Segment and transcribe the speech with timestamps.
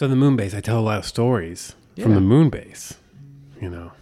[0.00, 2.94] So the moon base, I tell a lot of stories from the moon base.
[3.60, 3.92] You know,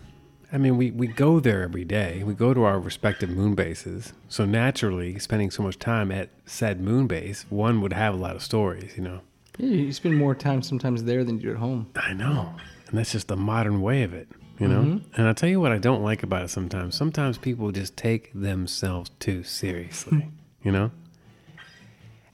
[0.52, 2.22] I mean, we we go there every day.
[2.22, 4.12] We go to our respective moon bases.
[4.28, 8.36] So naturally, spending so much time at said moon base, one would have a lot
[8.36, 8.96] of stories.
[8.96, 9.20] You know,
[9.56, 11.88] Yeah, you spend more time sometimes there than you do at home.
[11.96, 12.54] I know,
[12.86, 14.28] and that's just the modern way of it.
[14.60, 15.14] You know, Mm-hmm.
[15.16, 16.50] and I'll tell you what I don't like about it.
[16.50, 20.28] Sometimes, sometimes people just take themselves too seriously.
[20.62, 20.92] you know.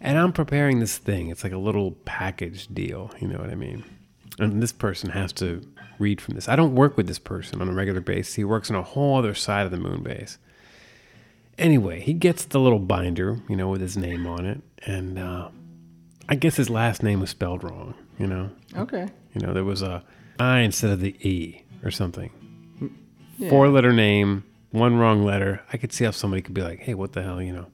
[0.05, 1.31] And I'm preparing this thing.
[1.31, 3.11] It's like a little package deal.
[3.21, 3.85] You know what I mean?
[4.39, 5.63] And this person has to
[5.99, 6.47] read from this.
[6.47, 8.35] I don't work with this person on a regular basis.
[8.35, 10.37] He works on a whole other side of the moon base.
[11.57, 14.61] Anyway, he gets the little binder, you know, with his name on it.
[14.85, 15.49] And uh,
[16.29, 18.51] I guess his last name was spelled wrong, you know?
[18.77, 19.09] Okay.
[19.35, 20.05] You know, there was a
[20.39, 22.31] I instead of the E or something.
[23.39, 23.49] Yeah.
[23.49, 25.63] Four letter name, one wrong letter.
[25.73, 27.67] I could see how somebody could be like, hey, what the hell, you know?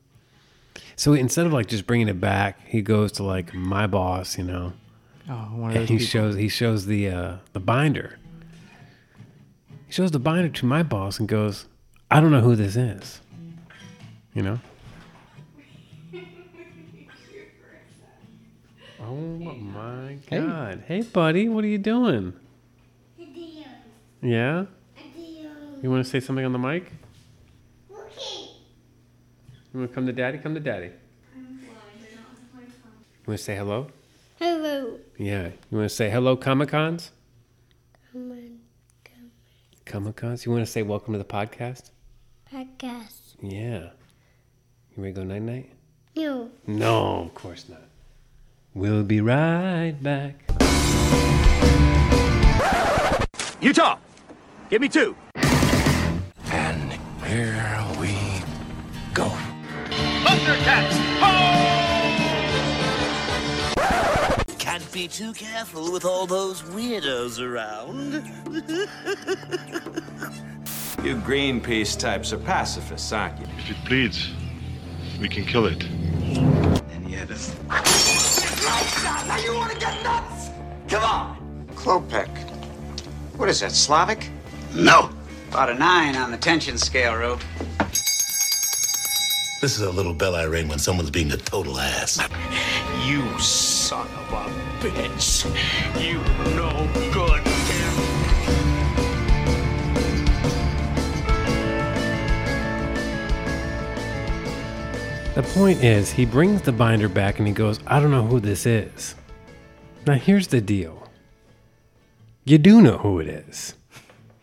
[1.01, 4.45] So instead of like just bringing it back, he goes to like my boss, you
[4.45, 4.75] know,
[5.31, 6.07] Oh, one of and those he people.
[6.11, 8.19] shows he shows the uh, the binder.
[9.87, 11.65] He shows the binder to my boss and goes,
[12.11, 13.23] "I don't know who this is."
[14.35, 14.59] You know.
[19.03, 19.15] Oh
[19.57, 20.41] my Hey.
[20.41, 20.85] god!
[20.87, 22.35] Hey, buddy, what are you doing?
[24.23, 24.67] Yeah,
[25.83, 26.93] you want to say something on the mic?
[29.73, 29.79] Okay.
[29.79, 30.39] You want to come to daddy?
[30.39, 30.91] Come to daddy.
[31.37, 33.87] You want to say hello?
[34.39, 34.99] Hello.
[35.17, 35.51] Yeah.
[35.71, 37.13] You want to say hello, Comic Cons?
[38.13, 38.59] Come on.
[39.85, 40.45] Comic Cons?
[40.45, 41.91] You want to say welcome to the podcast?
[42.53, 43.35] Podcast.
[43.41, 43.91] Yeah.
[44.97, 45.73] You ready to go night night?
[46.17, 46.51] No.
[46.67, 47.83] No, of course not.
[48.75, 50.51] We'll be right back.
[53.61, 53.99] Utah,
[54.69, 55.15] give me two.
[56.51, 56.93] And
[57.25, 58.17] here we
[59.15, 59.31] go.
[60.51, 60.97] Thundercats!
[63.79, 64.37] Oh!
[64.59, 68.25] Can't be too careful with all those weirdos around.
[71.05, 73.47] You Greenpeace types are pacifists, aren't you?
[73.57, 74.33] If it bleeds,
[75.19, 75.83] we can kill it.
[75.83, 77.57] And yet, it's.
[77.71, 80.51] Now you want to get nuts?
[80.89, 81.67] Come on.
[81.75, 82.29] Klopek.
[83.39, 84.29] What is that, Slavic?
[84.75, 85.09] No.
[85.49, 87.41] About a nine on the tension scale, Rube.
[89.61, 92.19] This is a little bell I ring when someone's being a total ass.
[93.05, 94.47] You son of a
[94.83, 95.45] bitch.
[96.01, 96.15] You
[96.57, 97.95] no good, Tim.
[105.35, 108.41] The point is, he brings the binder back and he goes, I don't know who
[108.41, 109.15] this is.
[110.07, 111.07] Now, here's the deal
[112.47, 113.75] you do know who it is.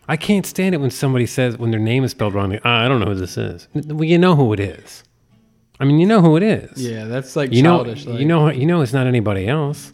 [0.06, 2.88] I can't stand it when somebody says, when their name is spelled wrong, "Ah, I
[2.88, 3.66] don't know who this is.
[3.74, 5.02] Well, you know who it is.
[5.80, 6.82] I mean, you know who it is.
[6.82, 8.06] Yeah, that's like you know, childish.
[8.06, 9.92] like, you know, you know, it's not anybody else.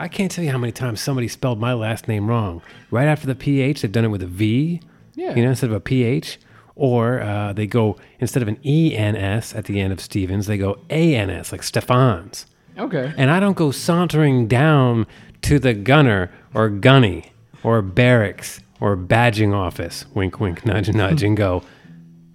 [0.00, 2.62] I can't tell you how many times somebody spelled my last name wrong.
[2.92, 4.80] Right after the PH, they've done it with a V,
[5.16, 5.34] Yeah.
[5.34, 6.38] you know, instead of a PH.
[6.76, 10.78] Or uh, they go, instead of an ENS at the end of Stevens, they go
[10.90, 12.46] ANS, like Stefan's.
[12.78, 13.12] Okay.
[13.16, 15.08] And I don't go sauntering down
[15.42, 17.32] to the gunner or gunny
[17.64, 21.64] or barracks or badging office, wink, wink, nudge, nudge, and go,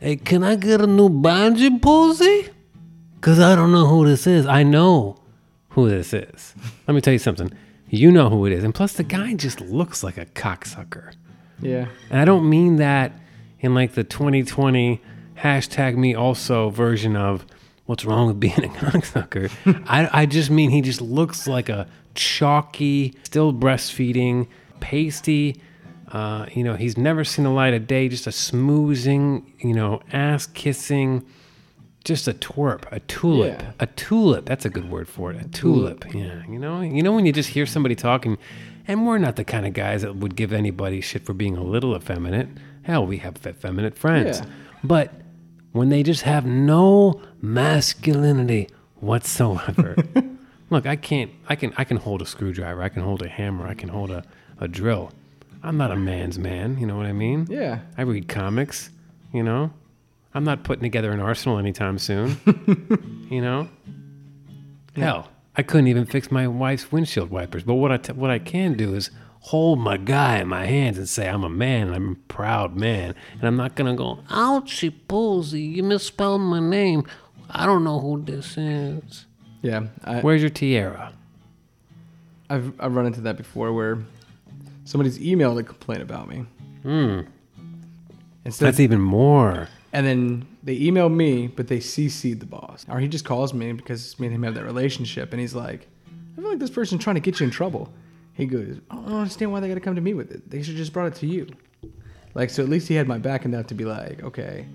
[0.01, 2.49] hey, can I get a new badging posy?
[3.23, 4.45] Because I don't know who this is.
[4.45, 5.15] I know
[5.69, 6.53] who this is.
[6.89, 7.53] Let me tell you something.
[7.87, 8.65] You know who it is.
[8.65, 11.13] And plus, the guy just looks like a cocksucker.
[11.61, 11.87] Yeah.
[12.09, 13.13] And I don't mean that
[13.61, 15.01] in like the 2020
[15.37, 17.45] hashtag me also version of
[17.85, 19.49] what's wrong with being a cocksucker.
[19.87, 24.49] I, I just mean he just looks like a chalky, still breastfeeding,
[24.81, 25.61] pasty.
[26.09, 30.01] Uh, you know, he's never seen the light of day, just a smoozing, you know,
[30.11, 31.25] ass kissing,
[32.03, 33.71] just a twerp, a tulip, Yeah.
[33.79, 34.45] a tulip.
[34.45, 35.41] That's a good word for it.
[35.43, 36.05] A tulip.
[36.13, 36.43] Yeah.
[36.49, 38.37] You know, you know when you just hear somebody talking,
[38.87, 41.63] and we're not the kind of guys that would give anybody shit for being a
[41.63, 42.49] little effeminate.
[42.83, 44.39] Hell, we have effeminate friends.
[44.39, 44.45] Yeah.
[44.83, 45.13] But
[45.71, 49.95] when they just have no masculinity whatsoever.
[50.69, 53.67] Look, I can't I can I can hold a screwdriver, I can hold a hammer,
[53.67, 54.23] I can hold a,
[54.59, 55.11] a drill.
[55.61, 57.47] I'm not a man's man, you know what I mean?
[57.49, 57.79] Yeah.
[57.97, 58.89] I read comics,
[59.31, 59.71] you know?
[60.33, 62.37] I'm not putting together an arsenal anytime soon.
[63.29, 63.69] you know?
[64.95, 67.63] Hell, I couldn't even fix my wife's windshield wipers.
[67.63, 70.97] But what I t- what I can do is hold my guy in my hands
[70.97, 73.15] and say I'm a man I'm a proud man.
[73.33, 77.05] And I'm not gonna go, ouchie posy, you misspelled my name.
[77.49, 79.25] I don't know who this is.
[79.61, 79.87] Yeah.
[80.03, 81.13] I, Where's your tiara?
[82.49, 83.99] I've I've run into that before where
[84.85, 86.45] somebody's emailed a complaint about me.
[86.83, 87.21] Hmm.
[88.43, 89.69] That's even more.
[89.93, 92.85] And then they email me, but they CC'd the boss.
[92.89, 95.87] Or he just calls me because me and him have that relationship, and he's like,
[96.37, 97.93] I feel like this person's trying to get you in trouble.
[98.33, 100.49] He goes, I don't understand why they got to come to me with it.
[100.49, 101.47] They should just brought it to you.
[102.33, 104.65] Like, so at least he had my back enough to be like, okay,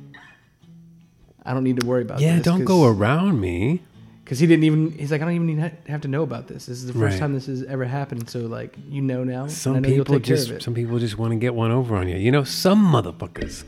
[1.44, 2.44] I don't need to worry about Yeah, this.
[2.44, 3.82] don't go around me.
[4.22, 6.46] Because he didn't even, he's like, I don't even need to have to know about
[6.48, 6.66] this.
[6.66, 7.18] This is the first Right.
[7.18, 8.28] time this has ever happened.
[8.28, 9.42] So, like, you know now.
[9.44, 10.62] and I Some know you'll people take care just of it.
[10.62, 12.16] some people just want to get one over on you.
[12.18, 13.64] You know, some motherfuckers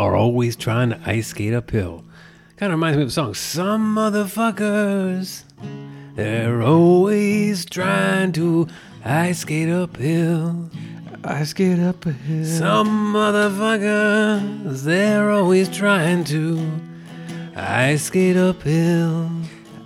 [0.00, 2.02] are always trying to ice skate uphill.
[2.56, 3.34] Kind of reminds me of the song.
[3.34, 5.44] Some motherfuckers,
[6.14, 8.66] they're always trying to
[9.04, 10.70] ice skate uphill.
[11.22, 12.46] I skate up a hill.
[12.46, 16.80] Some motherfuckers, they're always trying to
[17.54, 19.30] ice skate uphill.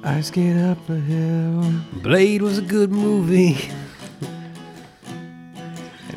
[0.05, 1.73] I skate up a hill.
[2.05, 3.59] Blade was a good movie.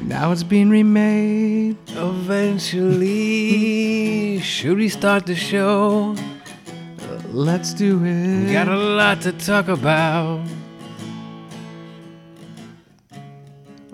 [0.08, 1.76] Now it's being remade.
[1.90, 3.10] Eventually,
[4.44, 6.16] should we start the show?
[7.30, 8.46] Let's do it.
[8.48, 10.46] We got a lot to talk about.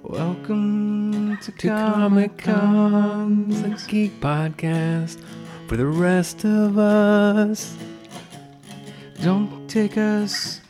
[0.04, 5.20] Welcome to, To Comic Con, the Geek Podcast
[5.68, 7.76] for the rest of us.
[9.24, 10.62] Don't take us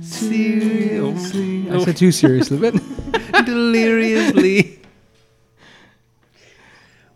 [0.00, 1.70] Serious- seriously.
[1.70, 2.74] I said too seriously, but
[3.46, 4.67] deliriously.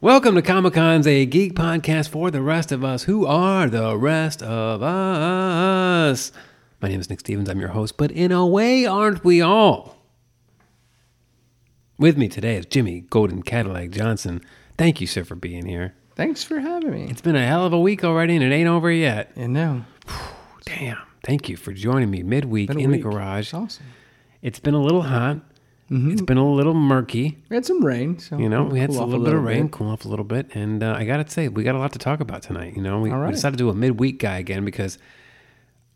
[0.03, 3.05] Welcome to Comic Con's a geek podcast for the rest of us.
[3.05, 6.33] Who are the rest of us?
[6.81, 7.49] My name is Nick Stevens.
[7.49, 9.97] I'm your host, but in a way, aren't we all?
[11.99, 14.41] With me today is Jimmy Golden Cadillac Johnson.
[14.77, 15.95] Thank you, sir, for being here.
[16.17, 17.07] thanks for having me.
[17.09, 19.31] It's been a hell of a week already, and it ain't over yet.
[19.37, 19.87] And now,
[20.65, 20.99] Damn.
[21.25, 23.05] Thank you for joining me midweek been a in week.
[23.05, 23.47] the garage.
[23.47, 23.87] It's awesome.
[24.43, 25.39] It's been a little hot.
[25.91, 27.43] It's been a little murky.
[27.51, 29.69] We had some rain, so You know, we had cool a little, bit of rain,
[29.69, 31.99] cool off a little bit, and uh, I gotta say, we got a lot to
[31.99, 32.75] talk about tonight.
[32.77, 34.97] You know, we, All we decided to do a midweek guy again because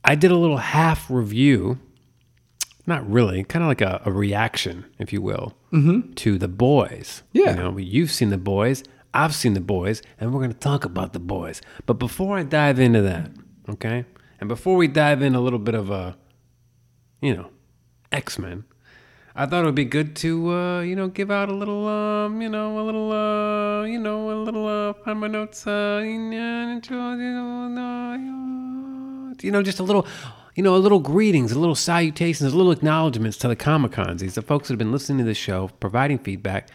[0.05, 1.79] I did a little half review,
[2.87, 5.55] not really, kind of like a, a reaction, if you will,
[6.17, 7.23] to the boys.
[7.33, 7.51] Yeah.
[7.51, 8.85] you know, you've seen the boys,
[9.15, 11.63] I've seen the boys, and we're gonna talk about the boys.
[11.87, 13.31] But before I dive into that,
[13.71, 14.05] okay,
[14.41, 16.19] and before we dive in a little bit of a,
[17.23, 17.49] you know,
[18.13, 18.65] X Men.
[19.39, 22.41] I thought it would be good to, uh, you know, give out a little, um,
[22.41, 26.17] you know, a little, uh, you know, a little, uh, find my notes, uh, you
[29.51, 30.07] know, just a little,
[30.55, 34.23] you know, a little greetings, a little salutations, a little acknowledgments to the Comic Cons.
[34.23, 36.71] These are folks that have been listening to the show, providing feedback.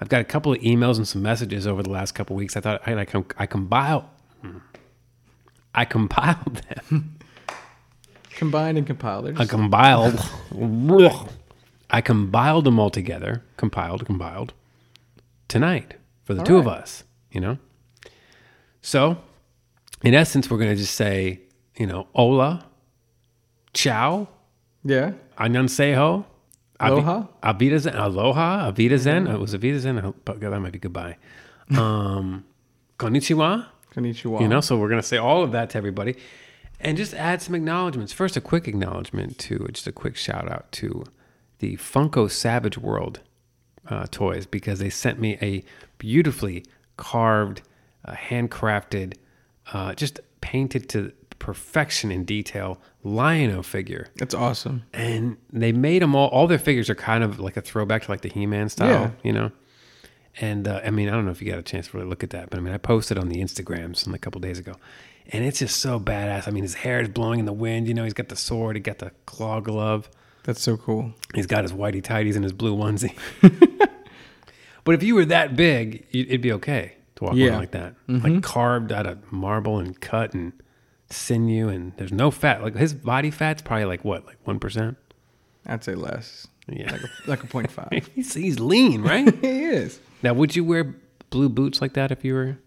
[0.00, 2.56] I've got a couple of emails and some messages over the last couple of weeks.
[2.56, 4.08] I thought I, I, com- I compile,
[5.74, 7.18] I compiled them.
[8.36, 9.26] combined and compiled.
[9.26, 10.18] They're I compiled.
[11.90, 13.42] I compiled them all together.
[13.56, 14.52] Compiled, compiled.
[15.48, 15.94] Tonight
[16.24, 17.04] for the All two of us.
[17.30, 17.58] You know.
[18.82, 19.18] So,
[20.02, 21.40] in essence, we're gonna just say,
[21.76, 22.66] you know, hola,
[23.74, 24.28] ciao,
[24.84, 25.12] yeah.
[25.38, 26.24] annyeonghaseyo,
[26.80, 27.26] Aloha?
[27.42, 29.26] avita zen, aloha, avita zen.
[29.26, 29.98] It was avita zen.
[29.98, 31.16] I hope- but that might be goodbye.
[31.76, 32.44] Um,
[32.98, 33.66] konnichiwa.
[33.92, 34.40] Konnichiwa.
[34.40, 36.14] You know, so we're going to say all of that to everybody
[36.78, 38.12] and just add some acknowledgments.
[38.12, 41.02] First, a quick acknowledgement to just a quick shout out to
[41.58, 43.20] the Funko Savage World
[43.88, 45.62] uh, toys because they sent me a
[45.98, 46.64] beautifully
[46.96, 47.62] carved,
[48.04, 49.14] uh, handcrafted,
[49.72, 54.08] uh, just painted to perfection in detail Lion-O figure.
[54.16, 54.82] That's awesome.
[54.92, 58.10] And they made them all, all their figures are kind of like a throwback to
[58.10, 59.10] like the He Man style, Yeah.
[59.22, 59.52] you know?
[60.40, 62.22] And uh, I mean, I don't know if you got a chance to really look
[62.22, 64.74] at that, but I mean, I posted on the Instagrams a couple days ago,
[65.32, 66.46] and it's just so badass.
[66.46, 67.88] I mean, his hair is blowing in the wind.
[67.88, 70.10] You know, he's got the sword, he got the claw glove,
[70.46, 71.12] That's so cool.
[71.34, 73.14] he's got his whitey tighties and his blue onesie.
[74.84, 77.48] but if you were that big, it'd be okay to walk Yeah.
[77.48, 80.52] around like that, like carved out of marble and cut and
[81.10, 82.62] sinew, and there's no fat.
[82.62, 84.96] Like his body fat's probably like what, like one percent.
[85.66, 86.46] I'd say less.
[86.68, 87.88] Yeah, Like a, like a point five.
[88.14, 89.32] he's, he's lean, right?
[89.40, 89.98] he is.
[90.22, 90.94] now, would you wear
[91.30, 92.58] blue boots like that if you were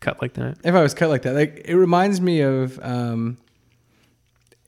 [0.00, 0.58] cut like that?
[0.64, 3.38] If I was cut like that, like it reminds me of um,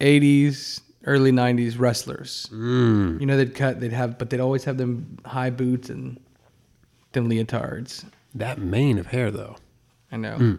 [0.00, 2.48] 80s, early 90s wrestlers.
[2.52, 3.20] Mm.
[3.20, 6.20] You know, they'd cut, they'd have, but they'd always have them high boots and
[7.12, 8.04] them leotards.
[8.34, 9.56] That mane of hair, though.
[10.12, 10.36] I know.
[10.36, 10.58] Mm.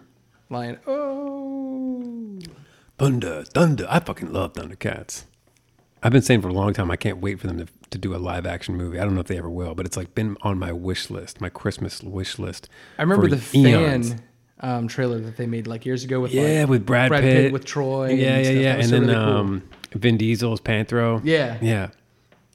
[0.50, 0.80] Lion.
[0.88, 2.40] Oh.
[2.98, 3.86] Thunder, Thunder.
[3.90, 5.26] I fucking love Thundercats.
[6.02, 8.16] I've been saying for a long time I can't wait for them to, to do
[8.16, 9.00] a live action movie.
[9.00, 11.42] I don't know if they ever will, but it's like been on my wish list,
[11.42, 12.70] my Christmas wish list.
[12.98, 14.10] I remember the eons.
[14.12, 14.24] fan
[14.60, 17.52] um, trailer that they made like years ago with Yeah, like, with Brad, Pitt.
[17.52, 18.14] with Troy.
[18.14, 18.76] Yeah, and yeah, yeah.
[18.76, 19.24] And then really cool.
[19.24, 21.22] um, Vin Diesel's Panthro.
[21.24, 21.58] Yeah.
[21.62, 21.90] Yeah.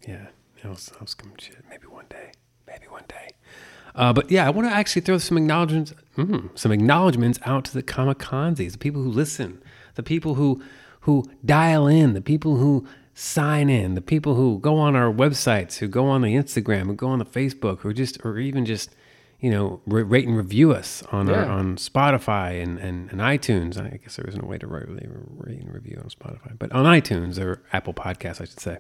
[0.07, 0.27] Yeah.
[0.63, 1.65] That was, that was some shit.
[1.69, 2.33] Maybe one day.
[2.67, 3.31] Maybe one day.
[3.95, 7.75] Uh, but yeah, I want to actually throw some acknowledgments, mm, some acknowledgments out to
[7.75, 8.19] the Comic
[8.73, 9.63] the people who listen,
[9.95, 10.63] the people who
[11.01, 15.79] who dial in, the people who sign in, the people who go on our websites,
[15.79, 18.91] who go on the Instagram, who go on the Facebook, or just or even just
[19.43, 23.77] you know r- rate and review us on our, on Spotify and, and, and iTunes.
[23.79, 25.07] I guess there isn't a way to rate, really
[25.37, 28.79] rate and review on Spotify, but on iTunes or Apple Podcasts, I should say,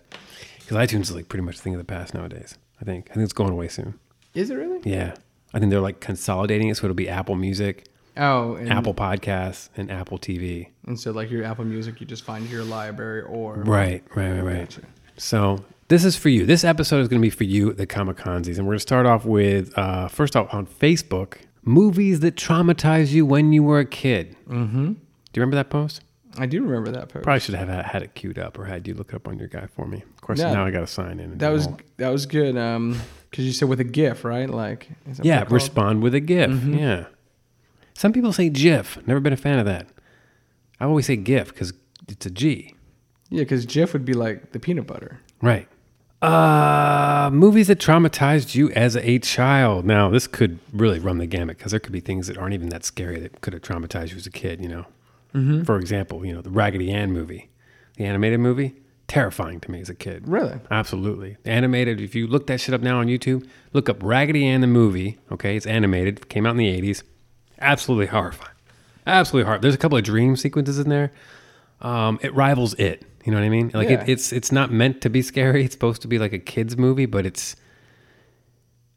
[0.60, 2.56] because iTunes is like pretty much a thing of the past nowadays.
[2.80, 3.98] I think I think it's going away soon.
[4.34, 4.80] Is it really?
[4.84, 5.14] Yeah,
[5.52, 7.84] I think they're like consolidating it, so it'll be Apple Music,
[8.16, 10.68] Oh, and, Apple Podcasts, and Apple TV.
[10.86, 14.42] And so, like your Apple Music, you just find your library or Right, right, right,
[14.42, 14.78] right.
[15.16, 16.46] So this is for you.
[16.46, 19.04] This episode is going to be for you, the Kamakanzis, and we're going to start
[19.04, 21.34] off with uh, first off on Facebook,
[21.64, 24.34] movies that traumatized you when you were a kid.
[24.48, 24.86] Mm-hmm.
[24.86, 26.00] Do you remember that post?
[26.38, 27.24] I do remember that post.
[27.24, 29.48] Probably should have had- it queued up or had you look it up on your
[29.48, 29.98] guy for me.
[29.98, 30.54] Of course, Yeah.
[30.54, 31.36] now I got to sign in.
[31.36, 32.56] That was all- that was good.
[32.56, 32.98] Um,
[33.30, 34.48] because you said with a GIF, right?
[34.48, 35.44] Like, is yeah.
[35.50, 36.50] Respond with a GIF.
[36.50, 36.78] Mhm.
[36.78, 37.04] Yeah.
[37.92, 38.98] Some people say GIF.
[39.06, 39.88] Never been a fan of that.
[40.80, 41.74] I always say GIF because
[42.08, 42.74] it's a G.
[43.28, 45.20] Yeah, because GIF would be like the peanut butter.
[45.42, 45.68] Right.
[46.22, 49.84] Uh, movies that traumatized you as a child.
[49.84, 52.68] Now, this could really run the gamut because there could be things that aren't even
[52.68, 54.86] that scary that could have traumatized you as a kid, you know?
[55.34, 55.66] Mhm.
[55.66, 57.48] For example, you know, the Raggedy Ann movie,
[57.96, 58.76] the animated movie,
[59.08, 60.28] terrifying to me as a kid.
[60.28, 60.54] Really?
[60.70, 61.38] Absolutely.
[61.44, 64.66] Animated, if you look that shit up now on YouTube, look up Raggedy Ann the
[64.68, 65.56] movie, okay?
[65.56, 67.02] It's animated, came out in the 80s.
[67.60, 68.52] Absolutely horrifying.
[69.06, 69.62] Absolutely horrifying.
[69.62, 71.10] There's a couple of dream sequences in there.
[71.80, 73.02] Um, it rivals it.
[73.24, 73.70] You know what I mean?
[73.72, 74.02] Like Yeah.
[74.02, 75.64] it, it's it's not meant to be scary.
[75.64, 77.56] It's supposed to be like a kids movie, but it's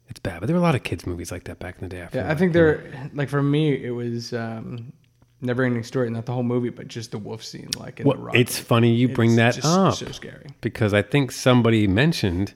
[0.08, 0.40] it's bad.
[0.40, 2.06] But there were a lot of kids movies like that back in the day.
[2.10, 3.10] feel Yeah, I like, think you know.
[3.14, 4.92] like for me, it was um,
[5.40, 8.16] Never Ending Story, not the whole movie, but just the wolf scene, like in Well,
[8.16, 8.36] the rock.
[8.36, 9.94] it's funny you bring It's that just up.
[9.94, 10.46] So scary.
[10.60, 12.54] Because I think somebody mentioned,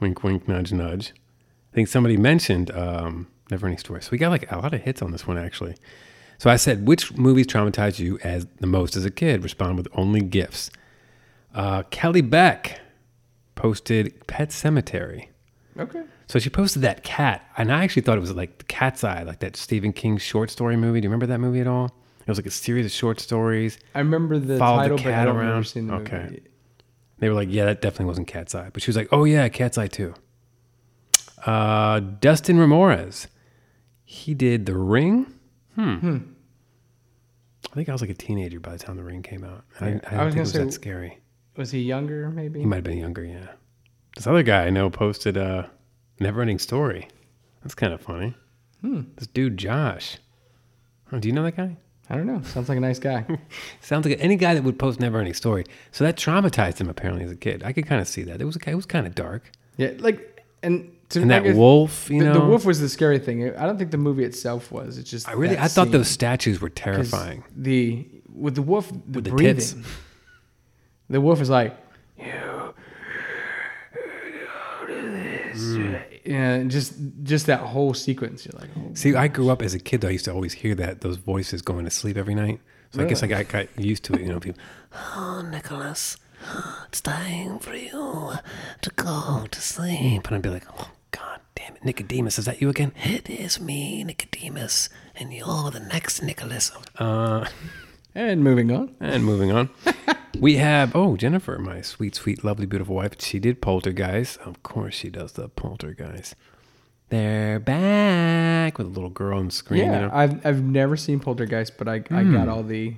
[0.00, 1.12] wink, wink, nudge, nudge.
[1.72, 4.00] I think somebody mentioned um, Never Ending Story.
[4.02, 5.74] So we got like a lot of hits on this one, actually.
[6.38, 9.42] So I said, which movies traumatized you as the most as a kid?
[9.42, 10.70] Respond with only gifts.
[11.56, 12.78] Uh, Kelly Beck
[13.56, 15.28] posted Pet Sematary.
[15.78, 16.02] Okay.
[16.28, 19.22] So she posted that cat, and I actually thought it was like the Cat's Eye,
[19.22, 21.00] like that Stephen King short story movie.
[21.00, 21.86] Do you remember that movie at all?
[22.20, 23.78] It was like a series of short stories.
[23.94, 25.64] I remember the Followed title, the but I cat around.
[25.64, 26.22] seeing the okay.
[26.24, 26.42] movie.
[27.18, 28.68] They were like, yeah, that definitely wasn't Cat's Eye.
[28.72, 30.12] But she was like, oh, yeah, Cat's Eye too.
[31.46, 33.28] Uh, Dustin Ramirez.
[34.04, 35.32] He did The Ring.
[35.76, 35.94] Hmm.
[35.96, 36.16] Hmm.
[37.70, 39.64] I think I was like a teenager by the time The Ring came out.
[39.80, 41.20] I, I, I was think it was say- that scary.
[41.56, 42.60] Was he younger, maybe?
[42.60, 43.48] He might have been younger, yeah.
[44.14, 45.70] This other guy I know posted a
[46.20, 47.08] Never Ending Story.
[47.62, 48.34] That's kind of funny.
[48.80, 49.02] Hmm.
[49.16, 50.18] This dude, Josh.
[51.12, 51.76] Oh, do you know that guy?
[52.08, 52.40] I don't know.
[52.42, 53.24] Sounds like a nice guy.
[53.80, 55.64] Sounds like any guy that would post Never Ending Story.
[55.92, 57.62] So that traumatized him apparently as a kid.
[57.64, 58.40] I could kind of see that.
[58.40, 59.50] It was it was kind of dark.
[59.76, 63.18] yeah, like and to And that guess wolf, you the, the wolf was the scary
[63.18, 63.54] thing.
[63.56, 64.98] I don't think the movie itself was.
[64.98, 67.44] It's just I really I thought those statues were terrifying.
[67.56, 69.54] The with the wolf, the With the breathing.
[69.56, 69.74] tits.
[71.08, 71.76] The wolf is like,
[75.56, 76.02] Mm.
[76.24, 78.44] yeah, just just that whole sequence.
[78.46, 80.00] You're like, oh, See, I grew up as a kid.
[80.02, 82.60] Though, I used to always hear that those voices going to sleep every night.
[82.90, 84.20] So I guess I got, got used to it.
[84.20, 84.60] You know, people.
[84.94, 86.16] Oh, Nicholas,
[86.88, 88.32] it's time for you
[88.82, 90.26] to go to sleep.
[90.26, 92.92] And I'd be like, oh God damn it, Nicodemus, is that you again?
[93.02, 96.70] It is me, Nicodemus, and you're the next Nicholas.
[96.98, 97.46] Uh,
[98.16, 98.94] and moving on.
[99.00, 99.70] and moving on,
[100.40, 103.20] we have oh Jennifer, my sweet, sweet, lovely, beautiful wife.
[103.20, 104.38] She did Poltergeist.
[104.38, 106.34] Of course, she does the Poltergeist.
[107.08, 109.84] They're back with a little girl on the screen.
[109.86, 110.10] yeah, you know?
[110.12, 112.32] I've I've never seen Poltergeist, but I I Hmm.
[112.32, 112.94] got all the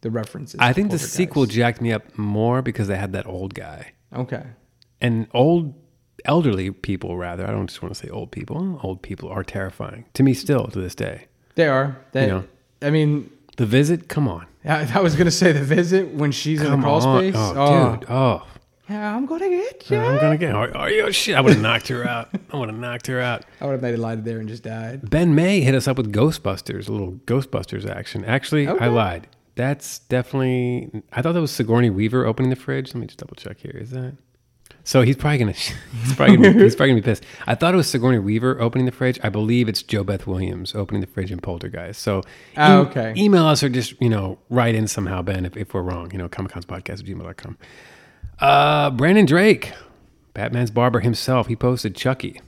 [0.00, 0.58] the references.
[0.60, 3.92] I think the sequel jacked me up more because they had that old guy.
[4.14, 4.44] Okay.
[5.02, 5.74] And old,
[6.24, 7.46] elderly people, rather.
[7.46, 8.80] I don't just want to say old people.
[8.82, 11.26] Old people are terrifying to me still to this day.
[11.54, 11.98] They are.
[12.12, 12.44] They, You know.
[12.80, 14.46] I mean, The Visit, come on.
[14.64, 17.22] I, I was gonna say the visit when she's in Come the crawl on.
[17.22, 17.34] space.
[17.36, 18.10] Oh, oh, dude.
[18.10, 18.46] Oh.
[18.88, 19.98] Yeah, I'm gonna get you.
[19.98, 20.52] I'm going to get.
[20.52, 21.36] Oh, oh, shit.
[21.36, 22.28] I would have knocked her out.
[22.52, 23.44] I would have knocked her out.
[23.60, 25.08] I would have made it lied there and just died.
[25.08, 28.24] Ben May hit us up with Ghostbusters, a little Ghostbusters action.
[28.24, 29.28] Actually, I lied.
[29.54, 30.90] That's definitely.
[31.12, 32.92] I thought that was Sigourney Weaver opening the fridge.
[32.92, 33.76] Let me just double check here.
[33.80, 34.14] Is that?
[34.82, 35.52] So he's probably gonna.
[36.02, 37.24] He's probably gonna, be, he's probably gonna be pissed.
[37.46, 39.18] I thought it was Sigourney Weaver opening the fridge.
[39.22, 42.00] I believe it's JoBeth Williams opening the fridge in Poltergeist.
[42.00, 42.22] So
[42.56, 43.12] Oh, okay.
[43.16, 46.10] email us or just you know write in somehow, Ben, if, if we're wrong.
[46.12, 47.58] You know, comiconspodcast at gmail.com.
[48.38, 49.72] Uh, Brandon Drake,
[50.34, 51.46] Batman's barber himself.
[51.48, 52.40] He posted Chucky.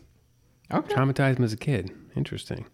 [0.72, 0.94] Okay.
[0.94, 1.90] Traumatized him as a kid.
[2.16, 2.64] Interesting.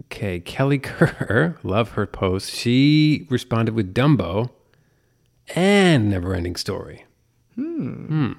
[0.00, 2.50] Okay, Kelly Kerr, love her post.
[2.50, 4.50] She responded with Dumbo
[5.54, 7.03] and Neverending Story.
[7.56, 8.32] Hmm.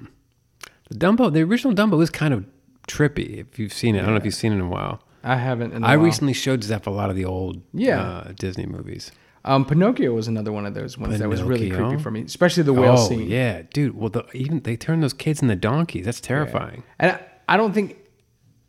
[0.90, 2.44] The Dumbo, the original Dumbo is kind of
[2.88, 3.38] trippy.
[3.38, 5.02] If you've seen it, I don't know if you've seen it in a while.
[5.24, 5.82] I haven't.
[5.84, 6.04] I while.
[6.04, 8.00] recently showed Zeph a lot of the old Yeah.
[8.00, 9.10] uh, Disney movies.
[9.44, 12.64] Um, Pinocchio was another one of those ones that was really creepy for me, especially
[12.64, 13.28] the whale oh scene.
[13.28, 13.96] yeah, dude.
[13.96, 16.04] Well, the, even they turn those kids into donkeys.
[16.04, 16.82] That's terrifying.
[16.98, 17.20] And I,
[17.54, 17.96] I don't think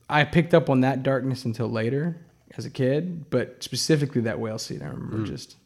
[0.10, 2.24] I picked up on that darkness until later
[2.58, 5.26] as a kid, but specifically that whale scene, I remember Hmm.
[5.26, 5.58] just.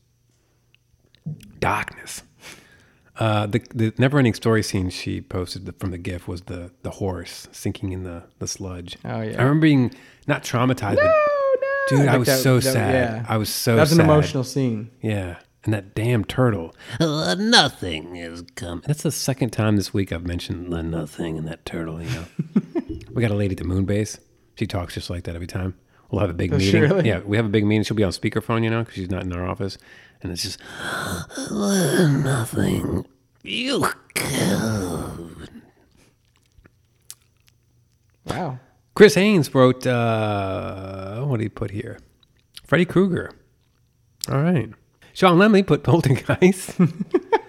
[1.60, 2.24] Darkness.
[3.18, 6.92] Uh, the the never ending story scene she posted from the GIF was the the
[6.92, 8.98] horse sinking in the the sludge.
[9.04, 9.38] Oh, yeah.
[9.38, 9.92] I remember being
[10.28, 11.18] not traumatized, but No no
[11.90, 12.94] dude, I Like was that- so that- sad.
[12.94, 13.26] yeah.
[13.28, 14.00] I was so That's sad.
[14.00, 14.92] an emotional scene.
[15.02, 16.74] Yeah, and that damn turtle.
[17.00, 18.84] Uh, nothing is coming.
[18.88, 22.02] That's the second time this week I've mentioned the nothing and that turtle.
[22.02, 22.26] You know,
[23.14, 24.20] we got a lady at the moon base.
[24.56, 25.76] She talks just like that every time.
[26.12, 26.82] We'll have a big Does meeting.
[26.82, 27.08] really?
[27.08, 27.84] Yeah, we have a big meeting.
[27.84, 29.78] She'll be on speakerphone, you know, because she's not in our office,
[30.22, 30.60] and it's just
[31.52, 33.06] nothing.
[33.44, 35.50] You killed.
[38.26, 38.60] Wow.
[38.94, 41.98] Chris Haynes wrote, uh, what did he put here?
[42.66, 43.32] Freddy Krueger.
[44.30, 44.70] All right.
[45.14, 46.78] Sean Lemley put Poltergeist.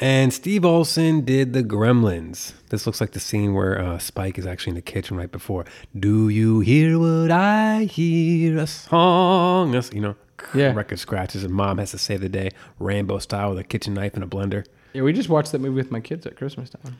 [0.00, 2.52] and Steve Olson did the Gremlins.
[2.70, 5.64] This looks like the scene where uh, Spike is actually in the kitchen right before.
[5.98, 8.58] Do you hear what I hear?
[8.58, 9.72] A song.
[9.92, 10.16] You know,
[10.54, 10.72] Yeah.
[10.74, 14.14] record scratches, and mom has to save the day, Rambo style, with a kitchen knife
[14.14, 14.66] and a blender.
[14.92, 16.98] Yeah, we just watched that movie with my kids at Christmas time.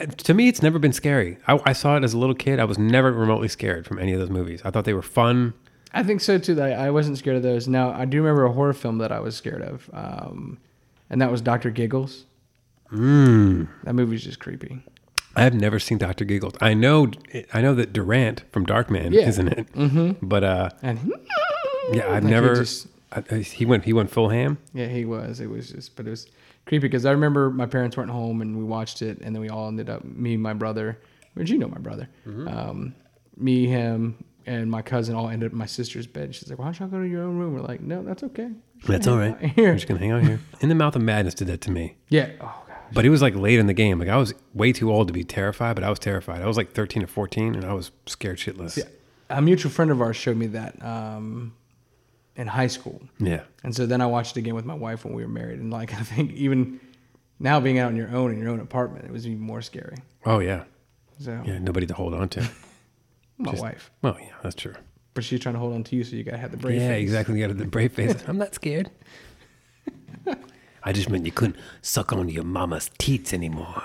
[0.00, 1.38] Uh, To me, it's never been scary.
[1.46, 2.58] I, I saw it as a little kid.
[2.60, 4.60] I was never remotely scared from any of those movies.
[4.64, 5.54] I thought they were fun.
[5.92, 6.60] I think so too.
[6.60, 7.66] I, I wasn't scared of those.
[7.66, 10.58] Now I do remember a horror film that I was scared of, um,
[11.10, 12.24] and that was Doctor Giggles.
[12.92, 13.68] Mm.
[13.84, 14.82] That movie's just creepy.
[15.36, 16.54] I have never seen Doctor Giggles.
[16.60, 17.10] I know,
[17.52, 19.28] I know that Durant from Darkman Yeah.
[19.28, 20.16] isn't it, Mhm.
[20.22, 21.12] but uh, And
[21.92, 22.54] yeah, I've Like he never.
[22.56, 23.84] just- I, he went.
[23.84, 24.58] He went full ham.
[24.74, 25.40] yeah, he was.
[25.40, 26.26] It was just, but it was
[26.66, 29.48] creepy because I remember my parents weren't home and we watched it, and then we
[29.48, 30.98] all ended up me, my brother,
[31.32, 32.06] which you know my brother,
[32.46, 32.94] um,
[33.38, 36.34] me, him, and my cousin all ended up in my sister's bed.
[36.34, 38.50] She's like, "Why don't y'all go to your own room?" We're like, "No, that's okay."
[38.86, 39.38] That's all right.
[39.56, 39.68] Here.
[39.70, 40.40] We're just gonna hang out here.
[40.60, 41.96] In the Mouth of Madness did that to me.
[42.08, 42.30] Yeah.
[42.40, 42.76] Oh god.
[42.92, 43.98] But it was like late in the game.
[43.98, 46.42] Like I was way too old to be terrified, but I was terrified.
[46.42, 48.76] I was like 13 or 14, and I was scared shitless.
[48.78, 48.84] Yeah.
[49.30, 51.54] A mutual friend of ours showed me that um,
[52.36, 53.02] in high school.
[53.18, 53.42] Yeah.
[53.62, 55.70] And so then I watched it again with my wife when we were married, and
[55.70, 56.80] like I think even
[57.38, 59.96] now being out on your own in your own apartment, it was even more scary.
[60.24, 60.64] Oh yeah.
[61.18, 61.58] So Yeah.
[61.58, 62.48] Nobody to hold on to.
[63.38, 64.74] my Just- wife, Well, yeah, that's true.
[65.14, 66.80] But she's trying to hold on to you, so you gotta have the brave.
[66.80, 67.02] yeah, face.
[67.02, 67.34] exactly.
[67.36, 68.14] You gotta have the brave face.
[68.26, 68.90] I'm not scared.
[70.84, 73.82] I just meant you couldn't suck on your mama's teats anymore.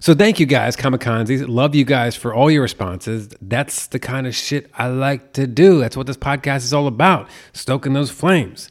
[0.00, 1.46] so thank you guys, Kamakanzis.
[1.48, 3.28] Love you guys for all your responses.
[3.40, 5.80] That's the kind of shit I like to do.
[5.80, 8.70] That's what this podcast is all about, stoking those flames.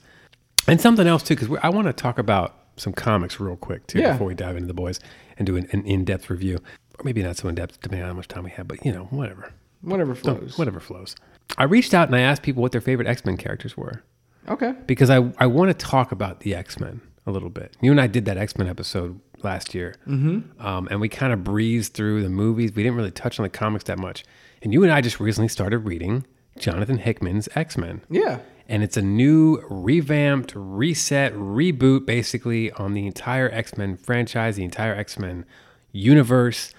[0.68, 4.00] And something else too, because I want to talk about some comics real quick too
[4.00, 4.12] Yeah.
[4.14, 5.00] before we dive into the boys
[5.38, 6.60] and do an, an in-depth review,
[7.00, 8.68] or maybe not so in-depth depending on how much time we have.
[8.68, 10.58] But you know, whatever, Whatever Don't- flows.
[10.58, 11.16] whatever flows.
[11.58, 14.04] I reached out and I asked people what their favorite X-Men characters were
[14.50, 14.74] Okay.
[14.88, 17.76] because I I want to talk about the X-Men a little bit.
[17.82, 20.44] You and I did that X-Men episode last year, Mhm.
[20.64, 22.74] um, and we kind of breezed through the movies.
[22.76, 24.24] We didn't really touch on the comics that much.
[24.64, 26.26] And you and I just recently started reading
[26.58, 28.02] Jonathan Hickman's X-Men.
[28.10, 28.40] Yeah.
[28.70, 34.64] And it's a new, revamped, reset, reboot basically on the entire X Men franchise, the
[34.64, 35.46] entire X Men
[35.92, 36.74] universe.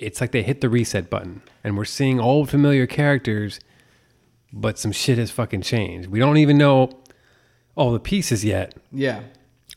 [0.00, 3.60] It's like they hit the reset button and we're seeing old familiar characters,
[4.52, 6.08] but some shit has fucking changed.
[6.08, 6.90] We don't even know
[7.76, 9.20] all the pieces yet, Yeah.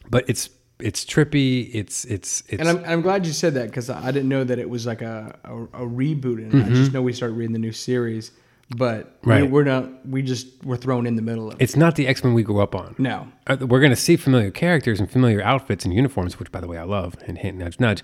[0.09, 1.69] but it's it's trippy.
[1.73, 4.59] It's it's it's And I'm, I'm glad you said that because I didn't know that
[4.59, 6.39] it was like a, a, a reboot.
[6.39, 8.31] And I just know we started reading the new series,
[8.75, 9.29] but Mm-hmm.
[9.29, 9.41] Right.
[9.43, 10.05] we, we're not.
[10.07, 11.61] We just we're thrown in the middle of it.
[11.63, 12.95] it's not the X Men we grew up on.
[12.97, 13.27] No.
[13.47, 16.67] Uh, We're going to see familiar characters and familiar outfits and uniforms, which, by the
[16.67, 17.15] way, I love.
[17.27, 18.03] And hint, nudge, nudge.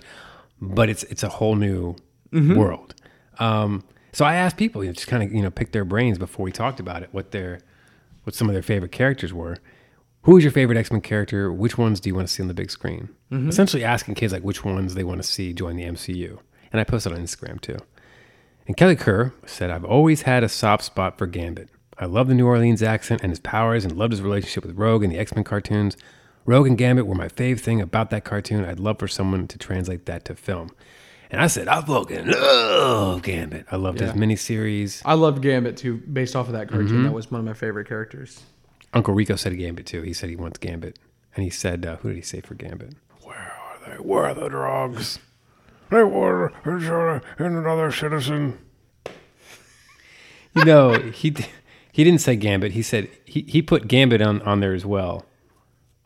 [0.62, 1.96] But it's it's a whole new
[2.32, 2.56] Mhm.
[2.56, 2.94] world.
[3.38, 6.18] Um, so I asked people, you know, just kind of you know pick their brains
[6.18, 7.60] before we talked about it, what their
[8.24, 9.58] what some of their favorite characters were.
[10.24, 11.50] Who is your favorite X Men character?
[11.52, 13.08] Which ones do you want to see on the big screen?
[13.32, 13.48] Mhm.
[13.48, 16.38] Essentially asking kids like which ones they want to see join the MCU.
[16.72, 17.78] And I posted on Instagram too.
[18.66, 21.70] And Kelly Kerr said, I've always had a soft spot for Gambit.
[21.98, 25.02] I love the New Orleans accent and his powers and loved his relationship with Rogue
[25.02, 25.96] in the X Men cartoons.
[26.44, 28.64] Rogue and Gambit were my fave thing about that cartoon.
[28.64, 30.70] I'd love for someone to translate that to film.
[31.32, 33.66] And I said, I fucking love Gambit.
[33.70, 34.12] I loved Yeah.
[34.12, 35.00] his miniseries.
[35.04, 36.88] I loved Gambit too, based off of that cartoon.
[37.02, 37.04] Mhm.
[37.04, 38.42] That was one of my favorite characters.
[38.92, 40.02] Uncle Rico said Gambit too.
[40.02, 40.98] He said he wants Gambit.
[41.36, 42.94] And he said, uh, who did he say for Gambit?
[43.22, 43.94] Where are they?
[44.02, 45.20] Where are the drugs?
[45.90, 48.58] They were in another citizen.
[50.54, 51.34] You know, he
[51.92, 52.72] he didn't say Gambit.
[52.72, 55.24] He said he, he put Gambit on, on there as well,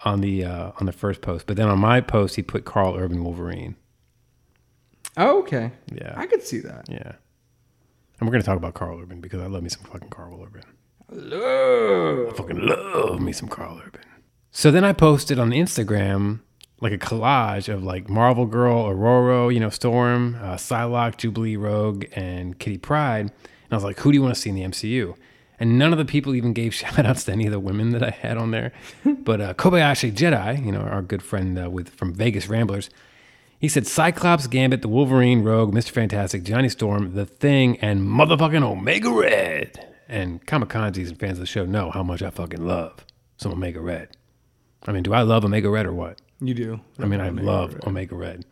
[0.04, 1.46] on the uh, on the first post.
[1.46, 3.76] But then on my post, he put Karl Urban Wolverine.
[5.16, 5.72] Oh, okay.
[5.92, 6.14] Yeah.
[6.16, 6.86] I could see that.
[6.88, 7.12] Yeah.
[8.18, 10.62] And we're gonna talk about Karl Urban because I love me some fucking Karl Urban.
[11.10, 14.00] I fucking love me some Karl Urban.
[14.50, 16.40] So then I posted on Instagram
[16.80, 22.04] like a collage of like Marvel Girl, Aurora, you know, Storm, uh, Psylocke, Jubilee, Rogue,
[22.12, 23.26] and Kitty Pryde.
[23.26, 25.16] And I was like, who do you want to see in the MCU?
[25.58, 28.02] And none of the people even gave shout outs to any of the women that
[28.02, 28.72] I had on there.
[29.04, 32.90] but uh, Kobayashi Jedi, you know, our good friend uh, with from Vegas Ramblers,
[33.64, 35.88] he said Cyclops, Gambit, the Wolverine, Rogue, Mr.
[35.88, 39.96] Fantastic, Johnny Storm, The Thing, and motherfucking Omega Red.
[40.06, 43.06] And Kamikazes and fans of the show know how much I fucking love
[43.38, 44.18] some Omega Red.
[44.86, 46.20] I mean, do I love Omega Red or what?
[46.42, 46.80] You do.
[46.98, 48.44] I mean, I love Omega Red.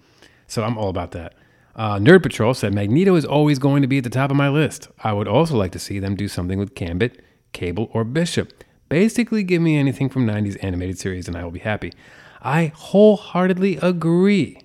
[0.47, 1.35] So I'm all about that.
[1.77, 4.49] Uh, Nerd Patrol said Magneto is always going to be at the top of my
[4.49, 4.89] list.
[5.05, 7.23] I would also like to see them do something with Gambit,
[7.53, 8.65] Cable, or Bishop.
[8.89, 11.93] Basically, give me anything from 90s animated series and I will be happy.
[12.41, 14.63] I wholeheartedly agree.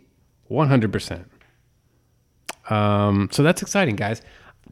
[0.49, 1.25] 100%.
[2.69, 4.21] Um, so that's exciting, guys.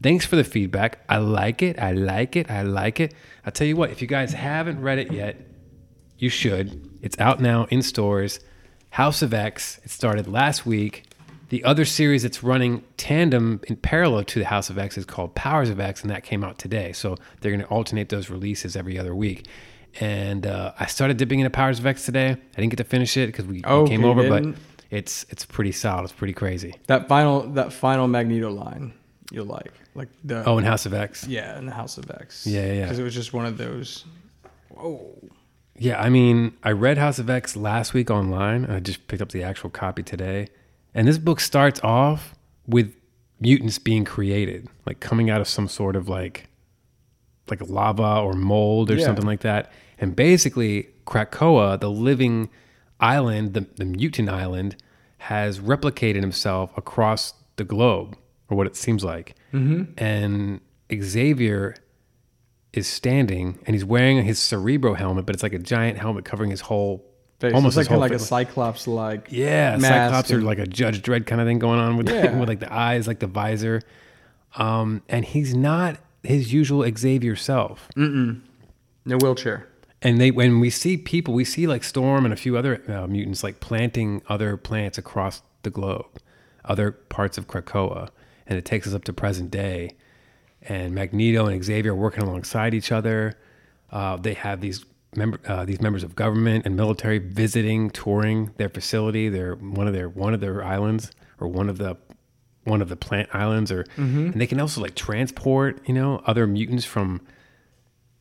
[0.02, 1.00] Thanks for the feedback.
[1.08, 1.78] I like it.
[1.78, 2.50] I like it.
[2.50, 3.14] I like it.
[3.44, 5.36] I'll tell you what, if you guys haven't read it yet,
[6.18, 6.90] you should.
[7.02, 8.40] It's out now in stores.
[8.90, 9.80] House of X.
[9.84, 11.04] It started last week.
[11.48, 15.34] The other series that's running tandem in parallel to the House of X is called
[15.34, 16.92] Powers of X, and that came out today.
[16.92, 19.46] So they're going to alternate those releases every other week.
[20.00, 22.30] And uh, I started dipping into Powers of X today.
[22.30, 24.58] I didn't get to finish it because we, we Oh, came over, but didn't?
[24.90, 26.04] It's it's pretty solid.
[26.04, 26.74] It's pretty crazy.
[26.86, 28.92] That final that final Magneto line
[29.32, 29.72] you'll like.
[29.94, 31.26] Like the Oh, in House of X.
[31.26, 32.46] Yeah, in the House of X.
[32.46, 32.82] Yeah, yeah, yeah.
[32.84, 34.04] Because it was just one of those.
[34.70, 35.16] Whoa.
[35.78, 38.66] Yeah, I mean, I read House of X last week online.
[38.66, 40.48] I just picked up the actual copy today.
[40.94, 42.34] And this book starts off
[42.66, 42.94] with
[43.40, 46.48] mutants being created, like coming out of some sort of like
[47.50, 49.04] like lava or mold or Yeah.
[49.06, 49.70] something like that.
[49.98, 52.48] And basically, Krakoa, the living
[53.00, 54.76] island, the, the mutant island,
[55.18, 58.16] has replicated himself across the globe,
[58.48, 59.34] or what it seems like.
[59.52, 59.88] Mhm.
[59.98, 60.60] And
[61.02, 61.74] Xavier
[62.72, 66.50] is standing and he's wearing his Cerebro helmet, but it's like a giant helmet covering
[66.50, 67.04] his whole
[67.40, 67.52] Face.
[67.54, 71.40] almost it's like like a Cyclops like yeah, Cyclops or like a Judge Dredd kind
[71.40, 72.38] of thing going on with Yeah.
[72.38, 73.82] with like the eyes, like the visor.
[74.56, 77.88] Um, and he's not his usual Xavier self.
[77.96, 78.40] Mm-mm.
[79.04, 79.68] No wheelchair.
[80.06, 83.08] And they when we see people, we see like Storm and a few other uh,
[83.08, 86.06] mutants like planting other plants across the globe,
[86.64, 88.10] other parts of Krakoa,
[88.46, 89.96] and it takes us up to present day.
[90.62, 93.36] And Magneto and Xavier are working alongside each other.
[93.90, 94.84] Uh, they have these
[95.16, 99.28] member uh, these members of government and military visiting, touring their facility.
[99.28, 101.96] They're one of their one of their islands or one of the
[102.62, 104.32] one of the plant islands, or Mhm.
[104.32, 107.22] and they can also like transport you know other mutants from.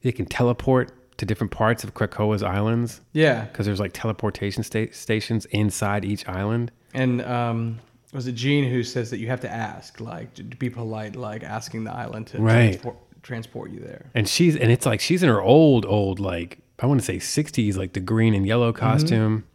[0.01, 3.01] They can teleport to different parts of Krakoa's islands.
[3.13, 3.45] Yeah.
[3.45, 6.71] because there's like teleportation sta- stations inside each island.
[6.93, 7.79] And um,
[8.13, 11.43] was it Jean who says that you have to ask, like, to be polite, like
[11.43, 12.71] asking the island to Right.
[12.71, 14.11] transport, transport you there.
[14.13, 17.17] And she's and it's like she's in her old old like I want to say
[17.17, 19.45] 60s like the green and yellow costume,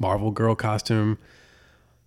[0.00, 1.18] Marvel girl costume.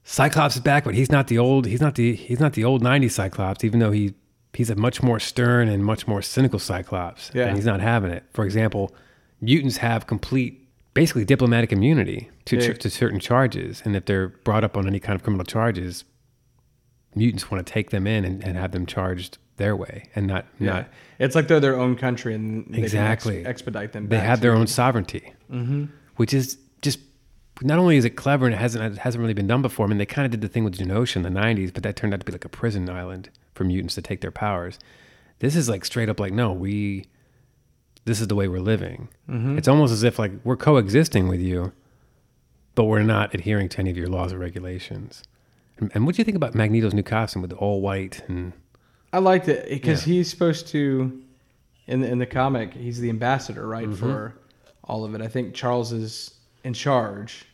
[0.04, 2.82] Cyclops is back, but he's not the old he's not the he's not the old
[2.82, 4.14] 90s Cyclops even though he
[4.58, 7.30] he's a much more stern and much more cynical Cyclops.
[7.34, 7.46] Yeah.
[7.48, 8.24] And he's not having it.
[8.34, 8.84] For example,
[9.40, 12.74] mutants have complete basically diplomatic immunity to Yeah.
[12.74, 16.04] to certain charges and if they're brought up on any kind of criminal charges,
[17.16, 20.46] mutants want to take them in and, and have them charged their way and not
[20.60, 20.72] Yeah.
[20.74, 20.88] not
[21.20, 24.08] It's like they're their own country and they can ex- exactly expedite them.
[24.10, 25.90] They have their own sovereignty, Mhm.
[26.16, 27.00] which is just
[27.62, 29.86] not only is it clever and it hasn't it hasn't really been done before.
[29.86, 31.96] I mean, they kind of did the thing with Genosha in the '90s, but that
[31.96, 34.80] turned out to be like a prison island for mutants to take their powers.
[35.40, 37.06] This is like straight up like, no, we.
[38.06, 39.10] This is the way we're living.
[39.30, 39.58] Mhm.
[39.58, 41.74] It's almost as if like we're coexisting with you,
[42.74, 45.24] but we're not adhering to any of your laws or regulations.
[45.78, 48.54] And, and what do you think about Magneto's new costume with the all white and?
[49.12, 50.14] I liked it because Yeah.
[50.14, 51.22] he's supposed to,
[51.88, 53.96] in the, in the comic, he's the ambassador, right, Mhm.
[53.98, 54.36] for
[54.86, 55.22] all of it.
[55.22, 57.46] I think Charles is in charge.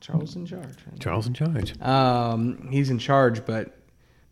[0.00, 0.76] Charles in charge.
[1.00, 1.80] Charles in charge.
[1.80, 3.78] Um, he's in charge, but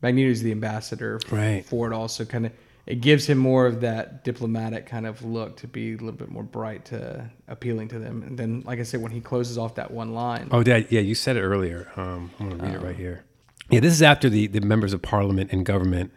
[0.03, 1.65] Magneto's the ambassador f- Right.
[1.65, 1.95] for it.
[1.95, 2.53] Also, kind of,
[2.87, 6.31] it gives him more of that diplomatic kind of look to be a little bit
[6.31, 8.23] more bright, to appealing to them.
[8.27, 11.01] And then, like I said, when he closes off that one line, Oh, Dad, yeah,
[11.01, 11.89] you said it earlier.
[11.97, 13.25] Um, I'm going to read it Um, right here.
[13.69, 16.11] Yeah, this is after the, the members of parliament and government,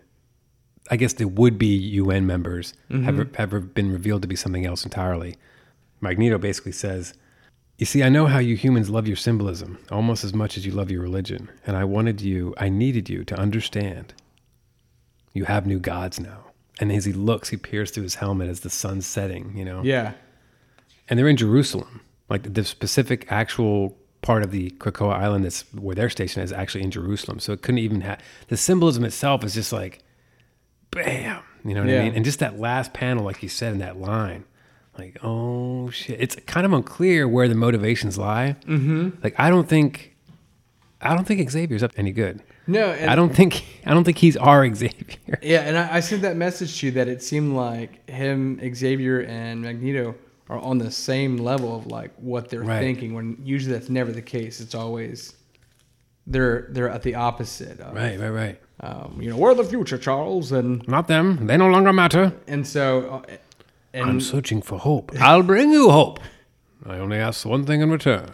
[0.90, 3.36] I guess the would be UN members, have, Mhm.
[3.36, 5.36] have been revealed to be something else entirely.
[6.02, 7.14] Magneto basically says,
[7.78, 10.72] You see, I know how you humans love your symbolism almost as much as you
[10.72, 11.50] love your religion.
[11.66, 14.14] And I wanted you, I needed you to understand.
[15.34, 16.46] You have new gods now.
[16.80, 19.82] And as he looks, he peers through his helmet as the sun's setting, you know?
[19.84, 20.14] Yeah.
[21.10, 22.02] and they're in Jerusalem.
[22.30, 26.84] Like the specific actual part of the Krakoa island that's where their station is actually
[26.84, 27.40] in Jerusalem.
[27.40, 30.00] So it couldn't even have the symbolism itself is just like
[30.92, 31.42] bam.
[31.66, 32.02] You know what Yeah.
[32.02, 32.16] I mean?
[32.16, 34.46] And just that last panel, like you said in that line,
[34.98, 36.20] like, oh shit.
[36.22, 38.56] It's kind of unclear where the motivations lie.
[38.68, 39.22] Mm-hmm.
[39.24, 40.16] Like, I don't think,
[41.02, 42.42] I don't think Xavier's up any good.
[42.66, 45.40] No, and, I don't think, I don't think he's our Xavier.
[45.42, 49.22] Yeah, and I, I sent that message to you that it seemed like him, Xavier,
[49.22, 50.16] and Magneto
[50.50, 52.80] are on the same level of like what they're Right.
[52.80, 53.14] thinking.
[53.14, 54.62] When usually that's never the case.
[54.62, 55.34] It's always
[56.28, 57.80] they're they're at the opposite.
[57.80, 58.60] Of, Right, right, right.
[58.80, 61.48] Um, you know, we're the future, Charles, and Not them.
[61.48, 62.34] They no longer matter.
[62.48, 63.32] and so uh,
[63.94, 65.12] and I'm searching for hope.
[65.20, 66.20] I'll bring you hope.
[66.86, 68.32] I only ask one thing in return.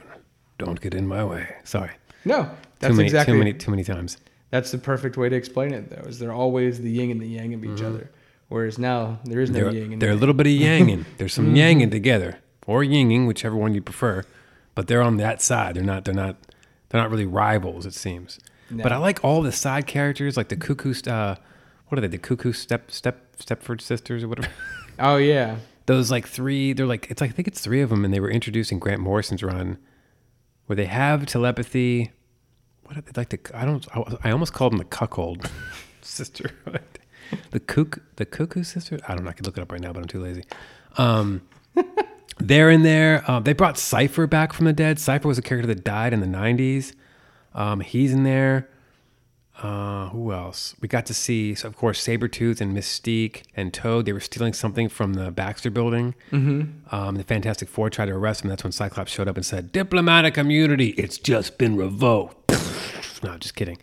[0.58, 1.56] Don't get in my way.
[1.63, 1.91] Sorry.
[2.26, 4.17] no, that's too many, exactly too many, too many times.
[4.50, 5.89] that's the perfect way to explain it.
[5.89, 8.10] Though, is they're always the yin and the yang of each other.
[8.48, 9.69] Whereas now there is no Mm-hmm.
[9.72, 11.06] They're, yin and they're a little bit of yanging.
[11.17, 11.56] There's some Mm-hmm.
[11.82, 14.24] yanging together, or yinging, whichever one you prefer.
[14.76, 15.76] But they're on that side.
[15.76, 16.06] They're not.
[16.06, 16.36] They're not.
[16.89, 17.86] They're not really rivals.
[17.86, 18.39] It seems.
[18.72, 20.93] But I like all the side characters, like the cuckoo.
[21.08, 21.36] Uh,
[21.88, 22.08] what are they?
[22.08, 24.52] The cuckoo step step Stepford sisters or whatever.
[25.00, 26.74] Oh yeah, Those like three.
[26.74, 29.02] They're like it's like I think it's three of them, and they were introducing Grant
[29.02, 29.78] Morrison's run,
[30.66, 32.12] where they have telepathy.
[32.84, 33.30] What are they like?
[33.30, 33.86] The I don't.
[33.96, 35.50] I, I almost called them the cuckold
[36.02, 36.82] sisterhood.
[37.52, 39.00] The kook, the cuckoo sister.
[39.08, 39.30] I don't know.
[39.30, 40.44] I could look it up right now, but I'm too lazy.
[40.98, 41.42] Um,
[42.40, 43.24] they're in there.
[43.30, 45.00] Uh, they brought Cipher back from the dead.
[45.00, 46.94] Cipher was a character that died in the '90s.
[47.54, 48.70] Um, he's in there.
[49.62, 50.74] Uh, who else?
[50.80, 54.06] We got to see, so of course, Sabretooth and Mystique and Toad.
[54.06, 56.15] They were stealing something from the Baxter building.
[56.32, 56.95] Mm-hmm.
[56.95, 58.50] Um, the Fantastic Four tried to arrest them.
[58.50, 62.52] That's when Cyclops showed up and said, Diplomatic immunity, it's just been revoked.
[63.24, 63.78] no, just kidding.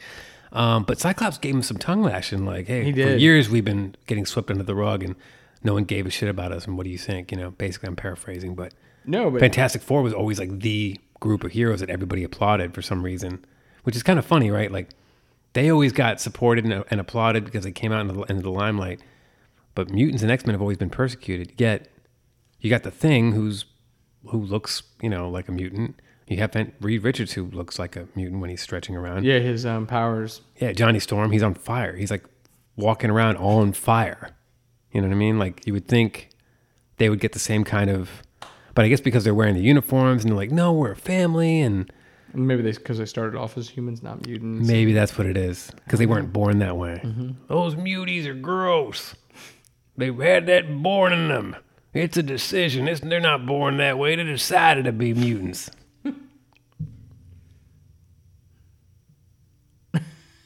[0.51, 3.97] Um, but Cyclops gave him some tongue lashing, like, hey, He for years we've been
[4.07, 5.15] getting swept under the rug and
[5.63, 6.67] no one gave a shit about us.
[6.67, 7.31] And what do you think?
[7.31, 8.73] You know, basically, I'm paraphrasing, but
[9.05, 12.81] no, but Fantastic Four was always like the group of heroes that everybody applauded for
[12.81, 13.45] some reason,
[13.83, 14.73] which is kind of funny, right?
[14.73, 14.89] Like
[15.57, 18.51] they always got supported and, and applauded because they came out into the, into the
[18.51, 19.01] limelight.
[19.75, 21.55] But mutants and X Men have always been persecuted.
[21.59, 21.89] Yet
[22.61, 23.65] you got the Thing, who's
[24.29, 26.01] who looks, you know, like a mutant.
[26.29, 29.25] You have Reed Richards, who looks like a mutant when he's stretching around.
[29.25, 30.43] yeah, his um, powers.
[30.61, 31.97] Yeah, Johnny Storm, he's on fire.
[31.97, 32.25] He's like
[32.77, 34.37] walking around all on fire.
[34.93, 35.39] You know what I mean?
[35.39, 36.31] Like you would think
[36.99, 38.11] they would get the same kind of,
[38.75, 41.63] but I guess because they're wearing the uniforms and they're like, no, we're a family,
[41.63, 41.91] and
[42.37, 44.69] Maybe they because they started off as humans, not mutants.
[44.69, 47.01] maybe that's what it is because they weren't born that way.
[47.03, 47.31] Mm-hmm.
[47.49, 49.15] Those muties are gross.
[49.97, 51.57] They've had that born in them.
[51.95, 52.87] It's a decision.
[52.89, 54.15] It's, they're not born that way.
[54.17, 55.71] They decided to be mutants.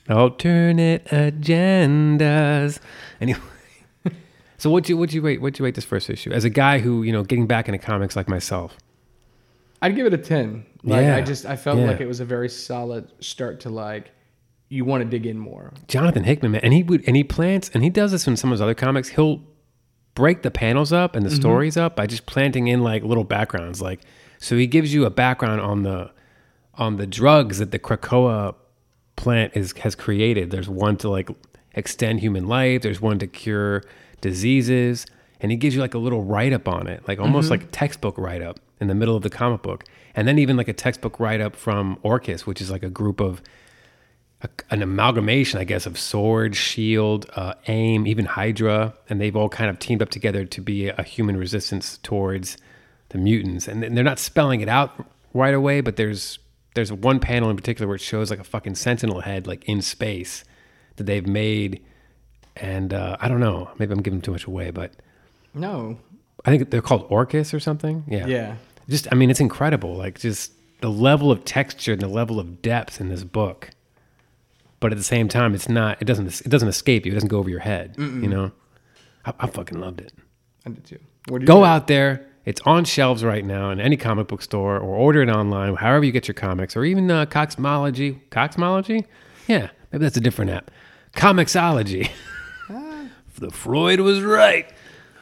[0.08, 2.78] Alternate agendas.
[3.20, 3.40] Anyway,
[4.58, 6.78] so what you what you rate what you rate this first issue as a guy
[6.78, 8.76] who you know getting back into comics like myself?
[9.82, 10.66] I'd give it a ten.
[10.82, 11.86] Like Yeah, I just I felt yeah.
[11.86, 14.10] like it was a very solid start to like
[14.68, 15.72] you want to dig in more.
[15.88, 18.50] Jonathan Hickman, man, and he would and he plants and he does this in some
[18.50, 19.08] of his other comics.
[19.08, 19.42] He'll
[20.14, 21.40] break the panels up and the mm-hmm.
[21.40, 23.82] stories up by just planting in like little backgrounds.
[23.82, 24.00] Like
[24.38, 26.12] so, he gives you a background on the
[26.74, 28.54] on the drugs that the Krakoa
[29.16, 30.50] plant is has created.
[30.50, 31.28] There's one to like
[31.74, 32.82] extend human life.
[32.82, 33.82] There's one to cure
[34.20, 35.04] diseases,
[35.40, 37.62] and he gives you like a little write up on it, like almost mm-hmm.
[37.62, 40.56] like a textbook write up in the middle of the comic book, and then even
[40.56, 43.42] like a textbook write up from Orchis, which is like a group of
[44.42, 49.48] a, an amalgamation, I guess, of Sword, Shield, uh, AIM, even Hydra, and they've all
[49.48, 52.56] kind of teamed up together to be a human resistance towards
[53.10, 53.68] the mutants.
[53.68, 56.38] And they're not spelling it out right away, but there's
[56.74, 59.82] there's one panel in particular where it shows like a fucking Sentinel head like in
[59.82, 60.44] space
[60.96, 61.84] that they've made,
[62.56, 64.92] and uh, I don't know, maybe I'm giving too much away, but
[65.54, 65.98] No.
[66.44, 68.04] I think they're called Orchis or something.
[68.08, 68.56] Yeah, Yeah.
[68.90, 72.60] Just I mean, it's incredible, like just the level of texture and the level of
[72.60, 73.70] depth in this book
[74.80, 76.00] but at the same time, it's not.
[76.00, 76.40] It doesn't.
[76.40, 77.12] It doesn't escape you.
[77.12, 77.94] It doesn't go over your head.
[77.98, 78.52] You know.
[79.26, 80.14] I, I fucking loved it.
[80.66, 80.98] I did too.
[81.28, 81.66] What do you Go think?
[81.66, 82.26] out there.
[82.46, 86.06] It's on shelves right now in any comic book store, or order it online, however
[86.06, 88.18] you get your comics, or even uh, Coxmology.
[88.30, 89.04] Coxmology?
[89.46, 90.70] Yeah, maybe that's a different app.
[91.12, 92.10] ComiXology.
[93.38, 94.72] the Freud was right.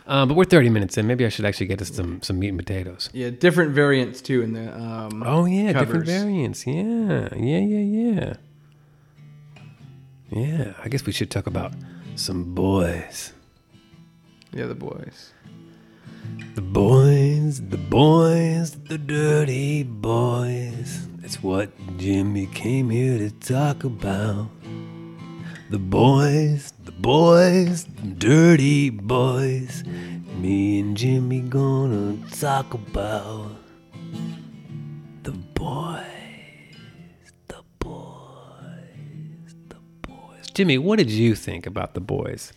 [0.09, 1.07] Um, but we're 30 minutes in.
[1.07, 3.11] Maybe I should actually get us some some meat and potatoes.
[3.13, 6.67] Yeah, different variants too in the um Oh yeah, different variants.
[6.67, 8.35] Yeah, yeah, yeah, yeah.
[10.31, 11.73] Yeah, I guess we should talk about
[12.17, 13.33] some boys.
[14.53, 15.33] Yeah, the boys.
[16.55, 21.07] The boys, the boys, the dirty boys.
[21.19, 24.49] That's what Jimmy came here to talk about.
[25.71, 29.85] The boys, the boys, the dirty boys.
[30.39, 33.51] Me and Jimmy gonna talk about
[35.25, 36.03] the boys,
[37.49, 40.47] the boys, the boys.
[40.55, 42.53] Jimmy, what did you think about the boys?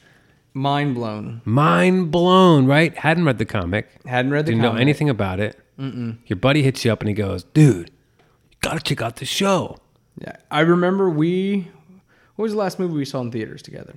[0.53, 1.41] mind blown.
[1.45, 2.95] Mind blown, right?
[2.97, 3.89] Hadn't read the comic.
[4.05, 4.61] Hadn't read the comic.
[4.63, 5.57] Didn't know anything about it.
[5.77, 7.89] Your buddy hits you up and he goes, "Dude,
[8.51, 9.77] you gotta check out the show."
[10.21, 11.71] Yeah, I remember we.
[12.41, 13.93] What was the last movie we saw in theaters together?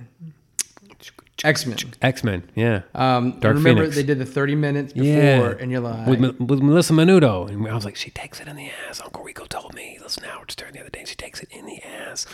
[1.43, 1.77] X Men.
[1.99, 2.83] X Men, yeah.
[2.93, 3.95] Um, I Dark remember Phoenix.
[3.95, 7.67] they did the thirty minutes before, yeah, and you're like, with, with Melissa Menudo, and
[7.67, 9.01] I was like, she takes it in the ass.
[9.01, 9.97] Uncle Rico told me.
[9.99, 12.27] Listen, now Howard Stern the other day, she takes it in the ass.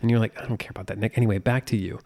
[0.00, 1.18] And you're like, I don't care about that, Nick.
[1.18, 1.98] Anyway, back to you.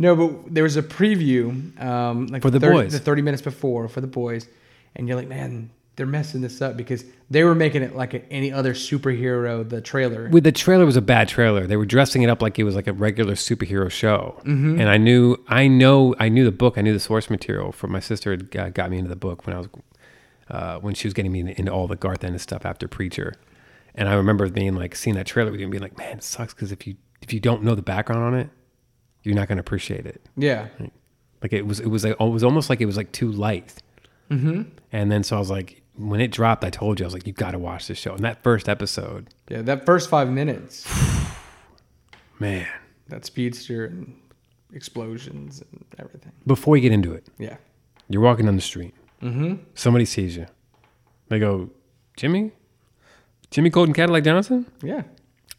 [0.00, 2.92] No, but there was a preview, um, like For the 30, boys.
[2.92, 4.48] the thirty minutes before for the boys,
[4.96, 8.52] and you're like, man, they're messing this up because they were making it like any
[8.52, 9.68] other superhero.
[9.68, 11.66] The trailer, With the trailer was a bad trailer.
[11.66, 14.40] They were dressing it up like it was like a regular superhero show.
[14.44, 16.76] And I knew, I know, I knew the book.
[16.78, 17.70] I knew the source material.
[17.72, 19.68] From my sister had got, got me into the book when I was,
[20.50, 23.34] uh, when she was getting me into all the Garth Ennis stuff after Preacher.
[23.94, 26.24] And I remember being like, seeing that trailer with you and being like, man, it
[26.24, 28.50] sucks because if you if you don't know the background on it,
[29.22, 30.20] you're not going to appreciate it.
[30.36, 30.68] yeah,
[31.42, 33.74] Like it was, it was like, it was almost like it was like too light.
[34.30, 34.62] Mm-hmm.
[34.92, 37.26] And then so I was like, when it dropped, I told you I was like,
[37.26, 38.14] you got to watch this show.
[38.14, 40.86] And that first episode, yeah, that first five minutes,
[42.38, 42.66] man.
[43.08, 44.14] that speedster and
[44.72, 46.32] explosions and everything.
[46.46, 47.56] Before you get into it, Yeah,
[48.08, 48.94] you're walking down the street.
[49.22, 49.54] Mm-hmm.
[49.74, 50.46] Somebody sees you.
[51.28, 51.70] They go,
[52.16, 52.52] Jimmy,
[53.50, 55.02] Jimmy Colton Cadillac Johnson, yeah,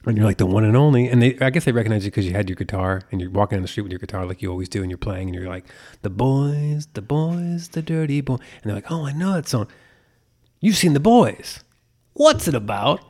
[0.06, 1.08] and you're like the one and only.
[1.08, 3.56] And they, I guess they recognize you because you had your guitar and you're walking
[3.58, 5.48] down the street with your guitar like you always do, and you're playing, and you're
[5.50, 5.66] like,
[6.04, 9.68] the boys, the boys, the dirty boy, and they're like, oh, I know that song.
[10.60, 11.64] You've seen the boys.
[12.14, 13.02] What's it about?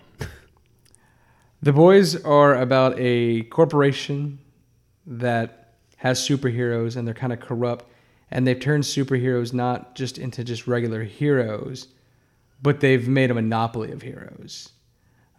[1.62, 4.40] The boys are about a corporation
[5.08, 7.86] that has superheroes and they're kind of corrupt
[8.32, 11.88] and they've turned superheroes not just into just regular heroes,
[12.62, 14.70] but they've made a monopoly of heroes.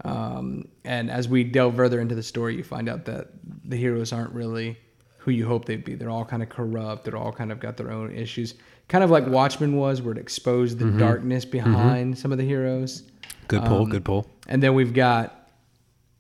[0.05, 3.29] Um, and as we delve further into the story, you find out that
[3.65, 4.79] the heroes aren't really
[5.19, 5.95] who you hope they'd be.
[5.95, 7.05] They're all kind of corrupt.
[7.05, 8.55] They're all kind of got their own issues.
[8.89, 13.03] Kind of like Watchmen was, where it exposed the darkness behind some of the heroes.
[13.49, 14.31] Good pull, Um, good pull.
[14.49, 15.51] And then we've got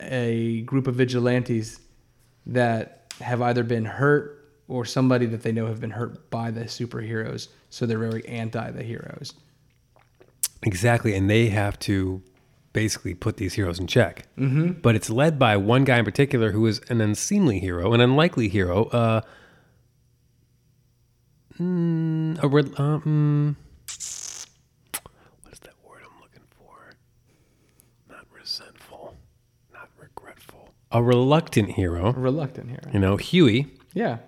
[0.01, 1.81] a group of vigilantes
[2.47, 6.63] that have either been hurt or somebody that they know have been hurt by the
[6.63, 7.49] superheroes.
[7.71, 9.33] So they're very anti the heroes.
[10.63, 12.23] Exactly, and they have to
[12.73, 14.27] basically put these heroes in check.
[14.37, 14.81] Mm-hmm.
[14.83, 18.49] But it's led by one guy in particular who is an unseemly hero, an unlikely
[18.49, 18.85] hero.
[18.87, 19.21] Uh,
[21.59, 23.55] mm, a re- uh, mm,
[25.43, 26.95] what is that word I'm looking for?
[28.09, 29.15] Not resentful,
[29.73, 30.71] not regretful.
[30.93, 32.09] A reluctant hero.
[32.09, 32.93] A reluctant hero.
[32.93, 33.67] You know, Hughie.
[33.95, 34.19] Yeah.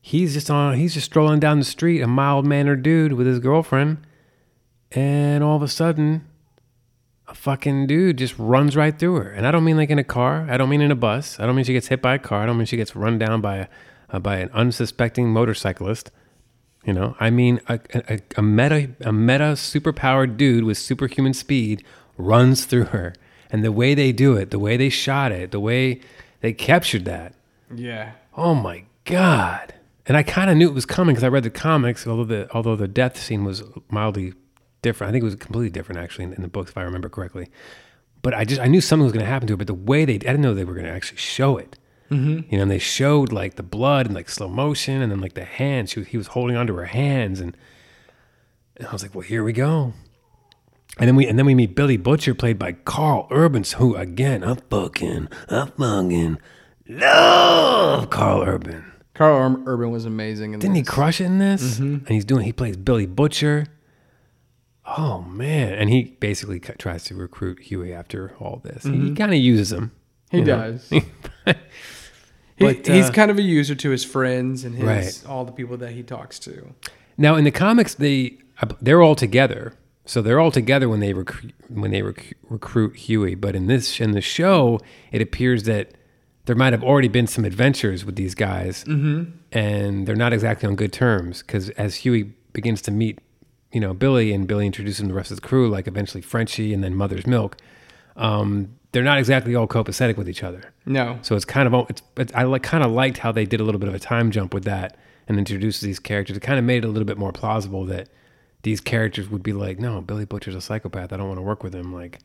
[0.00, 0.74] He's just on.
[0.74, 4.06] He's just strolling down the street, a mild mannered dude with his girlfriend,
[4.90, 6.26] and all of a sudden,
[7.26, 9.30] a fucking dude just runs right through her.
[9.30, 10.46] And I don't mean like in a car.
[10.50, 11.40] I don't mean in a bus.
[11.40, 12.42] I don't mean she gets hit by a car.
[12.42, 13.66] I don't mean she gets run down by a
[14.10, 16.10] uh, by an unsuspecting motorcyclist.
[16.84, 21.82] You know, I mean a, a, a meta a meta superpowered dude with superhuman speed
[22.18, 23.14] runs through her,
[23.50, 26.00] and the way they do it, the way they shot it, the way
[26.40, 27.34] they captured that.
[27.74, 28.12] Yeah.
[28.36, 29.74] Oh my god!
[30.06, 32.06] And I kind of knew it was coming because I read the comics.
[32.06, 34.34] Although the although the death scene was mildly
[34.82, 37.08] different, I think it was completely different actually in, in the books if I remember
[37.08, 37.48] correctly.
[38.20, 39.56] But I just I knew something was going to happen to her.
[39.56, 41.78] But the way they I didn't know they were going to actually show it.
[42.10, 42.50] Mm-hmm.
[42.50, 45.34] You know, and they showed like the blood and like slow motion, and then like
[45.34, 45.90] the hands.
[45.90, 47.56] She was, he was holding onto her hands, and,
[48.76, 49.94] and I was like, well, here we go.
[50.98, 54.44] And then we and then we meet Billy Butcher, played by Karl Urban, who again
[54.44, 56.38] I fucking I fucking
[56.88, 58.92] love Karl Urban.
[59.14, 60.54] Karl Ur- Urban was amazing.
[60.54, 61.78] In Didn't he crush it in this?
[61.78, 62.44] And he's doing.
[62.44, 63.66] He plays Billy Butcher.
[64.86, 65.72] Oh man!
[65.72, 68.84] And he basically tries to recruit Hughie after all this.
[68.84, 69.92] He kind of uses him.
[70.34, 70.90] He you does.
[72.56, 75.22] He, But, he's uh, kind of a user to his friends and his Right.
[75.28, 76.72] all the people that he talks to.
[77.18, 78.38] Now in the comics, they
[78.80, 79.74] they're all together.
[80.06, 83.34] So they're all together when they recruit when they rec- recruit Hughie.
[83.34, 84.78] But in this in the show,
[85.10, 85.92] it appears that
[86.44, 89.32] there might have already been some adventures with these guys, mm-hmm.
[89.50, 91.42] and they're not exactly on good terms.
[91.42, 93.18] Because as Hughie begins to meet,
[93.72, 96.20] you know, Billy and Billy introduces him to the rest of the crew, like eventually
[96.20, 97.56] Frenchie and then Mother's Milk,
[98.16, 100.72] um, they're not exactly all copacetic with each other.
[100.86, 101.18] No.
[101.22, 103.64] So it's kind of it's, it's I like kind of liked how they did a
[103.64, 106.36] little bit of a time jump with that and introduced these characters.
[106.36, 108.08] It kind of made it a little bit more plausible that
[108.62, 111.12] these characters would be like, no, Billy Butcher's a psychopath.
[111.12, 111.92] I don't want to work with him.
[111.92, 112.20] Like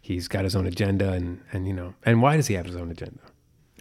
[0.00, 2.76] he's got his own agenda and and you know and why does he have his
[2.76, 3.20] own agenda?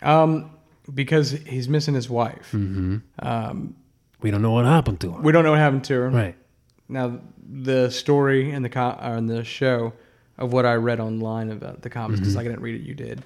[0.01, 0.49] Um,
[0.91, 2.49] because he's missing his wife.
[2.51, 2.97] Mm-hmm.
[3.19, 3.75] Um,
[4.21, 5.21] We don't know what happened to him.
[5.21, 6.09] We don't know what happened to her.
[6.09, 6.35] Right.
[6.89, 9.93] Now, the story in the co- or in the show
[10.37, 13.23] of what I read online about the comics, because I didn't read it, you did,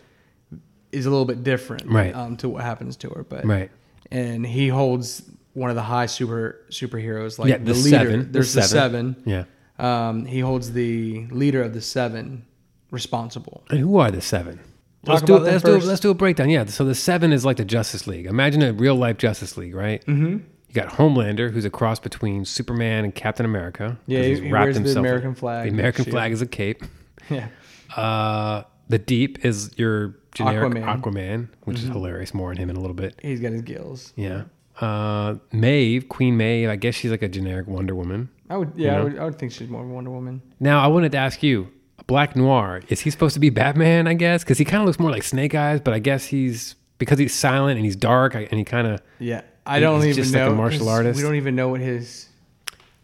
[0.92, 1.96] is a little bit different, Mm-hmm.
[1.96, 2.16] Right.
[2.16, 3.70] Um, to what happens to her, but Right.
[4.12, 7.90] and he holds one of the high super superheroes, like Yeah, the, the leader.
[7.90, 8.32] seven.
[8.32, 9.16] There's the seven.
[9.26, 9.48] seven.
[9.80, 10.08] Yeah.
[10.10, 12.46] Um, he holds the leader of the seven
[12.92, 13.64] responsible.
[13.70, 14.58] And who are the seven?
[15.06, 15.88] Talk let's do about let's do first.
[15.88, 16.50] let's do a breakdown.
[16.50, 16.66] Yeah.
[16.66, 18.28] So the seven is like the Justice League.
[18.28, 20.06] Imagine a real life Justice League, right?
[20.06, 20.38] Mm-hmm.
[20.68, 23.98] You got Homelander, who's a cross between Superman and Captain America.
[24.06, 26.42] Yeah, he- he's he wrapped wears the himself in- American flag The American flag is
[26.42, 26.84] a cape.
[27.30, 27.48] Yeah.
[27.96, 31.02] Uh, the Deep is your generic Aquaman.
[31.02, 32.34] Aquaman, which is hilarious.
[32.34, 33.20] More on him in a little bit.
[33.22, 34.14] He's got his gills.
[34.16, 34.44] Yeah.
[34.80, 36.70] Uh, Maeve, Queen Maeve.
[36.70, 38.30] I guess she's like a generic Wonder Woman.
[38.50, 39.04] I would, yeah, I know?
[39.06, 40.42] would, I would think she's more of a Wonder Woman.
[40.60, 41.70] Now, I wanted to ask you,
[42.08, 44.44] Black Noir, is he supposed to be Batman, I guess?
[44.44, 47.34] Because he kind of looks more like Snake Eyes, but I guess he's, because he's
[47.34, 50.52] silent and he's dark and he kind of, Yeah, I don't even just like know.
[50.52, 51.18] a martial artist.
[51.18, 52.28] We don't even know what his.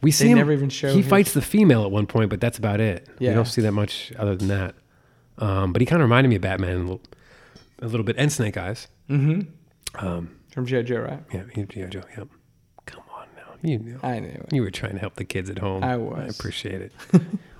[0.02, 2.58] We see him, never even show He fights the female at one point, but that's
[2.58, 3.08] about it.
[3.20, 4.76] We don't see that much other than that.
[5.40, 7.02] Um, but he kind of reminded me of Batman a little,
[7.82, 8.88] a little bit, and Snake Eyes.
[10.58, 10.82] From G.I.
[10.82, 11.24] Joe, right?
[11.32, 11.86] Yeah, G.I.
[11.88, 12.28] Joe, yep.
[12.88, 13.54] Come on now.
[13.62, 14.00] You knew.
[14.02, 14.52] I knew it.
[14.52, 15.84] You were trying to help the kids at home.
[15.84, 16.20] I was.
[16.20, 16.92] I appreciate it.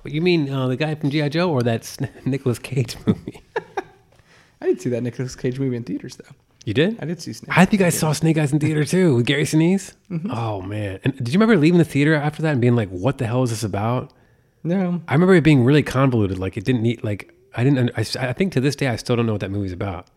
[0.02, 1.28] what you mean, uh, the guy from G.I.
[1.28, 3.40] Joe or that Nicolas Cage movie?
[4.60, 6.34] I didn't see that Nicolas Cage movie in theaters, though.
[6.68, 6.98] You did?
[7.00, 7.56] I did see Snake.
[7.56, 9.94] I think I saw Snake Eyes in theater too with Gary Sinise.
[10.10, 10.30] Mm-hmm.
[10.30, 11.00] Oh man!
[11.02, 13.42] And did you remember leaving the theater after that and being like, "What the hell
[13.42, 14.12] is this about?"
[14.62, 16.36] No, I remember it being really convoluted.
[16.36, 17.90] Like it didn't need like I didn't.
[17.96, 20.10] I, I think to this day I still don't know what that movie's about.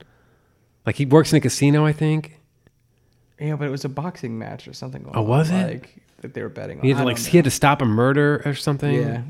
[0.86, 2.38] Like he works in a casino, I think.
[3.40, 5.04] yeah, but it was a boxing match or something.
[5.04, 5.72] Going Oh, was on, it?
[5.72, 6.84] Like that they were betting on.
[6.84, 8.94] He had to like don't he had to stop a murder or something.
[8.94, 9.22] Yeah,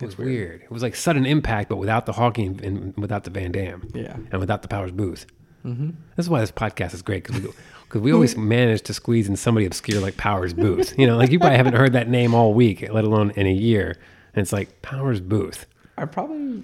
[0.00, 0.62] it was weird.
[0.62, 3.90] It was like sudden impact, but without the Hawking and without the Van Damme.
[3.94, 4.14] Yeah.
[4.30, 5.24] and without the Powers Boothe.
[5.68, 5.90] Mm-hmm.
[6.16, 7.50] This is why this podcast is great because we,
[7.88, 10.92] 'cause we always manage to squeeze in somebody obscure like Powers Boothe.
[10.98, 13.52] You know, like you probably haven't heard that name all week, let alone in a
[13.52, 13.96] year.
[14.34, 15.58] And it's like Powers Boothe.
[15.96, 16.62] I probably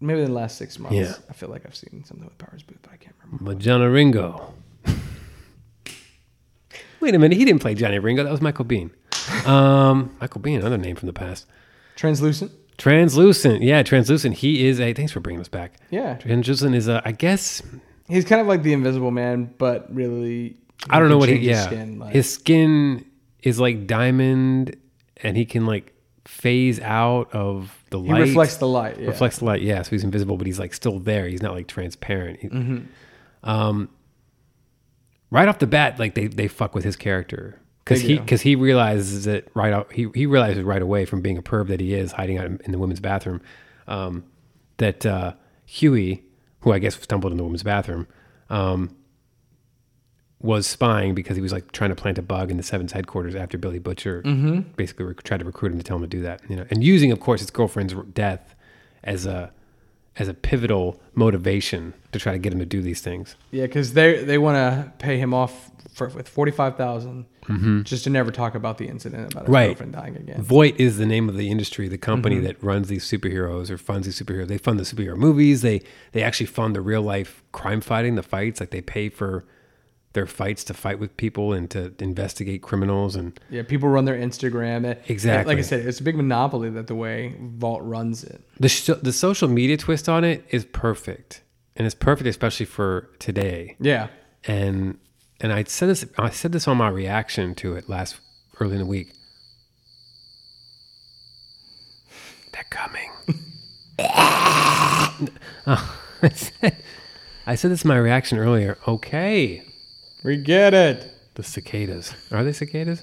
[0.00, 0.96] maybe the last six months.
[0.96, 1.14] Yeah.
[1.28, 3.44] I feel like I've seen something with Powers Boothe, but I can't remember.
[3.44, 4.54] But Johnny Ringo.
[7.00, 8.22] Wait a minute, he didn't play Johnny Ringo.
[8.24, 8.90] That was Michael Biehn.
[9.46, 11.46] Um, Michael Biehn, another name from the past.
[11.94, 12.50] Translucent.
[12.80, 14.36] Translucent, yeah, translucent.
[14.36, 14.94] He is a.
[14.94, 15.74] Thanks for bringing us back.
[15.90, 16.14] Yeah.
[16.14, 17.02] translucent is a.
[17.04, 17.62] I guess
[18.08, 20.56] He's kind of like the Invisible Man, but really.
[20.88, 21.36] I don't know what he.
[21.36, 23.04] Yeah, Skin, like- his skin
[23.42, 24.76] is like diamond,
[25.18, 25.92] and he can like
[26.26, 28.22] phase out of the light.
[28.24, 28.98] he reflects the light.
[28.98, 29.08] Yeah.
[29.08, 29.60] reflects the light.
[29.60, 31.28] Yeah, so he's invisible, but he's like still there.
[31.28, 32.40] He's not like transparent.
[32.40, 32.78] Mm-hmm.
[33.44, 33.90] Um,
[35.30, 37.60] right off the bat, like they they fuck with his character
[37.90, 39.92] because he because he realizes it right out.
[39.92, 42.72] He he realizes right away from being a perv that he is hiding out in,
[42.72, 43.40] the women's bathroom.
[43.86, 44.24] Um,
[44.78, 45.34] that uh,
[45.66, 46.22] Hughie,
[46.60, 48.06] who I guess stumbled in the women's bathroom,
[48.48, 48.96] um,
[50.40, 53.34] was spying because he was like trying to plant a bug in the Seven's headquarters
[53.34, 54.60] after Billy Butcher Mm-hmm.
[54.76, 56.40] basically rec- tried to recruit him to tell him to do that.
[56.48, 58.54] You know, and using, of course, his girlfriend's death
[59.04, 59.52] as a
[60.16, 63.36] as a pivotal motivation to try to get him to do these things.
[63.50, 66.76] Yeah, because they they want to pay him off for, with forty five
[67.84, 69.52] just to never talk about the incident about his Mm-hmm.
[69.52, 69.66] Right.
[69.68, 70.42] girlfriend dying again.
[70.42, 72.44] Vought is the name of the industry, the company Mm-hmm.
[72.46, 74.48] that runs these superheroes or funds these superheroes.
[74.48, 75.62] They fund the superhero movies.
[75.62, 75.82] They
[76.12, 78.60] they actually fund the real life crime fighting, the fights.
[78.60, 79.44] Like they pay for
[80.12, 84.16] their fights to fight with people and to investigate criminals and Yeah, people run their
[84.18, 84.96] Instagram.
[85.08, 85.54] Exactly.
[85.54, 88.40] Like I said, it's a big monopoly that the way Vought runs it.
[88.58, 91.42] the sh- the social media twist on it is perfect,
[91.76, 93.76] and it's perfect especially for today.
[93.78, 94.08] Yeah.
[94.48, 94.98] And
[95.40, 98.16] and I said this I said this on my reaction to it last
[98.60, 99.12] early in the week.
[102.52, 103.10] They're coming.
[105.66, 106.76] Oh, I said
[107.46, 108.78] I said this in my reaction earlier.
[108.88, 109.62] Okay,
[110.24, 111.12] We get it.
[111.34, 113.02] the cicadas are they cicadas?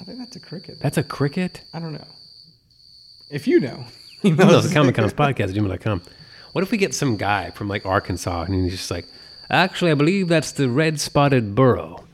[0.00, 0.78] I think that's a cricket.
[0.80, 1.62] That's a cricket.
[1.72, 2.06] I don't know.
[3.30, 3.84] If you know,
[4.22, 6.02] No, the Comic Con's podcast, gmail.com.
[6.52, 9.06] What if we get some guy from like Arkansas and he's just like,
[9.50, 12.04] actually, I believe that's the red spotted burrow.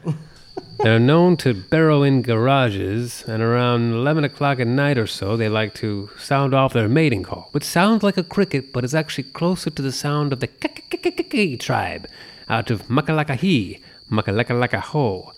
[0.79, 5.49] They're known to burrow in garages, and around 11 o'clock at night or so, they
[5.49, 9.25] like to sound off their mating call, which sounds like a cricket, but is actually
[9.25, 12.09] closer to the sound of the Kakakakakaki tribe
[12.49, 13.81] out of Makalakahi,
[14.11, 15.33] Makalakalaho.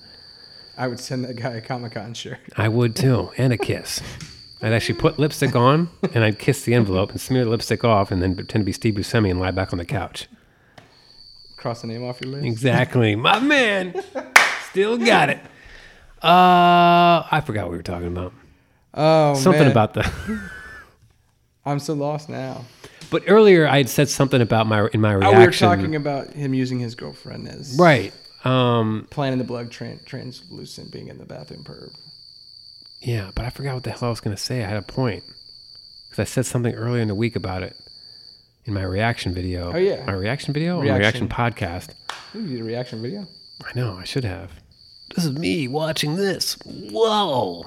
[0.78, 2.38] I would send that guy a Comic Con shirt.
[2.56, 4.00] I would too, and a kiss.
[4.62, 8.10] I'd actually put lipstick on, and I'd kiss the envelope and smear the lipstick off,
[8.10, 10.26] and then pretend to be Steve Buscemi and lie back on the couch.
[11.64, 12.44] Cross the name off your list.
[12.44, 13.94] Exactly, my man.
[14.68, 15.38] Still got it.
[16.22, 18.34] Uh, I forgot what we were talking about.
[18.92, 19.70] Oh, Something man.
[19.70, 20.50] about the.
[21.64, 22.66] I'm so lost now.
[23.10, 25.38] But earlier, I had said something about my in my Oh, reaction.
[25.38, 28.12] we were talking about him using his girlfriend as right.
[28.44, 29.06] Um.
[29.08, 31.94] planning the blood tran- translucent being in the bathroom perv.
[33.00, 34.62] Yeah, but I forgot what the hell I was going to say.
[34.62, 35.24] I had a point
[36.10, 37.74] because I said something earlier in the week about it
[38.66, 39.72] in my reaction video.
[39.72, 40.04] Oh, yeah.
[40.06, 41.28] my reaction video, or my reaction Reaction.
[41.28, 41.94] podcast.
[42.34, 43.26] You did a reaction video.
[43.64, 43.96] I know.
[43.98, 44.50] I should have.
[45.14, 46.56] This is me watching this.
[46.64, 47.66] Whoa.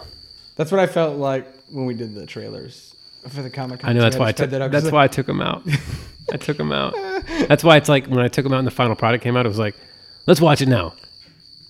[0.55, 2.95] That's what I felt like when we did the trailers
[3.29, 4.01] for the Comic I know.
[4.01, 4.49] That's why I just took.
[4.51, 5.63] that up, That's 'cause why I took them out.
[6.33, 6.93] I took him out.
[7.47, 9.45] That's why it's like when I took them out and the final product came out,
[9.45, 9.75] it was like,
[10.25, 10.93] let's watch it now.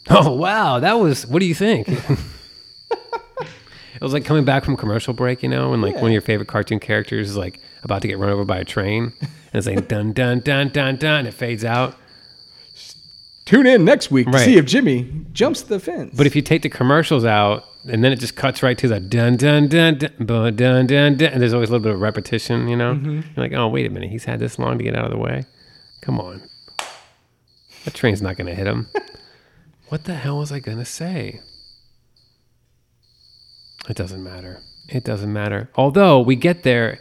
[0.09, 1.27] Oh wow, that was.
[1.27, 1.89] What do you think?
[2.89, 6.21] it was like coming back from commercial break, you know, and like one of your
[6.21, 9.65] favorite cartoon characters is like about to get run over by a train, and it's
[9.65, 11.95] like dun dun dun dun dun, and it fades out.
[13.45, 14.43] Tune in next week to Right.
[14.45, 16.13] see if Jimmy jumps the fence.
[16.17, 18.99] But if you take the commercials out, and then it just cuts right to the
[18.99, 22.01] dun dun dun dun dun dun dun, dun and there's always a little bit of
[22.01, 22.95] repetition, you know.
[22.95, 23.13] Mm-hmm.
[23.13, 25.17] You're like, oh wait a minute, he's had this long to get out of the
[25.17, 25.45] way.
[26.01, 26.41] Come on,
[27.85, 28.89] that train's not gonna hit him.
[29.87, 31.39] what the hell was I gonna say?
[33.89, 34.61] It doesn't matter.
[34.89, 35.69] It doesn't matter.
[35.75, 36.99] Although we get there,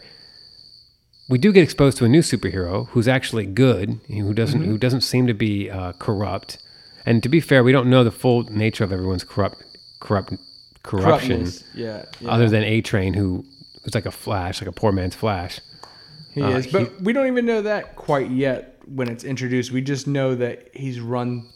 [1.29, 5.01] we do get exposed to a new superhero who's actually good, who doesn't who doesn't
[5.01, 6.57] seem to be uh, corrupt.
[7.05, 9.63] And to be fair, we don't know the full nature of everyone's corrupt
[9.99, 10.33] corrupt
[10.83, 12.29] corruption, Yeah, yeah.
[12.29, 13.45] other than A Train, who
[13.83, 15.59] who's like a Flash, like a poor man's Flash.
[16.33, 19.71] he uh, is, but we don't even know that quite yet when it's introduced.
[19.71, 21.47] We just know that he's run,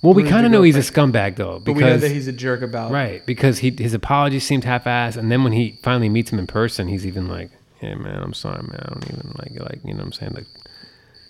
[0.00, 2.28] Well, we kind of know he's a scumbag though, but we know because that he's
[2.28, 2.90] a jerk about.
[2.92, 6.46] right because he his apologies seemed half-assed, and then when he finally meets him in
[6.46, 7.50] person, he's even like,
[7.82, 8.80] "Hey man, I'm sorry, man.
[8.86, 10.46] I don't even like like you know what I'm saying like."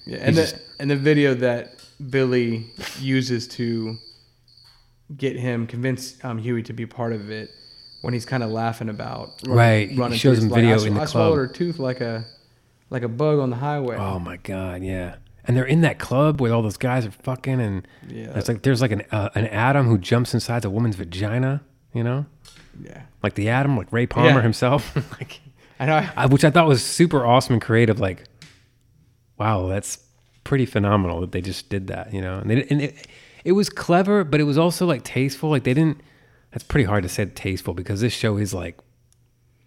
[0.07, 1.74] Yeah, and He's the and the video that
[2.11, 2.66] Billy
[3.00, 3.96] uses to
[5.16, 7.50] get him convince um, Hughie to be part of it
[8.00, 10.86] when he's kind of laughing about run- Right, he shows him his- like, video I,
[10.86, 12.24] in the I swallowed her tooth like a
[12.90, 13.96] like a bug on the highway.
[13.96, 15.16] Oh my god, yeah.
[15.44, 18.36] And they're in that club where all those guys are fucking, and Yeah.
[18.38, 21.62] it's like there's like an uh, an atom who jumps inside a woman's vagina,
[21.94, 22.26] you know,
[22.80, 24.42] Yeah, like the Atom, like Ray Palmer Yeah.
[24.42, 25.40] himself, like,
[25.83, 26.09] I know.
[26.16, 27.99] I, which I thought was super awesome and creative.
[27.99, 28.24] Like,
[29.39, 29.99] wow, that's
[30.45, 32.39] pretty phenomenal that they just did that, you know.
[32.39, 33.07] And, they, and it,
[33.45, 35.51] it was clever, but it was also like tasteful.
[35.51, 36.01] Like they didn't.
[36.53, 38.78] That's pretty hard to say tasteful because this show is like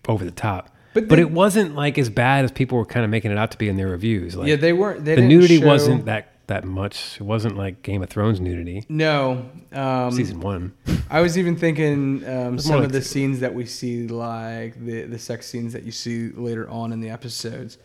[0.08, 0.70] over the top.
[0.94, 3.38] But But, they- it wasn't like as bad as people were kind of making it
[3.38, 4.36] out to be in their reviews.
[4.36, 5.04] Like, yeah, they weren't.
[5.04, 7.16] They the nudity show- wasn't that that much.
[7.20, 8.86] It wasn't like Game of Thrones nudity.
[8.90, 10.74] No, um, Season one.
[11.10, 14.84] I was even thinking um, some like of the the- scenes that we see, like
[14.84, 17.78] the the sex scenes that you see later on in the episodes,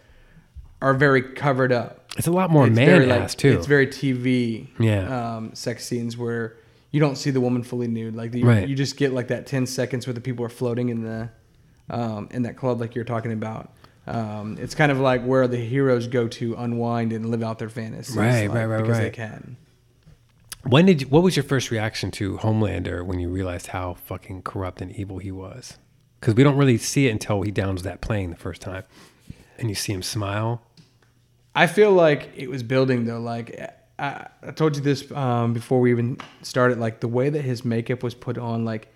[0.82, 2.10] are very covered up.
[2.16, 3.52] It's a lot more It's man very, ass too.
[3.56, 4.68] It's very TV.
[4.78, 5.36] Yeah.
[5.36, 6.56] Um, sex scenes where
[6.90, 8.16] you don't see the woman fully nude.
[8.16, 8.66] Like the, Right.
[8.68, 11.30] you just get like that ten seconds where the people are floating in the
[11.88, 13.72] um, in that club, like you're talking about.
[14.10, 17.68] Um, it's kind of like where the heroes go to unwind and live out their
[17.68, 18.16] fantasies.
[18.16, 19.12] Right, like, right, right, because they right.
[19.12, 19.56] can.
[20.64, 24.42] when did you, what was your first reaction to Homelander when you realized how fucking
[24.42, 25.78] corrupt and evil he was?
[26.18, 28.82] Because we don't really see it until he downs that plane the first time,
[29.58, 30.60] and you see him smile.
[31.54, 33.20] I feel like it was building though.
[33.20, 33.58] Like
[33.98, 36.78] I, I told you this um, before we even started.
[36.78, 38.88] Like the way that his makeup was put on, like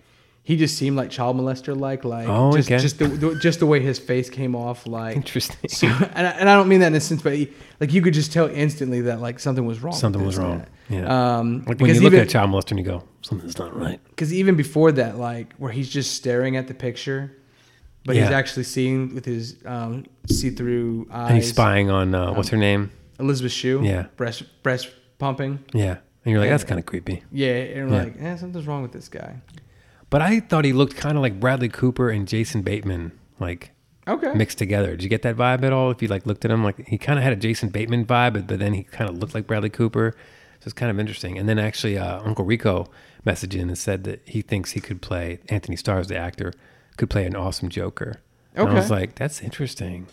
[0.45, 1.75] he just seemed like child molester.
[1.77, 2.79] Like like Oh, just okay.
[2.81, 4.85] just the, the just the way his face came off.
[4.87, 5.69] Like Interesting.
[5.69, 8.01] So, and I, and I don't mean that in a sense, but he, like you
[8.01, 9.93] could just tell instantly that like something was wrong.
[9.93, 10.59] Something was wrong.
[10.59, 10.69] that.
[10.87, 11.37] Yeah.
[11.39, 13.75] Um, like when you look even- at a child molester and you go, something's not
[13.75, 13.99] right.
[14.11, 17.35] because even before that, like where he's just staring at the picture,
[18.05, 21.27] but he's actually seeing with his um, see-through eyes.
[21.29, 22.91] And he's spying on uh, what's her name?
[23.19, 23.81] Elizabeth Shue.
[23.83, 24.03] Yeah.
[24.15, 25.57] breast breast pumping.
[25.73, 26.51] Yeah, and you're like, Yeah.
[26.53, 27.23] that's kind of creepy.
[27.31, 28.03] Yeah, and we're Yeah.
[28.03, 29.37] like, eh, something's wrong with this guy.
[30.09, 33.71] But I thought he looked kind of like Bradley Cooper and Jason Bateman, like
[34.07, 34.33] Okay.
[34.33, 34.91] mixed together.
[34.91, 35.89] Did you get that vibe at all?
[35.91, 38.33] If you like looked at him, like he kind of had a Jason Bateman vibe,
[38.33, 40.13] but, but then he kind of looked like Bradley Cooper.
[40.59, 41.37] So it's kind of interesting.
[41.37, 42.87] And then actually, uh, Uncle Rico
[43.25, 46.53] messaged in and said that he thinks he could play Antony Starrs, the actor,
[46.97, 48.21] could play an awesome Joker.
[48.53, 50.07] And I was like, that's interesting.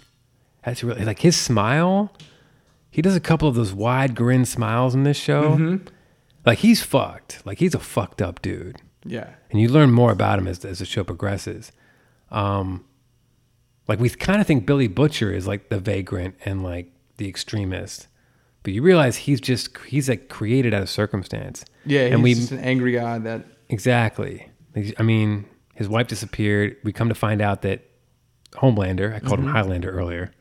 [0.65, 2.13] That's really like his smile.
[2.91, 5.53] He does a couple of those wide grin smiles in this show.
[5.57, 5.87] Mm-hmm.
[6.45, 7.45] Like he's fucked.
[7.47, 9.31] Like he's a fucked up dude Yeah.
[9.51, 11.73] and you learn more about him as, as the show progresses.
[12.31, 12.85] Um,
[13.89, 18.07] like we kind of think Billy Butcher is like the vagrant and like the extremist,
[18.63, 21.65] but you realize he's just he's like created out of circumstance.
[21.85, 24.49] Yeah, he's and we just an angry guy that exactly.
[24.99, 26.77] I mean, his wife disappeared.
[26.85, 27.83] We come to find out that
[28.53, 30.33] Homelander, I called him Highlander earlier,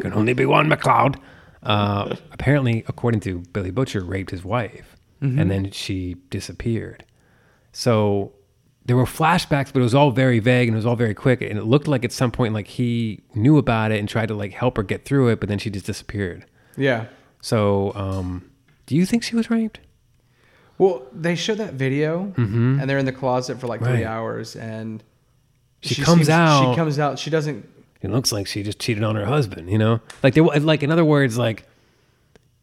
[0.00, 1.18] can only be one MacLeod.
[1.62, 7.04] Uh, apparently, according to Billy Butcher, raped his wife, and then she disappeared.
[7.72, 8.32] So
[8.84, 11.40] there were flashbacks, but it was all very vague and it was all very quick.
[11.40, 14.34] And it looked like at some point, like he knew about it and tried to
[14.34, 16.44] like help her get through it, but then she just disappeared.
[16.76, 17.06] yeah.
[17.44, 18.48] So, um,
[18.86, 19.80] do you think she was raped?
[20.78, 23.96] Well, they show that video, and they're in the closet for like three Mm-hmm.
[24.02, 24.06] Right.
[24.06, 25.02] hours, and
[25.80, 27.18] She comes out- She comes out.
[27.18, 27.68] She doesn't.
[28.00, 30.00] It looks like she just cheated on her husband, you know?
[30.22, 31.64] Like there like in other words, like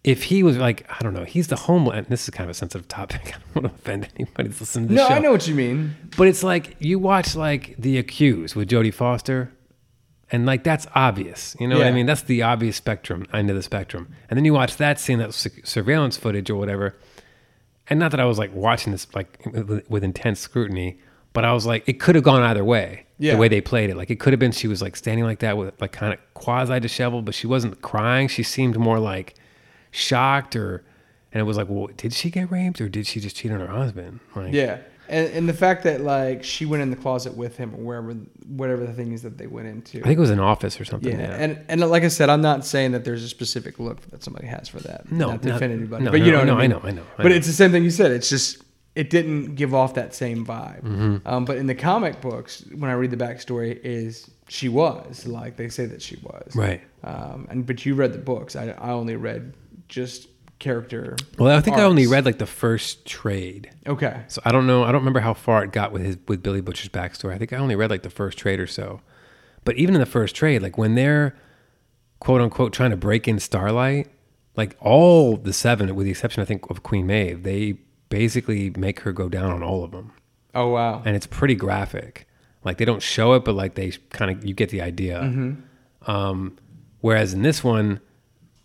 [0.03, 2.07] if he was like, I don't know, he's the homeland.
[2.09, 3.21] This is kind of a sensitive topic.
[3.35, 5.13] I don't want to offend anybody that's listening to the No, show.
[5.13, 5.95] I know what you mean.
[6.17, 9.51] But it's like you watch like The Accused with Jodie Foster,
[10.31, 11.55] and like that's obvious.
[11.59, 12.05] You know what I mean?
[12.05, 14.13] That's the obvious spectrum, end of the spectrum.
[14.29, 16.95] And then you watch that scene, that surveillance footage or whatever.
[17.89, 20.99] And not that I was like watching this like with, with intense scrutiny,
[21.33, 23.05] but I was like, it could have gone either way.
[23.17, 23.33] Yeah.
[23.33, 25.39] The way they played it, like it could have been she was like standing like
[25.39, 28.27] that with like kind of quasi disheveled, but she wasn't crying.
[28.27, 29.33] She seemed more like
[29.91, 30.83] shocked or.
[31.31, 33.59] And it was like, well, did she get raped or did she just cheat on
[33.59, 34.19] her husband?
[34.35, 34.79] Like, Yeah.
[35.07, 38.13] And, and the fact that like she went in the closet with him or wherever
[38.47, 39.99] whatever the thing is that they went into.
[39.99, 41.11] I think it was an office or something.
[41.19, 44.01] Yeah, Yeah, and and like I said, I'm not saying that there's a specific look
[44.11, 45.11] that somebody has for that.
[45.11, 46.69] No, not to not- offend anybody, no, but you no, know, no, I mean?
[46.71, 47.35] know, I know, I but know.
[47.35, 48.11] it's the same thing you said.
[48.11, 48.63] It's just
[48.95, 50.83] it didn't give off that same vibe.
[50.83, 51.27] Mm-hmm.
[51.27, 55.57] Um, but in the comic books, when I read the backstory, is she was like
[55.57, 56.81] they say that she was Right.
[57.03, 58.55] Um, and but you read the books.
[58.55, 59.53] I I only read
[59.89, 60.27] just
[60.59, 61.15] character.
[61.37, 63.69] Well, I think I only read like the first trade.
[63.87, 64.23] Okay.
[64.27, 64.83] So I don't know.
[64.83, 67.33] I don't remember how far it got with his with Billy Butcher's backstory.
[67.33, 69.01] I think I only read like the first trade or so.
[69.65, 71.35] But even in the first trade, like when they're
[72.19, 74.09] quote unquote trying to break in Starlight,
[74.55, 77.77] like all the seven, with the exception I think of Queen Maeve, they
[78.09, 80.11] basically make her go down on all of them,
[80.55, 81.01] Oh wow.
[81.05, 82.27] and it's pretty graphic.
[82.65, 85.21] Like they don't show it, but like they kind of you get the idea.
[86.07, 86.57] Um,
[87.01, 88.01] whereas in this one,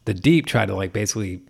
[0.05, 1.43] the Deep tried to like basically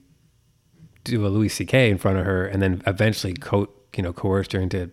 [1.05, 1.91] do a Louis C.K.
[1.91, 4.91] in front of her, and then eventually co- you know coerced her into That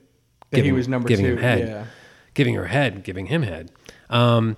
[0.52, 1.86] he giving, was number giving two, him head, yeah.
[2.34, 3.72] giving her head, giving him head.
[4.10, 4.58] Um,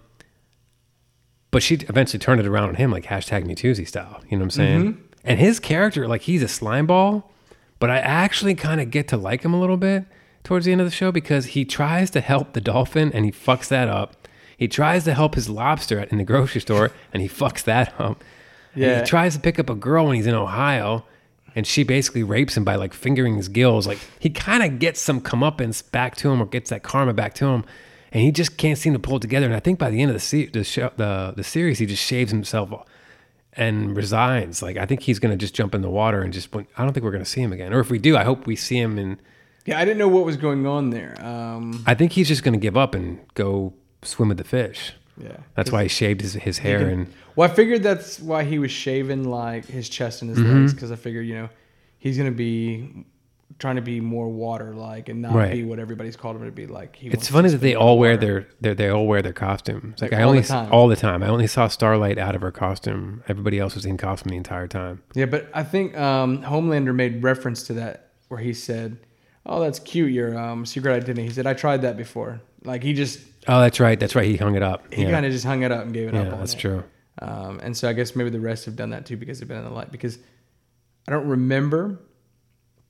[1.52, 4.24] but she eventually turned it around on him, like hashtag Me style.
[4.28, 4.82] You know what I'm saying?
[4.82, 5.02] Mm-hmm.
[5.24, 7.32] And his character, like he's a slime ball,
[7.80, 10.06] but I actually kind of get to like him a little bit
[10.44, 13.32] towards the end of the show because he tries to help the dolphin and he
[13.32, 14.28] fucks that up.
[14.58, 18.24] He tries to help his lobster in the grocery store and he fucks that up.
[18.76, 19.00] Yeah.
[19.00, 21.06] he tries to pick up a girl when he's in Ohio
[21.56, 23.86] and she basically rapes him by like fingering his gills.
[23.86, 27.34] Like he kind of gets some comeuppance back to him or gets that karma back
[27.36, 27.64] to him.
[28.12, 29.46] And he just can't seem to pull it together.
[29.48, 31.86] And I think by the end of the se- the, show, the the series, he
[31.86, 32.72] just shaves himself
[33.54, 34.62] and resigns.
[34.62, 36.56] Like I think he's going to just jump in the water and just.
[36.56, 37.74] I don't think we're going to see him again.
[37.74, 38.98] Or if we do, I hope we see him.
[39.00, 39.18] And
[39.66, 41.16] Yeah, I didn't know what was going on there.
[41.26, 44.94] Um, I think he's just going to give up and go swim with the fish.
[45.18, 45.38] Yeah.
[45.56, 48.60] That's why he shaved his, his hair can- and well, I figured that's why he
[48.60, 50.60] was shaving like his chest and his Mm-hmm.
[50.62, 51.50] legs because I figured you know
[52.00, 53.06] he's gonna be
[53.60, 55.52] trying to be more water like and not Right.
[55.54, 56.96] be what everybody's called him to be like.
[56.96, 60.02] He It's funny that they all wear their, their they all wear their costumes.
[60.02, 60.72] Like, Like, I all only the time.
[60.72, 61.22] all the time.
[61.24, 63.24] I only saw Starlight out of her costume.
[63.28, 65.04] Everybody else was in costume the entire time.
[65.14, 68.98] Yeah, but I think um, Homelander made reference to that where he said,
[69.46, 72.94] "Oh, that's cute, your um, secret identity." He said, "I tried that before." Like he
[72.94, 74.00] just Oh, that's right.
[74.00, 74.26] That's right.
[74.26, 74.94] He hung it up.
[74.94, 75.12] he yeah.
[75.12, 76.26] kind of just hung it up and gave it up.
[76.28, 76.60] yeah, on that's it.
[76.60, 76.84] true.
[77.22, 79.58] Um, and so I guess maybe the rest have done that too because they've been
[79.58, 79.92] in the light.
[79.92, 80.18] Because
[81.08, 82.00] I don't remember,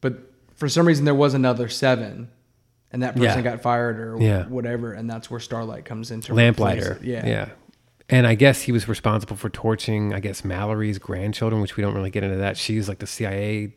[0.02, 0.18] but
[0.56, 2.30] for some reason there was another seven,
[2.92, 3.52] and that person Yeah.
[3.52, 4.46] got fired or Yeah.
[4.48, 7.00] whatever, and that's where Starlight comes into Lamplighter.
[7.02, 7.50] Yeah, Yeah.
[8.10, 11.96] And I guess he was responsible for torching, I guess, Mallory's grandchildren, which we don't
[11.96, 12.58] really get into that.
[12.58, 13.74] She's like the CIA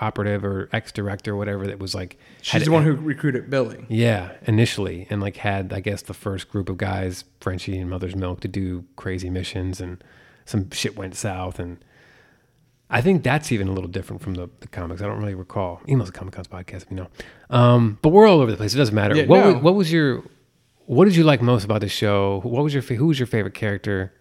[0.00, 2.18] operative or ex director, whatever, that was like.
[2.42, 3.84] She's the one who recruited Billy.
[3.88, 5.06] Yeah, initially.
[5.10, 8.48] And like had, I guess, the first group of guys, Frenchie and Mother's Milk, to
[8.48, 10.02] do crazy missions and
[10.44, 11.58] some shit went south.
[11.58, 11.78] And
[12.88, 15.00] I think that's even a little different from the, the comics.
[15.00, 15.80] I don't really recall.
[15.86, 17.08] Emails at Comic Con's podcast, if you know.
[17.48, 18.74] Um, but we're all over the place.
[18.74, 19.14] It doesn't matter.
[19.16, 19.52] Yeah, what, no.
[19.52, 20.24] was, what was your.
[20.86, 22.40] What did you like most about the show?
[22.42, 24.12] What was your who was your favorite character?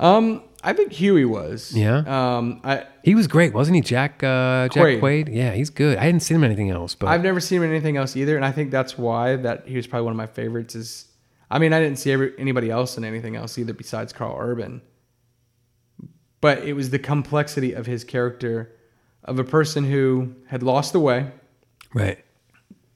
[0.00, 1.72] Um, I think Hughie was.
[1.72, 1.98] Yeah?
[1.98, 3.82] Um, I He was great, wasn't he?
[3.82, 5.00] Jack uh, Jack Quaid.
[5.00, 5.28] Quaid.
[5.32, 5.96] Yeah, he's good.
[5.96, 8.16] I hadn't seen him in anything else, but I've never seen him in anything else
[8.16, 10.74] either, and I think that's why that he was probably one of my favorites.
[10.74, 11.06] Is
[11.52, 14.82] I mean, I didn't see every, anybody else in anything else either besides Karl Urban,
[16.40, 18.74] but it was the complexity of his character,
[19.22, 21.30] of a person who had lost the way,
[21.94, 22.18] right,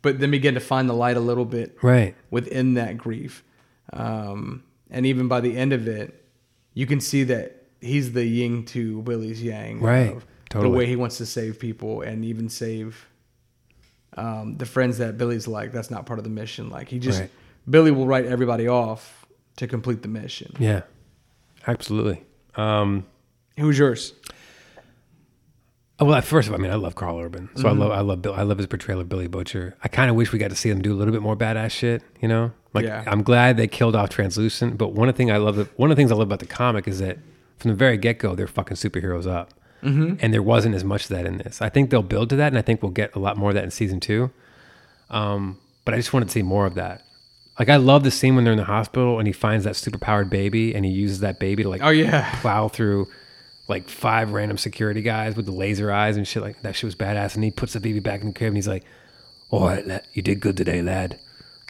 [0.03, 3.45] but then began to find the light a little bit right, within that grief,
[3.93, 6.27] um, and even by the end of it,
[6.75, 10.17] you can see that he's the yin to Willie's yang, Right.
[10.49, 10.71] Totally.
[10.73, 13.07] The way he wants to save people and even save
[14.17, 15.71] um, the friends that Billy's like.
[15.73, 16.71] That's not part of the mission.
[16.71, 17.31] Like he just Right.
[17.69, 19.25] Billy will write everybody off
[19.57, 20.53] to complete the mission.
[20.59, 20.83] yeah,
[21.69, 22.25] absolutely.
[22.57, 23.07] Um,
[23.59, 24.13] Who's yours?
[26.01, 27.69] Well, first of all, I mean, I love Karl Urban, so Mm-hmm.
[27.69, 29.77] I love, I love, Bill, I love his portrayal of Billy Butcher.
[29.85, 31.73] I kind of wish we got to see him do a little bit more badass
[31.73, 32.03] shit.
[32.23, 33.05] You know, like Yeah.
[33.07, 35.97] I'm glad they killed off Translucent, but one of the thing I love, one of
[35.97, 37.19] the things I love about the comic is that
[37.61, 40.15] from the very get go, they're fucking superheroes up, mm-hmm.
[40.21, 41.63] and there wasn't as much of that in this.
[41.63, 43.55] I think they'll build to that, and I think we'll get a lot more of
[43.55, 44.31] that in season two.
[45.11, 47.03] Um, but I just wanted to see more of that.
[47.59, 49.99] Like I love the scene when they're in the hospital and he finds that super
[49.99, 53.07] powered baby and he uses that baby to like Oh yeah, plow through
[53.69, 56.75] like five random security guys with the laser eyes and shit like that.
[56.75, 57.35] Shit was badass.
[57.35, 58.85] And he puts the baby back in the crib and he's like,
[59.51, 61.19] "All right, lad, you did good today, lad.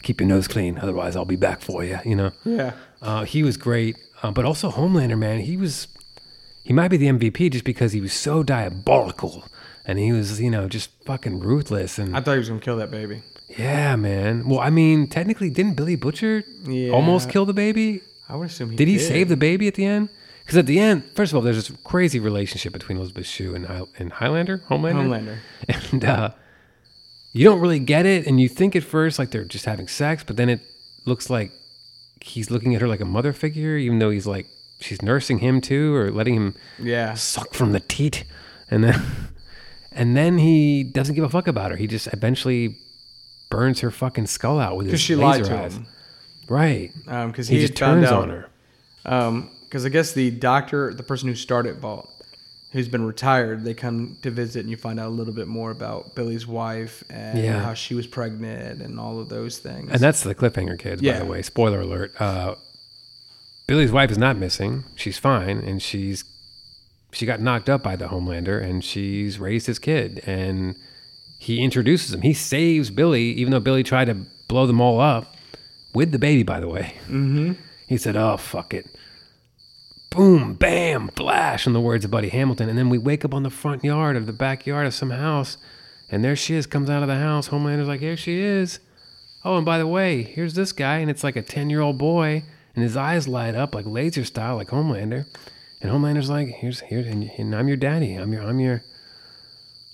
[0.02, 2.32] Keep your nose clean, otherwise I'll be back for you." You know.
[2.44, 2.72] Yeah.
[3.02, 5.40] Uh, he was great, uh, but also Homelander, man.
[5.40, 5.88] He was,
[6.62, 9.44] he might be the MVP just because he was so diabolical,
[9.84, 11.98] and he was, you know, just fucking ruthless.
[11.98, 13.22] And I thought he was gonna kill that baby.
[13.58, 14.48] yeah, man.
[14.48, 16.92] Well, I mean, technically, didn't Billy Butcher Yeah.
[16.92, 18.02] almost kill the baby?
[18.28, 19.06] I would assume he Did he did.
[19.08, 20.08] save the baby at the end?
[20.44, 23.66] Because at the end, first of all, there's this crazy relationship between Elizabeth Shue and,
[23.66, 25.38] High, and Highlander, Homelander.
[25.68, 25.90] Homelander?
[25.92, 26.30] And uh,
[27.32, 30.24] you don't really get it, and you think at first like they're just having sex,
[30.24, 30.60] but then it
[31.04, 31.52] looks like
[32.20, 34.46] he's looking at her like a mother figure, even though he's like
[34.80, 37.14] she's nursing him too, or letting him Yeah.
[37.14, 38.24] suck from the teat,
[38.70, 39.00] and then
[39.92, 41.76] and then he doesn't give a fuck about her.
[41.76, 42.76] He just eventually
[43.50, 45.74] burns her fucking skull out with his Because she laser lied to eyes.
[45.76, 45.86] him.
[46.48, 46.92] Right.
[47.06, 48.48] Um, because he, he, just turns out, on her.
[49.04, 52.08] Um, because I guess the doctor, the person who started Vought,
[52.72, 55.70] who's been retired, they come to visit and you find out a little bit more
[55.70, 57.60] about Billy's wife and Yeah.
[57.62, 59.90] how she was pregnant and all of those things.
[59.90, 61.02] And that's the cliffhanger, kids.
[61.02, 62.12] By the way, spoiler alert.
[62.20, 62.54] Uh,
[63.66, 64.84] Billy's wife is not missing.
[64.96, 66.24] She's fine, and she's
[67.12, 70.22] she got knocked up by the Homelander, and she's raised his kid.
[70.26, 70.76] And
[71.38, 72.22] he introduces him.
[72.22, 74.14] He saves Billy, even though Billy tried to
[74.48, 75.36] blow them all up
[75.94, 76.42] with the baby.
[76.42, 77.52] By the way, mm-hmm.
[77.86, 78.86] he said, "Oh fuck it."
[80.10, 82.68] Boom, bam, flash, in the words of Buddy Hamilton.
[82.68, 85.56] And then we wake up on the front yard of the backyard of some house,
[86.10, 87.46] and there she is, comes out of the house.
[87.46, 88.80] Homelander's like, here she is.
[89.44, 91.96] Oh, and by the way, here's this guy, and it's like a 10 year old
[91.96, 92.42] boy,
[92.74, 95.26] and his eyes light up like laser style, like Homelander.
[95.80, 98.14] And Homelander's like, here's, here's, and, and I'm your daddy.
[98.14, 98.82] I'm your, I'm your,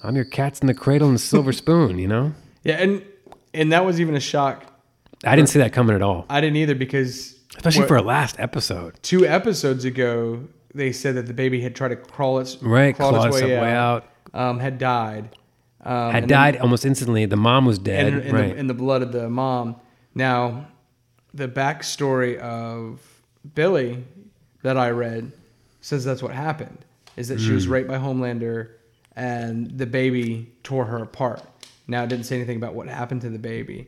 [0.02, 2.32] I'm your cat's in the cradle and the silver spoon, you know?
[2.64, 3.04] yeah, and
[3.52, 4.64] and that was even a shock.
[5.24, 8.02] I didn't see that coming at all, I didn't either because especially what- for a
[8.02, 8.94] last episode.
[9.02, 10.44] two episodes ago
[10.74, 13.60] they said that the baby had tried to crawl its Right, clawed its way, its
[13.62, 14.38] way out, out.
[14.50, 15.30] Um, had died,
[15.82, 17.24] um, Had and then- died almost instantly.
[17.24, 18.08] The mom was dead.
[18.08, 18.48] in, in, right.
[18.52, 19.76] the, in the blood of the mom.
[20.14, 20.66] Now,
[21.32, 23.00] the backstory of
[23.54, 24.04] Billy
[24.62, 25.32] that I read
[25.80, 26.78] says that's what happened.
[27.16, 27.54] Is that she Hmm.
[27.54, 28.68] was raped by Homelander,
[29.14, 31.42] and the baby tore her apart.
[31.88, 33.86] Now, it didn't say anything about what happened to the baby.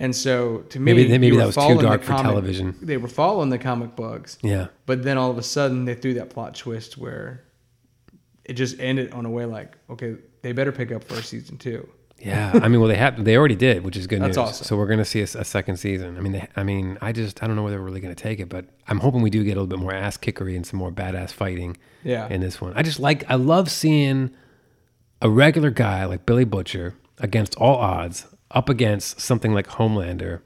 [0.00, 2.74] And so, to me, Maybe- maybe that was too dark for comic- television.
[2.80, 4.68] They were following the comic books, yeah.
[4.86, 7.42] but then all of a sudden they threw that plot twist where
[8.44, 11.88] it just ended on a way like, okay, they better pick up for season two.
[12.20, 14.48] Yeah, I mean, well, they have, they already did, which is good That's news.
[14.48, 14.64] awesome.
[14.66, 16.16] So we're gonna see a second season.
[16.16, 18.40] I mean, they, I mean, I just, I don't know where they're really gonna take
[18.40, 20.78] it, but I'm hoping we do get a little bit more ass kickery and some
[20.78, 21.76] more badass fighting.
[22.02, 22.26] Yeah.
[22.28, 24.30] In this one, I just like, I love seeing
[25.22, 30.40] a regular guy like Billy Butcher against all odds up against something like Homelander.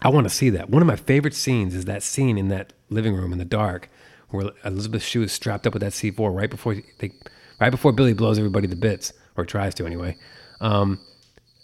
[0.00, 0.68] I want to see that.
[0.68, 3.88] One of my favorite scenes is that scene in that living room in the dark
[4.30, 7.12] where Elizabeth Shue is strapped up with that C4 right before they,
[7.60, 10.16] right before Billy blows everybody to bits or tries to anyway.
[10.60, 11.00] Um,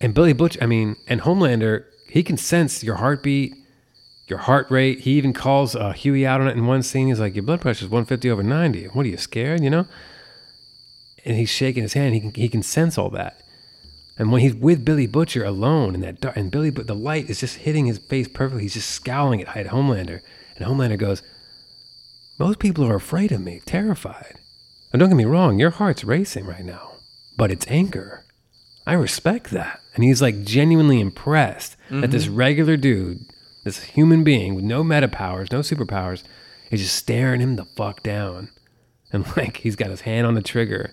[0.00, 3.54] and Billy Butch, I mean, and Homelander, he can sense your heartbeat,
[4.28, 5.00] your heart rate.
[5.00, 7.08] He even calls uh, Hughie out on it in one scene.
[7.08, 8.86] He's like, "Your blood pressure is 150 over 90.
[8.86, 9.86] What are you scared?" You know.
[11.24, 12.14] And he's shaking his hand.
[12.14, 13.42] He can he can sense all that.
[14.18, 17.30] And when he's with Billy Butcher alone in that dark, and Billy, but the light
[17.30, 18.62] is just hitting his face perfectly.
[18.62, 20.20] He's just scowling at, at Homelander,
[20.56, 21.22] and Homelander goes,
[22.36, 24.40] "Most people are afraid of me, terrified.
[24.92, 26.94] And don't get me wrong, your heart's racing right now,
[27.36, 28.24] but it's anger.
[28.86, 32.36] I respect that." And he's like genuinely impressed that this mm-hmm.
[32.36, 33.20] regular dude,
[33.64, 36.24] this human being with no meta powers, no superpowers,
[36.70, 38.48] is just staring him the fuck down,
[39.12, 40.92] and like he's got his hand on the trigger.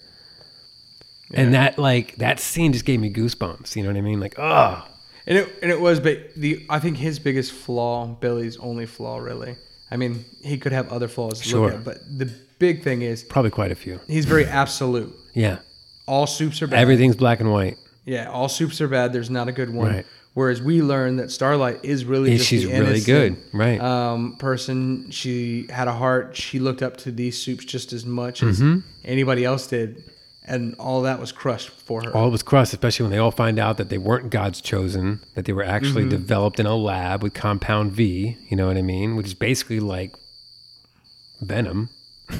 [1.34, 3.76] And that like that scene just gave me goosebumps.
[3.76, 4.20] You know what I mean?
[4.20, 4.88] Like, oh,
[5.26, 9.18] And it and it was, but the I think his biggest flaw, Billy's only flaw,
[9.18, 9.56] really.
[9.92, 11.72] I mean, he could have other flaws Sure.
[11.72, 14.00] at, but the big thing is probably quite a few.
[14.08, 15.14] he's very absolute.
[15.34, 15.60] Yeah,
[16.08, 16.80] All soups are bad.
[16.80, 17.78] everything's black and white.
[18.06, 19.12] Yeah, all soups are bad.
[19.14, 19.92] There's not a good one.
[19.92, 20.06] Right.
[20.36, 23.38] Whereas we learn that Starlight is really Yeah, just she's really good.
[23.54, 23.80] Right.
[23.80, 25.10] Um, person.
[25.12, 26.36] She had a heart.
[26.36, 28.80] She looked up to these soups just as much as Mm-hmm.
[29.06, 30.04] anybody else did,
[30.48, 32.16] and all that was crushed for her.
[32.16, 35.46] All was crushed, especially when they all find out that they weren't God's chosen, that
[35.46, 36.10] they were actually Mm-hmm.
[36.12, 38.38] developed in a lab with Compound V.
[38.48, 39.16] You know what I mean?
[39.16, 40.16] Which is basically like
[41.42, 41.90] Venom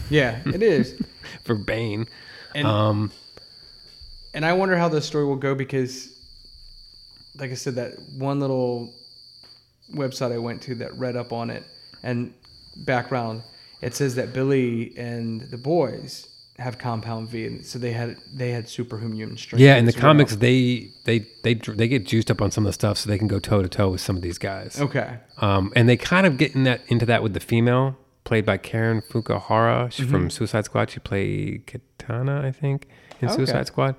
[0.10, 1.00] yeah, it is.
[1.44, 2.08] for Bane.
[2.56, 3.12] And, Um,
[4.34, 6.10] and I wonder how this story will go because,
[7.38, 8.94] like I said, that one little
[9.94, 11.64] website I went to that read up on it
[12.02, 12.34] and
[12.78, 13.44] background,
[13.82, 16.28] it says that Billy and the boys
[16.60, 19.62] have compound V, and so they had they had superhuman strength.
[19.62, 20.02] Yeah, in the well.
[20.02, 23.18] comics, they they they they get juiced up on some of the stuff so they
[23.18, 24.80] can go toe to toe with some of these guys.
[24.80, 25.18] Okay.
[25.40, 28.58] Um, and they kind of get in that into that with the female played by
[28.58, 30.10] Karen Fukuhara Mm-hmm.
[30.12, 30.90] from Suicide Squad.
[30.90, 32.88] She played Katana, I think,
[33.22, 33.36] in Okay.
[33.38, 33.96] Suicide Squad.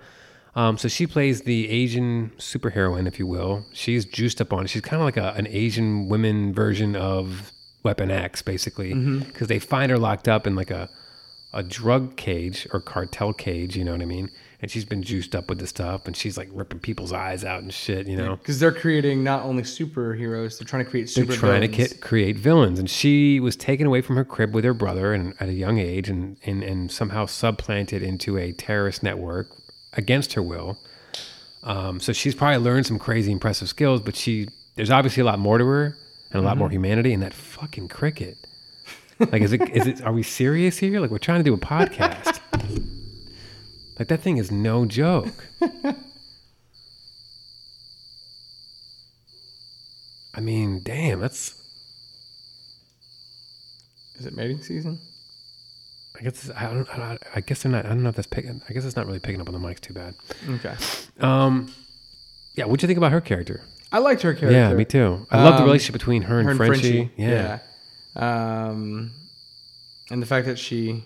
[0.57, 3.67] Um, so she plays the Asian superheroine, if you will.
[3.75, 4.69] She's juiced up on it.
[4.71, 7.53] She's kind of like a, an Asian women version of
[7.83, 9.19] Weapon X, basically, Mm-hmm.
[9.21, 10.89] because they find her locked up in like a
[11.53, 13.77] a drug cage or cartel cage.
[13.77, 14.31] You know what I mean?
[14.63, 17.63] And she's been juiced up with the stuff, and she's like ripping people's eyes out
[17.63, 18.07] and shit.
[18.09, 21.61] You know, Because they're creating not only superheroes, they're trying to create they're super trying
[21.61, 21.93] to villains.
[21.93, 22.79] get, create villains.
[22.79, 25.79] And she was taken away from her crib with her brother and at a young
[25.79, 29.49] age, and and and somehow supplanted into a terrorist network
[29.93, 30.79] against her will.
[31.63, 35.39] Um, so she's probably learned some crazy impressive skills, but she there's obviously a lot
[35.39, 35.97] more to her
[36.31, 36.59] and a lot Mm-hmm.
[36.61, 37.13] more humanity.
[37.13, 38.46] And that fucking cricket,
[39.19, 40.03] like, is it is it?
[40.03, 41.01] Are we serious here?
[41.01, 42.39] Like, we're trying to do a podcast.
[43.99, 45.47] like that thing is no joke.
[50.35, 51.55] I mean, damn, that's.
[54.19, 54.99] Is it mating season?
[56.19, 56.89] I guess I don't.
[56.91, 57.85] I, don't- I guess they're not.
[57.87, 58.61] I don't know if that's picking.
[58.69, 60.15] I guess it's not really picking up on the mics too bad.
[60.49, 60.75] Okay.
[61.21, 61.73] Um,
[62.55, 62.65] yeah.
[62.65, 63.63] What'd you think about her character?
[63.93, 64.51] I liked her character.
[64.59, 65.27] Yeah, me too.
[65.31, 66.81] I love the Um, relationship between her and, her and Frenchie.
[67.07, 67.13] Frenchie.
[67.17, 67.29] Yeah.
[67.31, 67.59] Yeah.
[68.17, 69.13] Um,
[70.11, 71.05] and the fact that she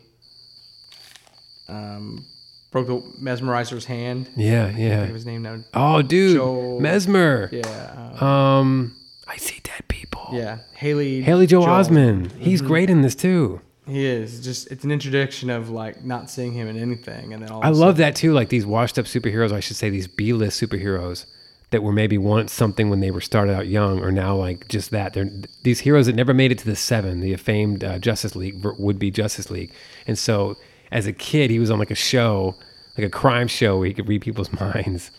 [1.68, 2.24] um,
[2.70, 4.28] broke the mesmerizer's hand.
[4.36, 5.04] Yeah, I yeah.
[5.06, 5.58] his name now.
[5.74, 7.48] Oh, dude, Joel- Mesmer.
[7.52, 8.12] Yeah.
[8.20, 8.96] Um, Um,
[9.28, 10.28] I see dead people.
[10.32, 10.58] yeah.
[10.74, 11.22] Haley.
[11.22, 11.68] Haley Joe, Joel.
[11.84, 12.32] Osment.
[12.38, 12.66] He's Mhm.
[12.66, 13.60] great in this too.
[13.86, 14.70] He is just.
[14.70, 17.62] It's an introduction of like not seeing him in anything, and then all.
[17.64, 18.32] I love sudden- that too.
[18.32, 21.26] Like these washed up superheroes, I should say, these B list superheroes
[21.70, 24.90] that were maybe once something when they were started out young, or now like just
[24.90, 25.12] that.
[25.12, 25.30] They're
[25.62, 28.98] these heroes that never made it to the seven, the famed uh, Justice League would
[28.98, 29.72] be Justice League.
[30.06, 30.56] And so,
[30.90, 32.56] as a kid, he was on like a show,
[32.98, 35.10] like a crime show where he could read people's minds.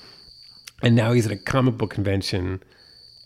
[0.84, 2.62] And now he's at a comic book convention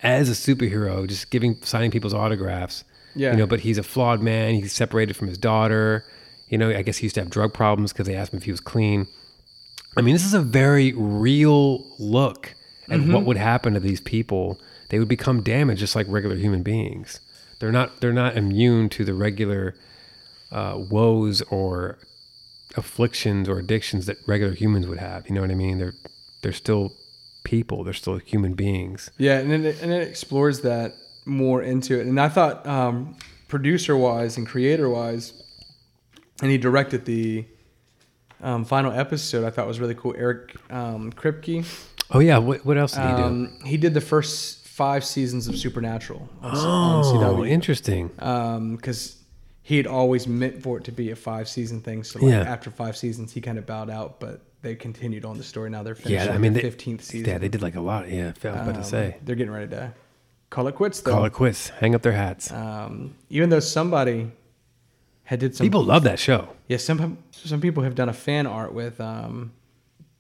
[0.02, 2.84] as a superhero, just giving signing people's autographs.
[3.16, 3.32] Yeah.
[3.32, 4.56] You know, but he's a flawed man.
[4.56, 6.06] He's separated from his daughter.
[6.50, 8.44] You know, I guess he used to have drug problems because they asked him if
[8.44, 9.08] he was clean.
[9.98, 12.54] I mean, this is a very real look
[12.90, 13.14] at Mhm.
[13.14, 14.60] what would happen to these people.
[14.90, 17.20] They would become damaged just like regular human beings.
[17.60, 19.76] They're not they're not immune to the regular
[20.52, 21.98] uh, woes or
[22.78, 25.28] afflictions or addictions that regular humans would have.
[25.28, 25.78] You know what I mean?
[25.80, 25.94] They're
[26.42, 26.94] they're still
[27.44, 27.84] people.
[27.84, 29.10] They're still human beings.
[29.18, 30.94] Yeah, and it, and it explores that
[31.26, 32.06] more into it.
[32.06, 33.16] And I thought, um,
[33.48, 35.34] producer wise and creator wise,
[36.42, 37.46] and he directed the
[38.42, 39.46] um, final episode.
[39.46, 40.14] I thought was really cool.
[40.18, 41.66] Eric um, Kripke.
[42.12, 43.24] Oh yeah, what what else did he do?
[43.24, 46.28] Um, he did the first five seasons of Supernatural.
[46.42, 48.08] On, Oh, on interesting.
[48.76, 49.18] Because
[49.64, 52.04] he had always meant for it to be a five season thing.
[52.04, 52.42] So like Yeah.
[52.42, 55.70] after five seasons, he kind of bowed out, but they continued on the story.
[55.70, 57.28] Now they're finishing Yeah, I mean, the fifteenth season.
[57.30, 58.10] Yeah, they did like a lot.
[58.10, 59.18] Yeah, I was about to Um, say.
[59.24, 59.94] they're getting ready to
[60.52, 61.02] call it quits.
[61.02, 61.12] Though.
[61.14, 61.70] Call it quits.
[61.70, 62.52] Hang up their hats.
[62.52, 64.32] Um, even though somebody
[65.24, 66.50] had did some People love that show.
[66.68, 69.52] Yeah, some some people have done a fan art with um,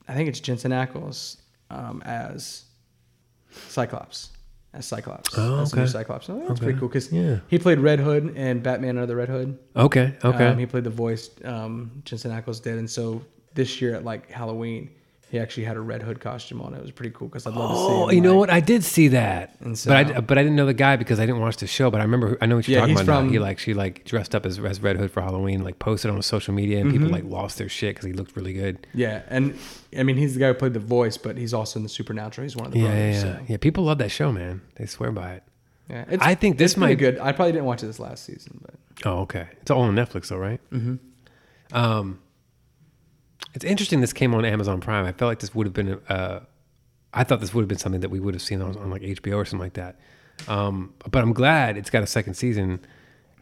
[0.07, 1.38] I think it's Jensen Ackles
[1.70, 2.66] um, as
[3.68, 4.30] Cyclops.
[4.74, 5.38] As Cyclops.
[5.38, 5.88] Oh, as new.
[5.88, 6.30] Cyclops.
[6.30, 6.63] Oh, that's Okay.
[6.66, 7.39] pretty cool because Yeah.
[7.47, 9.57] he played Red Hood and Batman Under the Red Hood.
[9.76, 10.47] Okay, okay.
[10.47, 13.22] Um, he played the voice um, Jensen Ackles did, and so
[13.53, 14.89] this year at like Halloween,
[15.36, 16.73] he actually had a Red Hood costume on.
[16.73, 17.81] It was pretty cool because I'd love to see.
[17.83, 18.49] Oh, him, you know like- what?
[18.51, 21.25] I did see that, And but I but I didn't know the guy because I
[21.25, 21.91] didn't watch the show.
[21.91, 23.13] But I remember I know what you're Yeah, talking he's about.
[23.23, 23.27] now.
[23.27, 26.09] from- He like she like dressed up as, as Red Hood for Halloween, like posted
[26.09, 27.11] on social media, and people Mhm.
[27.11, 28.88] like lost their shit because he looked really good.
[28.93, 29.55] Yeah, and
[29.97, 32.43] I mean he's the guy who played the voice, but he's also in the Supernatural.
[32.43, 33.23] He's one of the Yeah, yeah, brothers.
[33.23, 33.38] yeah.
[33.39, 33.45] so.
[33.49, 33.57] yeah.
[33.57, 34.61] People love that show, man.
[34.75, 35.43] They swear by it.
[35.89, 37.19] Yeah, it's, I think this it's pretty might good.
[37.19, 38.73] I probably didn't watch it this last season, but
[39.05, 39.47] Oh, okay.
[39.61, 40.61] It's all on Netflix, though, right?
[40.71, 40.99] Mhm.
[41.73, 42.19] Um,
[43.53, 44.01] it's interesting.
[44.01, 45.05] This came on Amazon Prime.
[45.05, 45.99] I felt like this would have been.
[46.09, 46.41] Uh,
[47.13, 49.01] I thought this would have been something that we would have seen on, on like
[49.01, 49.99] HBO or something like that.
[50.47, 52.81] Um, but I'm glad it's got a second season,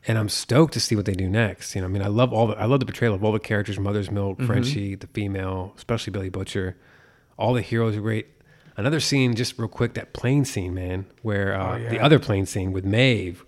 [0.08, 1.74] and I'm stoked to see what they do next.
[1.74, 3.40] You know, I mean, I love all the I love the portrayal of all the
[3.40, 4.46] characters: Mother's Milk, Mhm.
[4.46, 6.78] Frenchie, the female, especially Billy Butcher.
[7.38, 8.28] All the heroes are great.
[8.78, 11.90] Another scene, just real quick, that plane scene, man, where uh, Oh, yeah.
[11.90, 13.44] the other plane scene with Maeve,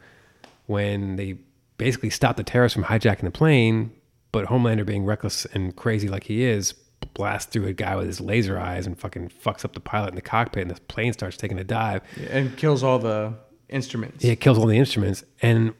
[0.66, 1.38] when they
[1.78, 3.91] basically stop the terrorists from hijacking the plane,
[4.36, 6.74] but Homelander, being reckless and crazy like he is,
[7.14, 10.16] blasts through a guy with his laser eyes and fucking fucks up the pilot in
[10.16, 12.02] the cockpit, and the plane starts taking a dive.
[12.18, 13.34] yeah, and kills all the
[13.70, 14.26] instruments.
[14.26, 15.74] Yeah, it kills all the instruments, and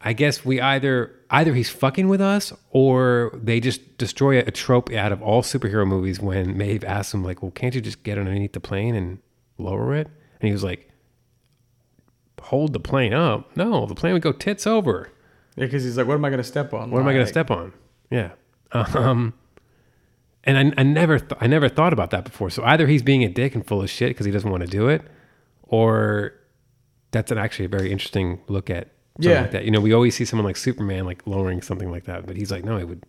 [0.00, 4.92] I guess we either either he's fucking with us or they just destroy a trope
[4.92, 8.18] out of all superhero movies when Maeve asks him like, "Well, can't you just get
[8.18, 9.18] underneath the plane and
[9.56, 10.08] lower it?"
[10.40, 10.90] And he was like,
[12.42, 13.56] "Hold the plane up?
[13.56, 15.12] No, the plane would go tits over."
[15.56, 16.90] Yeah, because he's like, what am I going to step on?
[16.90, 17.72] What am I going to step on?
[18.10, 18.32] Yeah.
[18.72, 19.34] Um,
[20.44, 22.50] and I, I never, th- I never thought about that before.
[22.50, 24.68] So either he's being a dick and full of shit because he doesn't want to
[24.68, 25.02] do it,
[25.64, 26.34] or
[27.10, 29.40] that's an actually a very interesting look at something Yeah.
[29.42, 29.64] like that.
[29.64, 32.50] You know, we always see someone like Superman like lowering something like that, but he's
[32.50, 33.04] like, no, it would.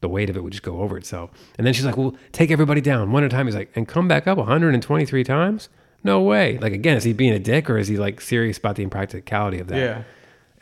[0.00, 1.30] The weight of it would just go over itself.
[1.56, 3.86] And then she's like, "Well, take everybody down one at a time." He's like, "And
[3.86, 5.68] come back up 123 times?
[6.02, 8.74] No way!" Like again, is he being a dick or is he like serious about
[8.74, 9.78] the impracticality of that?
[9.78, 10.02] Yeah.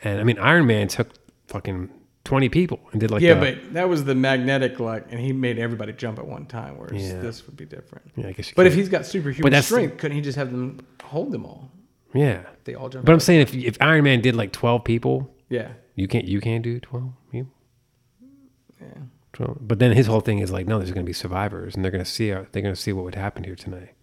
[0.03, 1.09] And I mean, Iron Man took
[1.47, 1.89] fucking
[2.23, 5.33] 20 people and did like yeah, the- but that was the magnetic like, and he
[5.33, 6.77] made everybody jump at one time.
[6.77, 7.19] Whereas Yeah.
[7.19, 8.11] this would be different.
[8.15, 10.79] Yeah, I guess you But if he's got superhuman strength, couldn't he just have them
[11.03, 11.71] hold them all?
[12.13, 13.05] yeah, They all jump.
[13.05, 16.39] But I'm saying if if Iron Man did like 12 people, yeah, you can't you
[16.41, 17.11] can't do 12.
[17.31, 17.47] You
[18.79, 18.87] yeah.
[19.33, 19.57] 12.
[19.61, 21.91] But then his whole thing is like, no, there's going to be survivors, and they're
[21.91, 23.93] going to see uh, they're going to see what would happen here tonight,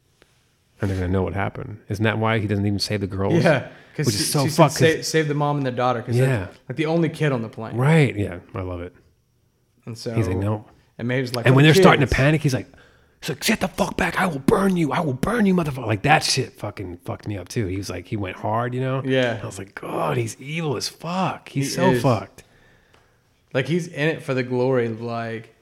[0.80, 1.80] and they're going to know what happened.
[1.88, 3.44] Isn't that why he doesn't even save the girls?
[3.44, 3.68] Yeah,
[4.06, 4.72] which is so she said fucked.
[4.74, 6.02] 'cause- save, save the mom and the daughter.
[6.02, 6.26] Cause Yeah.
[6.26, 7.76] they're, like the only kid on the plane.
[7.76, 8.16] Right?
[8.16, 8.94] Yeah, I love it.
[9.86, 10.66] And so He's like, no.
[10.98, 12.66] And Maeve's like, and when "Look, they're starting to panic, he's like,
[13.20, 14.20] he's like, "Get the fuck back!
[14.20, 14.90] I will burn you!
[14.92, 17.66] I will burn you, motherfucker!" Like that shit fucking fucked me up too.
[17.66, 19.02] He was like, he went hard, you know.
[19.04, 19.38] Yeah.
[19.42, 21.48] I was like, God, he's evil as fuck.
[21.48, 22.02] He's He so is.
[22.02, 22.42] fucked.
[23.54, 25.54] like he's in it for the glory, like.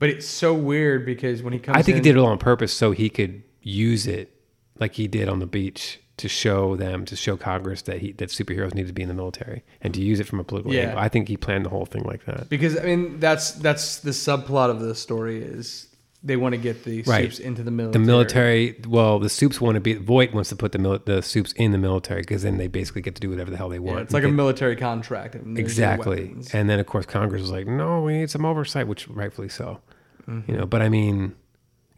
[0.00, 2.26] But it's so weird because when he comes, I think in, he did it all
[2.26, 4.30] on purpose so he could use it
[4.78, 8.28] like he did on the beach to show them, to show Congress that he that
[8.28, 10.82] superheroes need to be in the military and to use it from a political Yeah.
[10.82, 10.98] angle.
[10.98, 12.48] I think he planned the whole thing like that.
[12.48, 15.88] because I mean that's that's the subplot of the story is
[16.22, 17.24] they want to get the Right.
[17.24, 18.02] soups into the military.
[18.02, 19.92] The military, well, the soups want to be.
[19.94, 23.02] Vought wants to put the mil, the soups in the military because then they basically
[23.02, 23.96] get to do whatever the hell they want.
[23.98, 25.34] Yeah, it's like a military contract.
[25.34, 26.34] and exactly.
[26.54, 29.80] And then of course Congress was like, no, we need some oversight, which rightfully so.
[30.26, 30.48] Mhm.
[30.48, 31.34] You know, but I mean,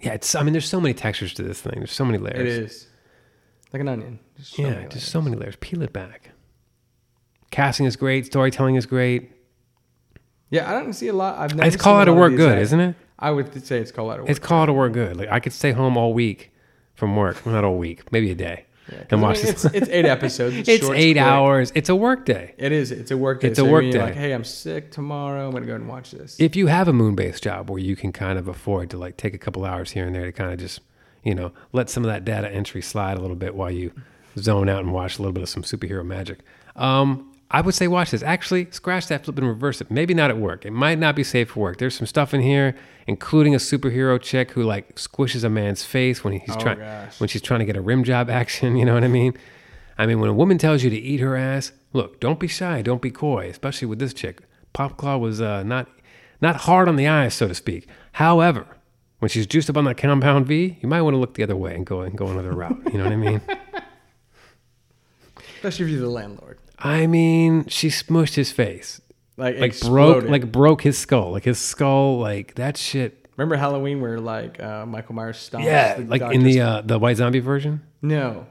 [0.00, 0.34] yeah, it's.
[0.34, 1.74] I mean, there's so many textures to this thing.
[1.76, 2.40] There's so many layers.
[2.40, 2.86] It is
[3.72, 4.18] like an onion.
[4.36, 5.56] Just so yeah, just so many layers.
[5.56, 6.30] Peel it back.
[7.50, 8.26] Casting is great.
[8.26, 9.30] Storytelling is great.
[10.50, 11.38] Yeah, I don't see a lot.
[11.38, 12.94] I've never It's call seen a out of work these good, act- isn't it?
[13.18, 14.30] I would say it's call out of work.
[14.30, 15.16] It's call out of work good.
[15.16, 16.52] Like I could stay home all week
[16.94, 17.44] from work.
[17.44, 19.64] Well, not all week, maybe a day, 'cause and I watch mean, this.
[19.64, 20.56] it's- it's eight episodes.
[20.58, 21.24] It's It's, short, eight quick.
[21.24, 21.72] hours.
[21.74, 22.54] It's a work day.
[22.58, 22.92] It is.
[22.92, 23.48] It's a work day.
[23.48, 23.98] It's a So work day.
[24.00, 25.46] Like, hey, I'm sick tomorrow.
[25.46, 26.36] I'm gonna go and watch this.
[26.38, 29.34] if you have a moon-based job where you can kind of afford to like take
[29.34, 30.80] a couple hours here and there to kind of just
[31.26, 33.92] you know let some of that data entry slide a little bit while you
[34.38, 36.38] zone out and watch a little bit of some superhero magic.
[36.76, 38.22] Um, i would say watch this.
[38.22, 39.88] Actually scratch that flip and reverse it.
[39.90, 40.66] Maybe not at work.
[40.66, 41.78] It might not be safe for work.
[41.78, 42.74] There's some stuff in here
[43.06, 47.20] including a superhero chick who like squishes a man's face when he's Oh, trying gosh.
[47.20, 49.32] when she's trying to get a rim job action you know what i mean?
[49.98, 52.82] I mean when a woman tells you to eat her ass look don't be shy
[52.82, 54.40] don't be coy especially with this chick.
[54.74, 55.86] Popclaw was uh, not
[56.42, 57.88] not hard on the eyes, so to speak.
[58.12, 58.66] However,
[59.18, 61.56] when she's juiced up on that compound V, you might want to look the other
[61.56, 62.78] way and go and go another route.
[62.92, 63.40] You know what I mean?
[65.56, 66.58] Especially if you're the landlord.
[66.78, 69.00] I mean, she smushed his face,
[69.36, 70.22] Like, like exploded.
[70.24, 73.26] broke, like broke his skull, like his skull, like that shit.
[73.36, 75.64] Remember Halloween where like uh, Michael Myers stomps?
[75.64, 77.82] Yeah, the like in the uh, the White Zombie version.
[78.02, 78.46] no,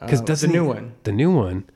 [0.00, 0.94] Because uh, doesn't the new he- one.
[1.04, 1.68] the new one,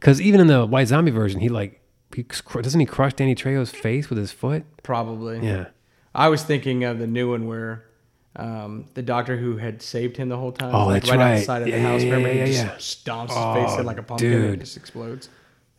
[0.00, 1.80] because even in the White Zombie version, he like
[2.14, 4.64] he doesn't he crush Danny Trejo's face with his foot?
[4.82, 5.38] Probably.
[5.44, 5.66] Yeah.
[6.14, 7.84] I was thinking of the new one where
[8.36, 10.74] um, the doctor who had saved him the whole time.
[10.74, 11.18] Oh, like, that's right.
[11.18, 11.38] right.
[11.40, 12.02] outside of Yeah, the house.
[12.02, 14.42] yeah, Remember, yeah, he yeah, just stomps his Oh, face in like a pumpkin and
[14.42, 14.54] dude.
[14.54, 15.28] it just explodes.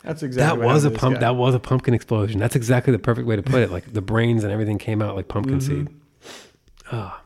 [0.04, 1.14] That's exactly That what was a happened to this pump.
[1.16, 1.20] guy.
[1.22, 2.40] That was a pumpkin explosion.
[2.40, 3.72] That's exactly the perfect way to put it.
[3.72, 5.62] Like the brains and everything came out like pumpkin Mhm.
[5.64, 5.88] seed.
[6.92, 7.22] Ah,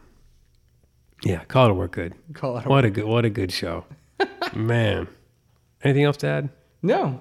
[1.24, 1.44] yeah.
[1.46, 2.14] Call it a work good.
[2.34, 3.04] Call it a what a good.
[3.06, 3.86] What a good show,
[4.56, 5.08] man.
[5.84, 6.50] Anything else to add?
[6.82, 7.20] No,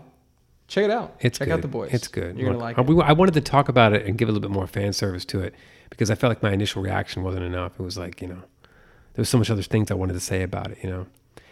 [0.68, 1.16] check it out.
[1.20, 1.54] It's check good.
[1.54, 1.90] out the boys.
[1.92, 2.38] It's good.
[2.38, 2.86] You're gonna like it.
[2.86, 5.24] we- I wanted to talk about it and give a little bit more fan service
[5.26, 5.54] to it
[5.98, 7.72] because I felt like my initial reaction wasn't enough.
[7.78, 8.42] It was like you know,
[9.14, 10.78] there was so much other things I wanted to say about it.
[10.80, 11.06] You know,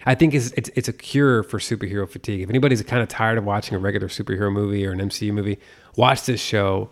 [0.07, 2.43] I think it's it's, it's a cure for superhero fatigue.
[2.43, 5.59] If anybody's kind of tired of watching a regular superhero movie or an MCU movie,
[5.97, 6.91] watch this show.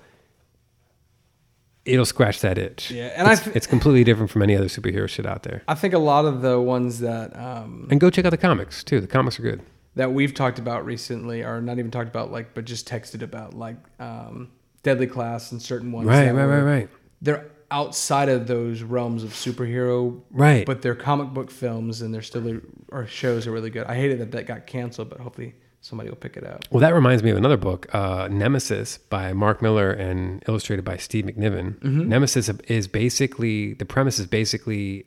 [1.84, 2.90] It'll scratch that itch.
[2.90, 5.62] Yeah, and I it's, th- it's completely different from any other superhero shit out there.
[5.68, 8.82] I think a lot of the ones that um, And go check out the comics
[8.82, 9.00] too.
[9.00, 9.60] The comics are good.
[9.94, 13.52] that we've talked about recently, or not even talked about, like, but just texted about,
[13.52, 14.50] like um,
[14.82, 16.06] Deadly Class and certain ones.
[16.08, 16.88] Right, right, right, right.
[17.24, 20.64] They're outside of those realms of superhero, Right.
[20.64, 22.60] But they're comic book films, and they're still
[22.92, 23.86] or shows are really good.
[23.86, 26.64] I hated that that got canceled, but hopefully somebody will pick it up.
[26.70, 30.96] Well, that reminds me of another book, uh, Nemesis by Mark Millar and illustrated by
[30.98, 31.78] Steve McNiven.
[31.80, 32.06] Mhm.
[32.06, 35.04] Nemesis is basically the premise is basically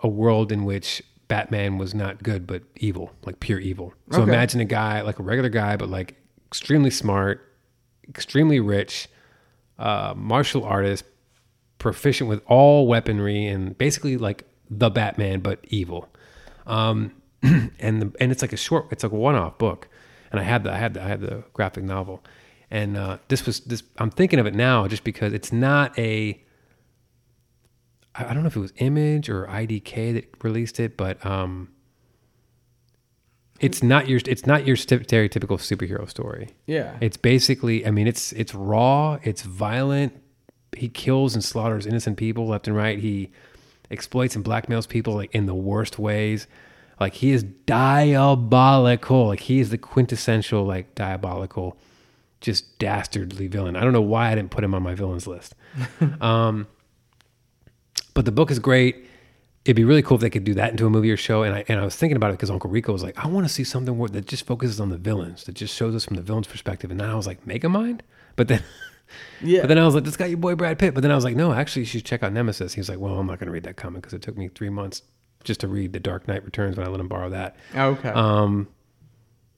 [0.00, 3.94] a world in which Batman was not good but evil, like pure evil.
[4.10, 4.30] So Okay.
[4.32, 6.16] imagine a guy like a regular guy, but like
[6.48, 7.40] extremely smart,
[8.08, 9.08] extremely rich,
[9.78, 11.04] uh, martial artist,
[11.80, 16.08] proficient with all weaponry, and basically like the Batman but evil.
[16.68, 17.12] Um,
[17.42, 19.88] and the, and it's like a short, it's like a one-off book.
[20.30, 22.22] And I had the I had the I had the graphic novel,
[22.70, 23.82] and uh, this was this.
[23.98, 26.40] I'm thinking of it now just because it's not a.
[28.14, 31.70] I don't know if it was Image or IDW that released it, but um,
[33.60, 36.50] it's not your it's not your stereotypical superhero story.
[36.66, 36.96] Yeah.
[37.00, 40.14] It's basically, I mean, it's it's raw, it's violent.
[40.76, 42.98] He kills and slaughters innocent people left and right.
[42.98, 43.30] He
[43.90, 46.46] exploits and blackmails people like in the worst ways.
[47.00, 49.28] Like he is diabolical.
[49.28, 51.78] Like he is the quintessential like diabolical,
[52.40, 53.74] just dastardly villain.
[53.74, 55.54] I don't know why I didn't put him on my villains list.
[56.20, 56.66] um,
[58.14, 59.06] but the book is great.
[59.64, 61.42] It'd be really cool if they could do that into a movie or show.
[61.42, 63.46] And I and I was thinking about it because Uncle Rico was like, I want
[63.46, 66.16] to see something where, that just focuses on the villains, that just shows us from
[66.16, 66.90] the villain's perspective.
[66.90, 68.00] And then I was like, Megamind?
[68.36, 68.62] But then,
[69.42, 69.60] Yeah.
[69.62, 70.94] But then I was like, this got your boy Brad Pitt.
[70.94, 72.74] But then I was like, no, actually, you should check out Nemesis.
[72.74, 74.48] He was like, well, I'm not going to read that comic because it took me
[74.48, 75.02] three months
[75.44, 77.56] just to read The Dark Knight Returns when I let him borrow that.
[77.74, 78.10] Okay.
[78.10, 78.68] Um,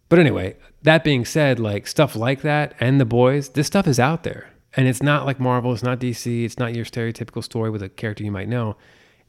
[0.08, 3.98] but anyway, that being said, like stuff like that and the boys, this stuff is
[3.98, 4.48] out there.
[4.76, 7.88] And it's not like Marvel, it's not DC, it's not your stereotypical story with a
[7.88, 8.76] character you might know.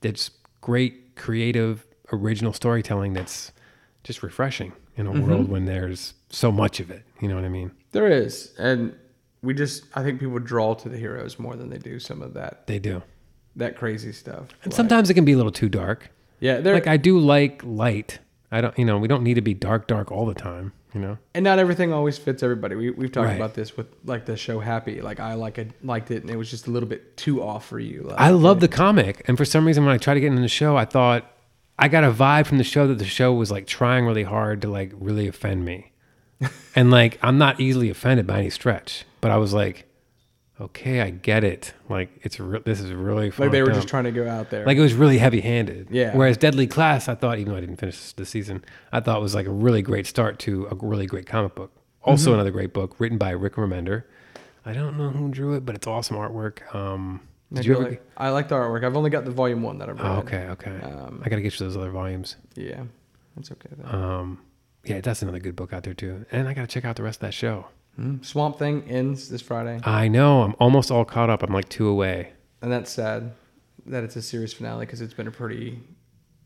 [0.01, 0.29] It's
[0.61, 3.51] great, creative, original storytelling that's
[4.03, 5.25] just refreshing in a Mhm.
[5.27, 7.03] world when there's so much of it.
[7.19, 7.71] You know what I mean?
[7.93, 8.93] There is, and
[9.43, 12.33] we just I think people draw to the heroes more than they do some of
[12.33, 13.03] that They do.
[13.57, 14.47] that crazy stuff.
[14.63, 16.09] And Like- sometimes it can be a little too dark.
[16.39, 18.19] Yeah, there- like I do like light.
[18.51, 20.71] I don't, you know, we don't need to be dark, dark all the time.
[20.95, 22.75] You know, and not everything always fits everybody.
[22.75, 23.35] We we've talked Right.
[23.35, 25.01] about this with like the show Happy.
[25.01, 27.65] Like I like it, liked it, and it was just a little bit too off
[27.65, 28.03] for you.
[28.03, 30.43] Like, I love the comic, and for some reason, when I tried to get into
[30.43, 31.25] the show, I thought
[31.79, 34.61] I got a vibe from the show that the show was like trying really hard
[34.61, 35.93] to like really offend me,
[36.75, 39.87] and like I'm not easily offended by any stretch, but I was like,
[40.61, 41.73] okay, I get it.
[41.89, 44.65] Like it's re- this is really like they were just trying to go out there.
[44.65, 45.87] Like it was really heavy handed.
[45.89, 46.15] Yeah.
[46.15, 49.33] Whereas Deadly Class, I thought, even though I didn't finish the season, I thought was
[49.33, 51.71] like a really great start to a really great comic book.
[52.03, 52.35] Also, Mhm.
[52.35, 54.03] another great book written by Rick Remender.
[54.65, 56.73] I don't know who drew it, but it's awesome artwork.
[56.75, 57.21] Um,
[57.51, 57.83] I did you ever?
[57.89, 58.83] like- I like the artwork.
[58.83, 60.05] I've only got the volume one that I've read.
[60.05, 60.79] Oh, okay, okay.
[60.81, 62.35] Um, I got to get you those other volumes.
[62.55, 62.83] Yeah,
[63.35, 63.69] that's okay.
[63.77, 63.93] Then.
[63.95, 64.39] Um,
[64.85, 66.25] yeah, that's another good book out there too.
[66.31, 67.67] And I got to check out the rest of that show.
[67.99, 70.41] Mm, Swamp Thing ends this Friday, I know.
[70.41, 71.43] I'm almost all caught up.
[71.43, 72.33] I'm like two away.
[72.61, 73.33] and that's sad
[73.85, 75.79] that it's a series finale because it's been a pretty.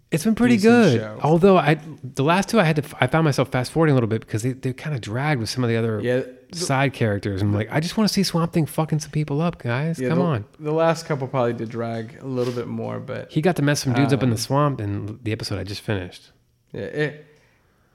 [0.09, 0.99] It's been pretty decent good.
[1.01, 1.19] show.
[1.21, 4.07] Although I, the last two I had to, I found myself fast forwarding a little
[4.07, 6.21] bit because they, they kind of dragged with some of the other Yeah.
[6.53, 7.41] side characters.
[7.41, 9.99] I'm like, I just want to see Swamp Thing fucking some people up, guys.
[9.99, 10.45] Yeah, Come the, on.
[10.59, 13.81] The last couple probably did drag a little bit more, but He got to mess
[13.83, 16.31] some dudes up in the um, swamp in the episode I just finished.
[16.71, 17.25] Yeah, it,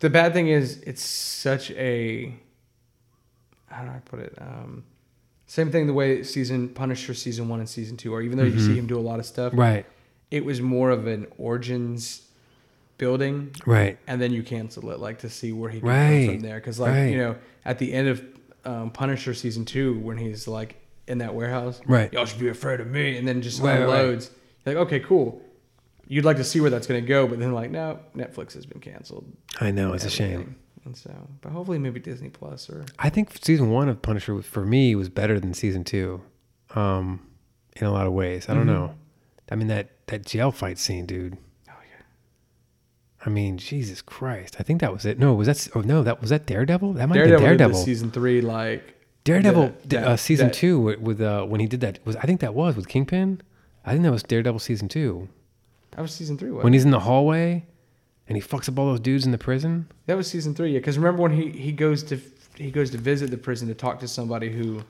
[0.00, 2.34] the bad thing is it's such a
[3.72, 4.34] how do I put it?
[4.40, 4.84] Um,
[5.46, 8.22] same thing the way season Punisher season one and season two are.
[8.22, 8.66] Even though you Mhm.
[8.66, 9.86] see him do a lot of stuff, Right.
[10.30, 12.22] It was more of an origins
[12.98, 13.98] building, Right.
[14.06, 16.26] And then you cancel it, like to see where he can go Right.
[16.30, 16.56] from there.
[16.56, 17.06] Because like Right.
[17.10, 18.22] you know, at the end of
[18.64, 20.76] um, Punisher season two, when he's like
[21.08, 22.12] in that warehouse, Right.
[22.12, 24.00] Y'all should be afraid of me, and then just Right, right, right.
[24.00, 24.30] unloads.
[24.64, 25.42] You're like, okay, cool.
[26.06, 28.64] You'd like to see where that's going to go, but then like, no, Netflix has
[28.64, 29.24] been canceled.
[29.60, 30.54] I know, it's a shame.
[30.84, 34.64] And so, but hopefully, maybe Disney Plus or I think season one of Punisher for
[34.64, 36.22] me was better than season two,
[36.74, 37.20] um,
[37.76, 38.48] in a lot of ways.
[38.48, 38.74] I don't Mhm.
[38.74, 38.94] know.
[39.50, 41.36] I mean that that jail fight scene, dude.
[41.68, 42.04] Oh yeah.
[43.24, 44.56] I mean, Jesus Christ!
[44.58, 45.18] I think that was it.
[45.18, 45.68] No, was that?
[45.76, 46.94] Oh no, that was that Daredevil.
[46.94, 47.84] That might Daredevil, have been did the Daredevil.
[47.84, 51.60] season three like Daredevil, the- d- that- uh, season that- two with, with uh, when
[51.60, 53.40] he did that was I think that was with Kingpin.
[53.86, 55.28] I think that was Daredevil season two
[55.92, 56.50] That was season three.
[56.50, 57.66] Wasn't when he's in the hallway
[58.32, 59.86] and he fucks up all those dudes in the prison.
[60.06, 60.72] that was season three.
[60.72, 62.18] Yeah, because remember when he he goes to
[62.56, 64.82] he goes to visit the prison to talk to somebody who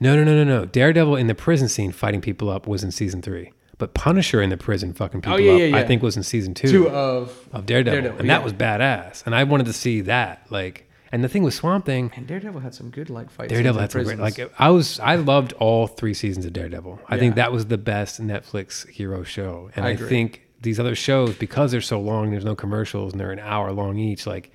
[0.00, 0.64] No, no, no, no, no.
[0.64, 4.50] Daredevil in the prison scene fighting people up was in season three, but Punisher in
[4.50, 6.68] the prison fucking oh, people Oh, yeah, up, yeah, I think was in season two.
[6.68, 8.38] Two of- of Daredevil, Daredevil, and yeah.
[8.38, 9.24] that was badass.
[9.24, 10.46] And I wanted to see that.
[10.50, 13.52] Like, and the thing with Swamp Thing, and Daredevil had some good like fights.
[13.52, 14.18] Daredevil had some great.
[14.18, 17.00] Like, I was, I loved all three seasons of Daredevil.
[17.08, 19.70] I think that was the best Netflix hero show.
[19.76, 23.20] And I I, think these other shows, because they're so long, there's no commercials, and
[23.20, 24.26] they're an hour long each.
[24.26, 24.50] Like,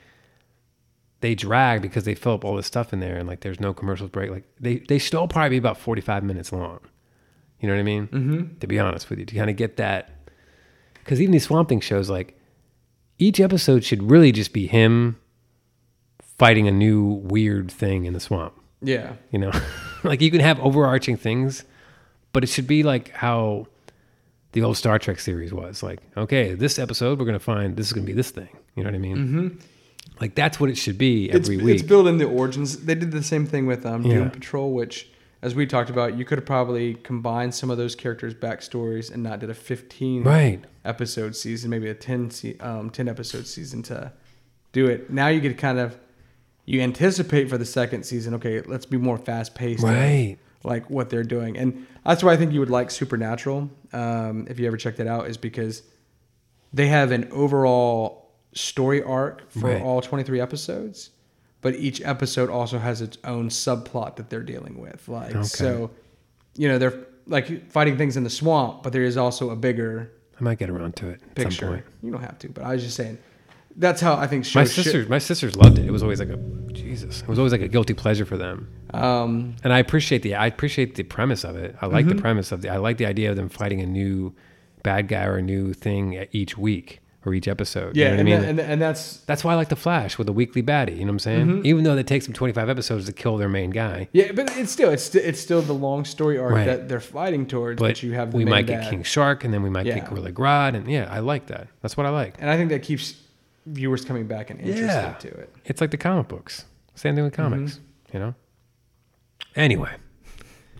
[1.21, 3.73] they drag because they fill up all this stuff in there, and like, there's no
[3.73, 4.29] commercials break.
[4.29, 6.79] Like, they they should all probably be about 45 minutes long.
[7.59, 8.07] You know what I mean?
[8.07, 8.59] Mhm.
[8.59, 10.11] To be honest with you, to kind of get that,
[10.95, 12.37] because even these Swamp Thing shows, like,
[13.17, 15.17] each episode should really just be him
[16.37, 18.53] fighting a new weird thing in the swamp.
[18.81, 19.13] Yeah.
[19.31, 19.51] You know,
[20.03, 21.63] like you can have overarching things,
[22.33, 23.67] but it should be like how
[24.55, 25.83] the old Star Trek series was.
[25.83, 28.49] Like, okay, this episode we're gonna find this is gonna be this thing.
[28.75, 29.17] You know what I mean?
[29.17, 29.61] Mhm.
[30.21, 31.73] Like that's what it should be every it's, week.
[31.75, 32.85] It's building the origins.
[32.85, 34.29] They did the same thing with um, Doom Yeah.
[34.29, 35.09] Patrol, which,
[35.41, 39.21] as we talked about, you could have probably combined some of those characters' backstories and
[39.23, 40.63] not did a 15 Right.
[40.85, 44.11] episode season, maybe a 10, se- um, 10 episode season to
[44.71, 45.09] do it.
[45.11, 45.97] Now you get kind of,
[46.65, 49.83] you anticipate for the second season, okay, let's be more fast paced.
[49.83, 50.37] Right.
[50.65, 51.57] Like what they're doing.
[51.57, 55.07] And that's why I think you would like Supernatural, um, if you ever check that
[55.07, 55.83] out, is because
[56.73, 59.81] they have an overall story arc for Right.
[59.81, 61.11] all 23 episodes,
[61.61, 65.07] but each episode also has its own subplot that they're dealing with.
[65.07, 65.43] Like, Okay.
[65.43, 65.91] so,
[66.55, 70.11] you know, they're like fighting things in the swamp, but there is also a bigger
[70.39, 71.67] I might get around to it at some picture.
[71.67, 71.83] point.
[72.03, 73.17] You don't have to, but I was just saying
[73.77, 75.85] that's how I think My sisters, my sisters loved it.
[75.85, 76.37] It was always like a
[76.71, 77.21] Jesus.
[77.21, 78.69] It was always like a guilty pleasure for them.
[78.93, 81.75] Um, And I appreciate the I appreciate the premise of it.
[81.81, 82.09] I like Mhm.
[82.09, 82.69] the premise of the.
[82.69, 84.33] I like the idea of them fighting a new
[84.83, 87.97] bad guy or a new thing each week or each episode.
[87.97, 88.55] yeah, you know what and, I mean.
[88.57, 90.91] that- and, and that's That's why I like the Flash with a weekly baddie.
[90.93, 91.47] You know what I'm saying?
[91.47, 91.65] Mhm.
[91.65, 94.07] Even though it takes them 25 episodes to kill their main guy.
[94.13, 96.65] yeah, but it's still it's it's still the long story arc Right.
[96.67, 97.79] that they're fighting towards.
[97.81, 98.89] But, you have the we might get.
[98.89, 99.95] King Shark, and then we might Yeah.
[99.95, 101.67] get Gorilla Grodd, and yeah, I like that.
[101.81, 102.35] That's what I like.
[102.39, 103.15] and I think that keeps
[103.65, 105.13] viewers coming back and interested Yeah.
[105.13, 105.55] to it.
[105.65, 106.65] It's like the comic books.
[106.95, 107.53] Same thing with Mm-hmm.
[107.53, 107.79] comics.
[108.13, 108.35] You know.
[109.55, 109.91] Anyway,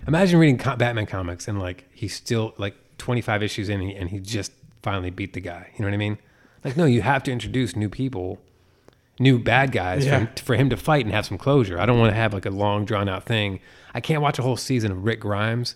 [0.07, 4.09] imagine reading Batman comics and like he's still like 25 issues in, and he, and
[4.09, 4.51] he just
[4.81, 5.69] finally beat the guy.
[5.75, 6.17] You know what I mean?
[6.63, 8.39] Like, no, you have to introduce new people,
[9.19, 10.11] new bad guys Yeah.
[10.11, 11.79] for, him, for him to fight and have some closure.
[11.79, 13.59] I don't want to have like a long drawn out thing.
[13.93, 15.75] I can't watch a whole season of Rick Grimes,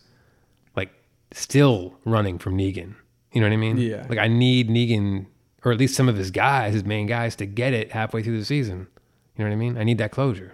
[0.76, 0.90] like
[1.32, 2.96] still running from Negan.
[3.32, 3.78] You know what I mean?
[3.78, 4.06] Yeah.
[4.10, 5.28] Like I need Negan
[5.66, 8.40] or at least some of his guys, his main guys, to get it halfway through
[8.40, 8.88] the season.
[9.36, 9.78] You know what I mean?
[9.78, 10.54] I need that closure.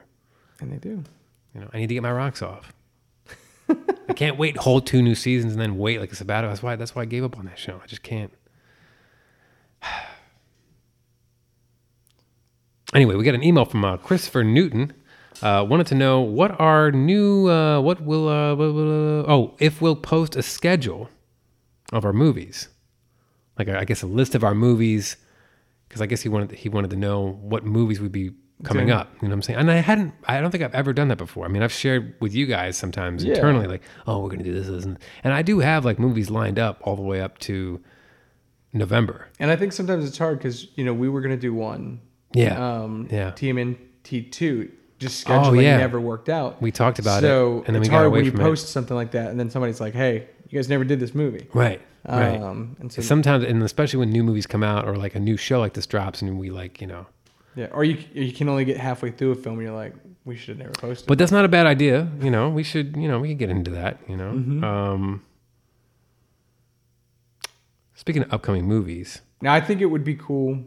[0.59, 1.03] And they do.
[1.53, 2.73] You know, I need to get my rocks off.
[4.07, 6.51] I can't wait whole two new seasons and then wait like a sabbatical.
[6.51, 7.79] That's why that's why I gave up on that show.
[7.83, 8.31] I just can't.
[12.93, 14.93] Anyway, we got an email from uh, Christopher Newton.
[15.41, 18.55] Uh, wanted to know what our new uh, what will uh,
[19.29, 21.09] oh if we'll post a schedule
[21.91, 22.69] of our movies,
[23.57, 25.17] like I guess a list of our movies,
[25.87, 28.31] because I guess he wanted he wanted to know what movies would be
[28.63, 28.91] coming Okay.
[28.99, 29.09] up.
[29.21, 29.59] You know what I'm saying?
[29.59, 31.45] And I hadn't I don't think I've ever done that before.
[31.45, 33.35] I mean I've shared with you guys sometimes Yeah.
[33.35, 36.29] internally like oh we're gonna do this, this and and I do have like movies
[36.29, 37.81] lined up all the way up to
[38.73, 39.27] November.
[39.39, 41.99] And I think sometimes it's hard because you know we were gonna do one.
[42.33, 42.81] Yeah.
[42.81, 43.31] Um, Yeah.
[43.31, 44.71] TMNT two.
[44.99, 45.77] Just Oh, scheduling yeah.
[45.77, 46.61] never worked out.
[46.61, 48.43] We talked about it, so and then it's we got hard when you from it.
[48.43, 51.47] post something like that, and then somebody's like, "Hey, you guys never did this movie."
[51.53, 51.81] Right.
[52.07, 52.39] Right.
[52.41, 55.37] Um, and so Sometimes, and especially when new movies come out or like a new
[55.37, 57.07] show like this drops, and we like, you know.
[57.55, 60.35] yeah, or you you can only get halfway through a film, and you're like, "We
[60.35, 62.07] should have never posted." But that's not a bad idea.
[62.21, 64.31] You know, we should, you know, we could get into that, you know.
[64.33, 64.63] Mhm.
[64.63, 65.21] Um,
[67.93, 70.63] speaking of upcoming movies, Now, I think it would be cool,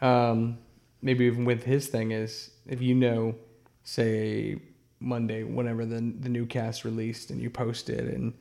[0.00, 0.58] um,
[1.02, 3.34] maybe even with his thing is if you know,
[3.82, 4.56] say
[5.00, 8.34] Monday, whenever the the new cast released, and you post it and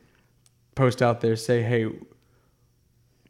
[0.76, 1.88] post out there, say, hey,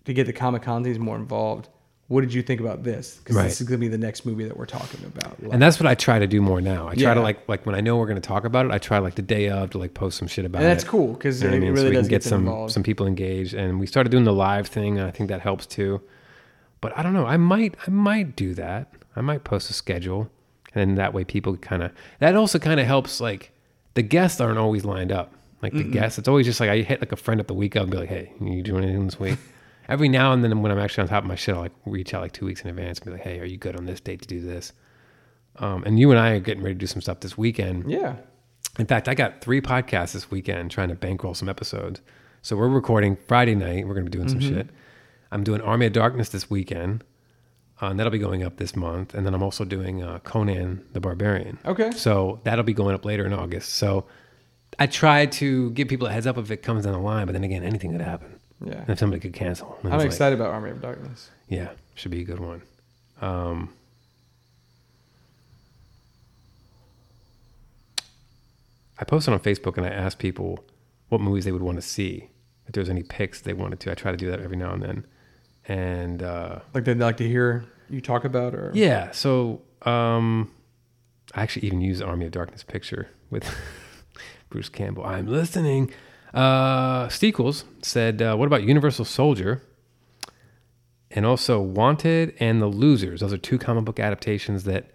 [0.09, 1.69] to get the Comic Consies more involved,
[2.07, 3.17] what did you think about this?
[3.17, 3.43] Because Right.
[3.43, 5.37] this is going to be the next movie that we're talking about.
[5.51, 6.87] and that's what I try to do more now.
[6.87, 8.79] I try to like, like when I know we're going to talk about it, I
[8.79, 10.73] try like the day of to like post some shit about And it.
[10.73, 11.69] that's cool, 'cause You know it I mean?
[11.73, 12.73] really so we can get get some involved.
[12.73, 14.97] some people engaged, and we started doing the live thing.
[14.97, 16.01] And I think that helps too.
[16.81, 17.27] But I don't know.
[17.27, 18.91] I might I might do that.
[19.15, 20.31] I might post a schedule,
[20.73, 23.21] and then that way people kind of that also kind of helps.
[23.21, 23.51] Like
[23.93, 25.33] the guests aren't always lined up.
[25.61, 25.91] Like the Mm-mm.
[25.91, 27.91] guests, it's always just like I hit like a friend up the week of and
[27.91, 29.37] be like, "Hey, you doing anything this week?"
[29.89, 32.13] Every now and then, when I'm actually on top of my shit, I'll like reach
[32.13, 33.99] out like two weeks in advance and be like, "Hey, are you good on this
[33.99, 34.71] date to do this?"
[35.57, 37.89] Um, and you and I are getting ready to do some stuff this weekend.
[37.91, 38.15] Yeah.
[38.77, 42.01] In fact, I got three podcasts this weekend trying to bankroll some episodes.
[42.41, 43.85] So we're recording Friday night.
[43.85, 44.47] We're going to be doing some Mhm.
[44.55, 44.69] shit.
[45.31, 47.03] I'm doing Army of Darkness this weekend,
[47.81, 49.13] uh, and that'll be going up this month.
[49.13, 51.57] And then I'm also doing uh, Conan the Barbarian.
[51.65, 51.91] Okay.
[51.91, 53.73] So that'll be going up later in August.
[53.73, 54.05] So
[54.77, 57.25] I try to give people a heads up if it comes down the line.
[57.25, 58.38] But then again, anything could happen.
[58.65, 58.73] Yeah.
[58.81, 59.77] And if somebody could cancel.
[59.83, 61.29] I'm like- excited about Army of Darkness.
[61.47, 62.61] yeah, should be a good one.
[63.21, 63.69] Um,
[68.97, 70.63] I posted on Facebook and I asked people
[71.09, 72.29] what movies they would want to see.
[72.67, 74.73] If there was any picks they wanted to, I try to do that every now
[74.73, 75.05] and then.
[75.67, 80.51] And uh, Like they'd like to hear you talk about, or yeah, so um,
[81.33, 83.43] I actually even used Army of Darkness picture with
[84.49, 85.05] Bruce Campbell.
[85.05, 85.91] I'm listening.
[86.33, 89.61] Uh, Steekles said, uh, "What about Universal Soldier?"
[91.11, 93.21] And also Wanted and The Losers.
[93.21, 94.91] Those are two comic book adaptations that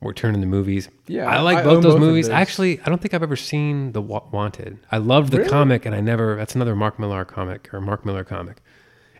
[0.00, 0.88] were turned into movies.
[1.08, 2.28] Yeah, I like I both those both movies.
[2.28, 4.78] Actually, I don't think I've ever seen the Wa- Wanted.
[4.92, 5.50] I loved the Really?
[5.50, 6.36] comic, and I never.
[6.36, 8.62] That's another Mark Millar comic or Mark Miller comic,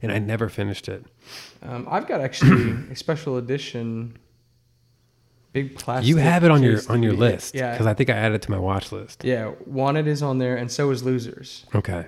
[0.01, 1.05] and I never finished it.
[1.63, 4.17] Um, I've got actually a special edition,
[5.53, 6.09] big plastic.
[6.09, 8.43] You have it on your on your list Yeah, because I think I added it
[8.43, 9.25] to my watch list.
[9.25, 9.53] yeah.
[9.67, 11.67] Wanted is on there, and so is Losers.
[11.75, 12.07] Okay,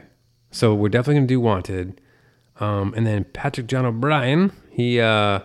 [0.50, 2.00] so we're definitely gonna do Wanted,
[2.60, 4.52] um, and then Patrick John O'Brien.
[4.70, 5.40] He uh,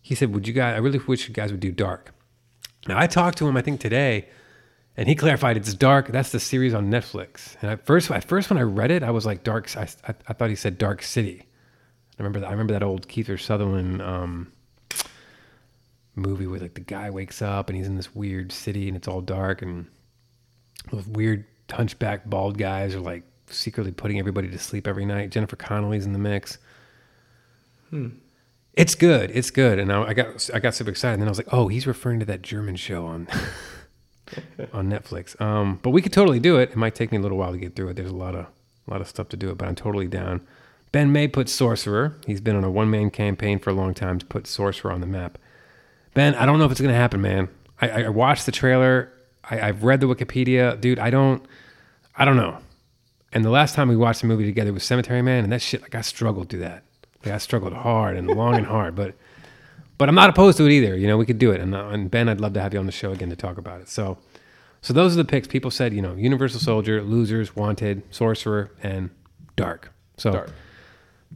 [0.00, 0.74] he said, "Would you guys?
[0.74, 2.12] I really wish you guys would do Dark."
[2.88, 4.28] Now I talked to him, I think today,
[4.96, 6.08] and he clarified it's Dark.
[6.08, 7.56] That's the series on Netflix.
[7.60, 9.76] And at first, at first when I read it, I was like Dark.
[9.76, 11.42] I, I, I thought he said Dark City.
[12.18, 12.46] I remember that.
[12.46, 14.52] I remember that old Kiefer Sutherland um,
[16.16, 19.06] movie where like the guy wakes up and he's in this weird city and it's
[19.06, 19.86] all dark and
[20.90, 25.30] those weird hunchback bald guys are like secretly putting everybody to sleep every night.
[25.30, 26.58] Jennifer Connelly's in the mix.
[27.90, 28.08] Hmm.
[28.74, 29.30] It's good.
[29.32, 29.78] It's good.
[29.78, 31.14] And I, I got I got super excited.
[31.14, 33.26] And then I was like, oh, he's referring to that German show on
[34.72, 35.40] on Netflix.
[35.40, 36.70] Um, but we could totally do it.
[36.70, 37.94] It might take me a little while to get through it.
[37.94, 38.46] There's a lot of
[38.86, 40.46] a lot of stuff to do it, but I'm totally down.
[40.92, 42.16] Ben May put Sorcerer.
[42.26, 45.00] He's been on a one man campaign for a long time to put Sorcerer on
[45.00, 45.38] the map.
[46.16, 47.48] Ben, I don't know if it's gonna happen, man.
[47.78, 49.12] I, I watched the trailer.
[49.44, 50.98] I, I've read the Wikipedia, dude.
[50.98, 51.44] I don't,
[52.16, 52.56] I don't know.
[53.34, 55.82] And the last time we watched the movie together was Cemetery Man, and that shit,
[55.82, 56.84] like I struggled through that.
[57.22, 59.14] Like I struggled hard and long and hard, but
[59.98, 60.96] but I'm not opposed to it either.
[60.96, 61.60] You know, we could do it.
[61.60, 63.58] And, uh, and Ben, I'd love to have you on the show again to talk
[63.58, 63.88] about it.
[63.90, 64.16] So,
[64.80, 65.46] so those are the picks.
[65.46, 69.10] People said, you know, Universal Soldier, Losers, Wanted, Sorcerer, and
[69.54, 69.92] Dark.
[70.16, 70.50] So Dark.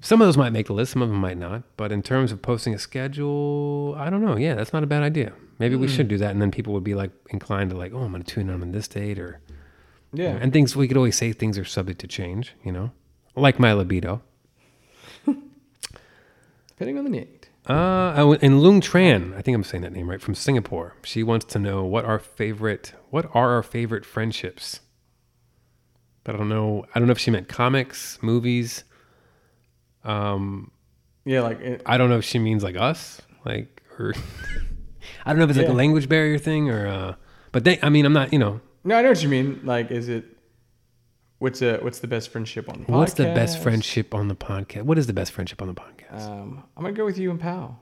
[0.00, 1.62] Some of those might make the list, some of them might not.
[1.76, 4.36] But in terms of posting a schedule, I don't know.
[4.36, 5.32] Yeah, that's not a bad idea.
[5.58, 5.90] Maybe we Mm.
[5.96, 8.22] should do that, and then people would be like inclined to like, oh, I'm going
[8.22, 9.40] to tune in on this date, or
[10.12, 10.38] Yeah.
[10.40, 12.54] and things we could always say things are subject to change.
[12.64, 12.92] You know,
[13.36, 14.22] like my libido.
[16.68, 17.48] Depending on the need.
[17.68, 20.96] Uh, and Lung Tran, I think I'm saying that name right, from Singapore.
[21.04, 24.80] She wants to know what our favorite, what are our favorite friendships.
[26.24, 26.86] But I don't know.
[26.94, 28.84] I don't know if she meant comics, movies.
[30.04, 30.70] Um,
[31.24, 34.14] Yeah, like it, I don't know if she means like us, like or
[35.26, 36.86] I don't know if it's like a language barrier thing or.
[36.86, 37.14] uh
[37.52, 38.32] But they, I mean, I'm not.
[38.32, 39.60] You know, No, I know what you mean.
[39.64, 40.24] Like, is it
[41.38, 42.96] what's a what's the best friendship on the podcast?
[42.98, 44.82] what's the best friendship on the podcast?
[44.82, 46.22] What is the best friendship on the podcast?
[46.28, 47.78] Um, I'm gonna go with you and Pal.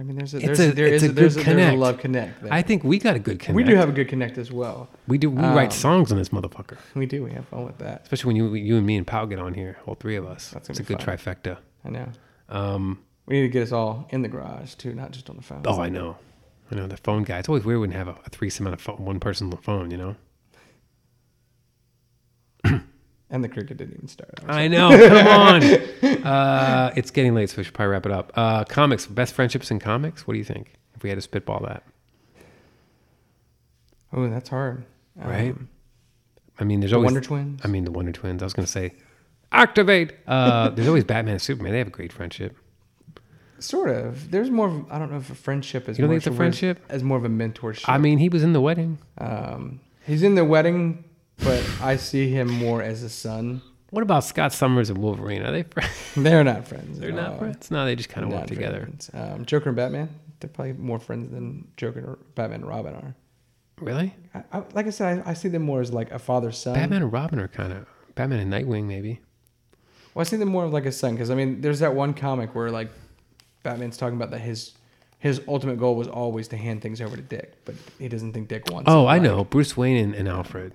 [0.00, 1.98] I mean, there's a there's a- there is a there's good a, there's a love
[1.98, 2.42] connect.
[2.42, 2.52] There.
[2.52, 3.54] I think we got a good connect.
[3.54, 4.88] we do have a good connect as well.
[5.06, 5.28] We do.
[5.30, 6.78] We write Um, songs on this motherfucker.
[6.94, 7.22] We do.
[7.22, 8.00] We have fun with that.
[8.04, 10.50] Especially when you you and me and Pal get on here, all three of us.
[10.50, 11.16] That's It's a be good fun.
[11.18, 11.58] trifecta.
[11.84, 12.08] I know.
[12.48, 15.42] Um, We need to get us all in the garage too, not just on the
[15.42, 15.62] phone.
[15.66, 16.16] oh, I know.
[16.72, 17.38] I know the phone guy.
[17.38, 19.50] It's always weird when you have a, a threesome on a phone, one person on
[19.50, 19.90] the phone.
[19.90, 20.16] You know.
[23.32, 24.40] And the cricket didn't even start.
[24.48, 24.90] I know.
[25.08, 25.26] Come
[26.06, 26.22] on.
[26.30, 28.32] Uh, it's getting late, so we should probably wrap it up.
[28.34, 30.26] Uh, comics, best friendships in comics.
[30.26, 30.74] What do you think?
[30.94, 31.82] If we had to spitball that,
[34.12, 34.84] Oh, that's hard.
[35.16, 35.52] right?
[35.52, 35.68] Um,
[36.58, 37.60] I mean, there's the always Wonder Twins?
[37.64, 38.42] I mean, the Wonder Twins.
[38.42, 38.92] I was going to say,
[39.52, 40.12] activate.
[40.26, 41.72] Uh, there's always Batman and Superman.
[41.72, 42.56] They have a great friendship.
[43.60, 44.30] Sort of.
[44.30, 44.68] There's more.
[44.68, 45.96] Of, I don't know if a friendship is.
[45.98, 46.84] You don't more think it's a so as- friendship?
[46.88, 47.84] As more of a mentorship.
[47.86, 48.98] I mean, he was in the wedding.
[49.18, 51.04] Um, he's in the wedding,
[51.44, 53.62] but I see him more as a son.
[53.90, 55.42] What about Scott Summers and Wolverine?
[55.42, 55.90] Are they friends?
[56.16, 56.98] They're not friends.
[56.98, 57.38] They're not all.
[57.38, 57.70] friends.
[57.70, 58.88] No, they just kind of work together.
[59.12, 60.08] Um, Joker and Batman.
[60.38, 63.14] They're probably more friends than Joker, or Batman, and Robin are.
[63.80, 64.14] Really?
[64.34, 66.74] I, I, like I said, I, I see them more as like a father son.
[66.74, 69.20] Batman and Robin are kind of Batman and Nightwing, maybe.
[70.14, 72.14] Well, I see them more of like a son because I mean, there's that one
[72.14, 72.90] comic where like
[73.62, 74.72] Batman's talking about that his
[75.18, 78.48] his ultimate goal was always to hand things over to Dick, but he doesn't think
[78.48, 78.88] Dick wants.
[78.90, 79.04] Oh.
[79.06, 79.44] I Like, know.
[79.44, 80.72] Bruce Wayne and, and Alfred.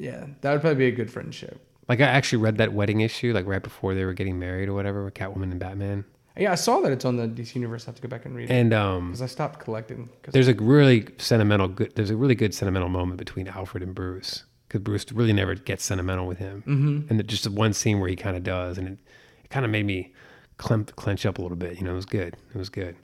[0.00, 1.60] Yeah, that would probably be a good friendship.
[1.88, 4.74] Like I actually read that wedding issue, like right before they were getting married or
[4.74, 6.04] whatever, with Catwoman and Batman.
[6.36, 7.84] Yeah, I saw that it's on the DC Universe.
[7.84, 8.54] I have to go back and read it.
[8.54, 10.08] And um, because I stopped collecting.
[10.30, 11.94] there's a really sentimental good.
[11.96, 15.84] There's a really good sentimental moment between Alfred and Bruce because Bruce really never gets
[15.84, 16.62] sentimental with him.
[16.66, 17.10] Mhm.
[17.10, 18.98] And just one scene where he kind of does, and it,
[19.44, 20.14] it kind of made me
[20.56, 21.78] clench, clench up a little bit.
[21.78, 22.36] You know, it was good.
[22.54, 22.94] It was good.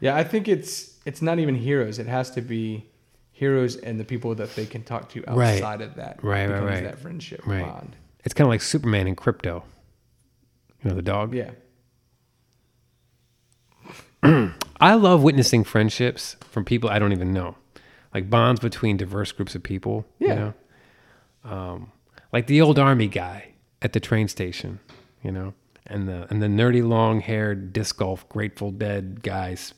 [0.00, 1.98] Yeah, I think it's it's not even heroes.
[2.00, 2.90] It has to be
[3.32, 5.54] heroes and the people that they can talk to Right.
[5.54, 6.22] outside of that.
[6.22, 6.84] Right, right, becomes right.
[6.84, 7.64] That friendship Right.
[7.64, 7.96] bond.
[8.24, 9.62] It's kind of like Superman and Krypto.
[10.82, 11.34] You know the dog.
[11.34, 11.50] Yeah.
[14.80, 17.56] I love witnessing friendships from people I don't even know,
[18.14, 20.06] like bonds between diverse groups of people.
[20.18, 20.28] Yeah.
[20.28, 20.54] You know?
[21.50, 21.92] um,
[22.32, 23.48] like the old army guy
[23.80, 24.78] at the train station,
[25.22, 25.54] you know,
[25.86, 29.74] and the and the nerdy long haired disc golf Grateful Dead guys.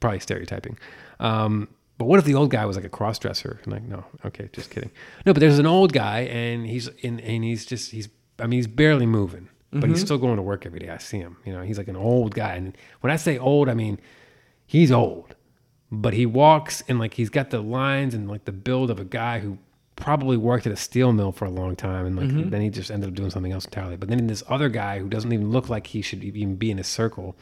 [0.00, 0.78] Probably stereotyping.
[1.18, 1.68] Um,
[1.98, 3.60] but what if the old guy was like a cross dresser?
[3.66, 4.90] Like, no, okay, just kidding.
[5.24, 8.08] No, but there's an old guy and he's in and he's just he's
[8.38, 10.04] I mean he's barely moving, but he's Mhm.
[10.06, 10.90] still going to work every day.
[10.90, 11.36] I see him.
[11.44, 12.54] You know, he's like an old guy.
[12.54, 13.98] And when I say old, I mean
[14.66, 15.34] he's old.
[15.90, 19.04] But he walks and like he's got the lines and like the build of a
[19.04, 19.58] guy who
[19.94, 22.50] probably worked at a steel mill for a long time and like Mhm.
[22.50, 23.96] then he just ended up doing something else entirely.
[23.96, 26.78] But then this other guy who doesn't even look like he should even be in
[26.78, 27.36] a circle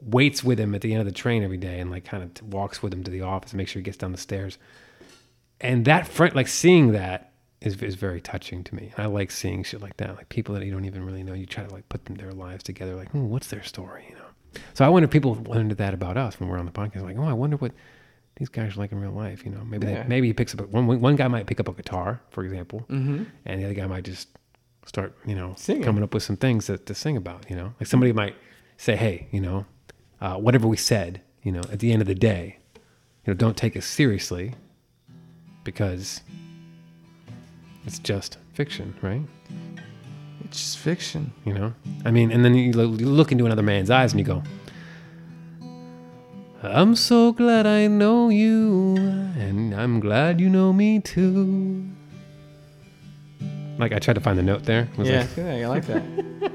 [0.00, 2.42] waits with him at the end of the train every day and like kind of
[2.52, 4.58] walks with him to the office, make sure he gets down the stairs.
[5.60, 8.92] And that friend, like seeing that is, is very touching to me.
[8.96, 11.34] I like seeing shit like that, like people that you don't even really know.
[11.34, 14.14] You try to like put them their lives together, like, hmm, what's their story, you
[14.14, 14.22] know?
[14.74, 17.02] So I wonder if people wonder that about us when we're on the podcast.
[17.02, 17.72] Like, oh, I wonder what
[18.36, 19.44] these guys are like in real life.
[19.44, 20.04] You know, maybe Yeah.
[20.04, 22.44] they, maybe he picks up a, one one guy might pick up a guitar, for
[22.44, 23.26] example, Mhm.
[23.44, 24.28] and the other guy might just
[24.86, 25.82] start, you know, Singing.
[25.82, 27.46] coming up with some things to, to sing about.
[27.50, 28.36] You know, like somebody might
[28.76, 29.66] say, hey, you know,
[30.20, 33.56] uh, whatever we said You know, at the end of the day, you know, don't
[33.56, 34.54] take us seriously
[35.64, 36.20] because
[37.86, 39.22] it's just fiction, right?
[40.44, 41.32] It's just fiction.
[41.44, 41.74] You know,
[42.04, 44.42] I mean, and then you look into another man's eyes and you go,
[46.62, 51.86] I'm so glad I know you, and I'm glad you know me too.
[53.78, 54.88] Like, I tried to find the note there.
[54.96, 56.02] Was Yeah, like, yeah, I like that.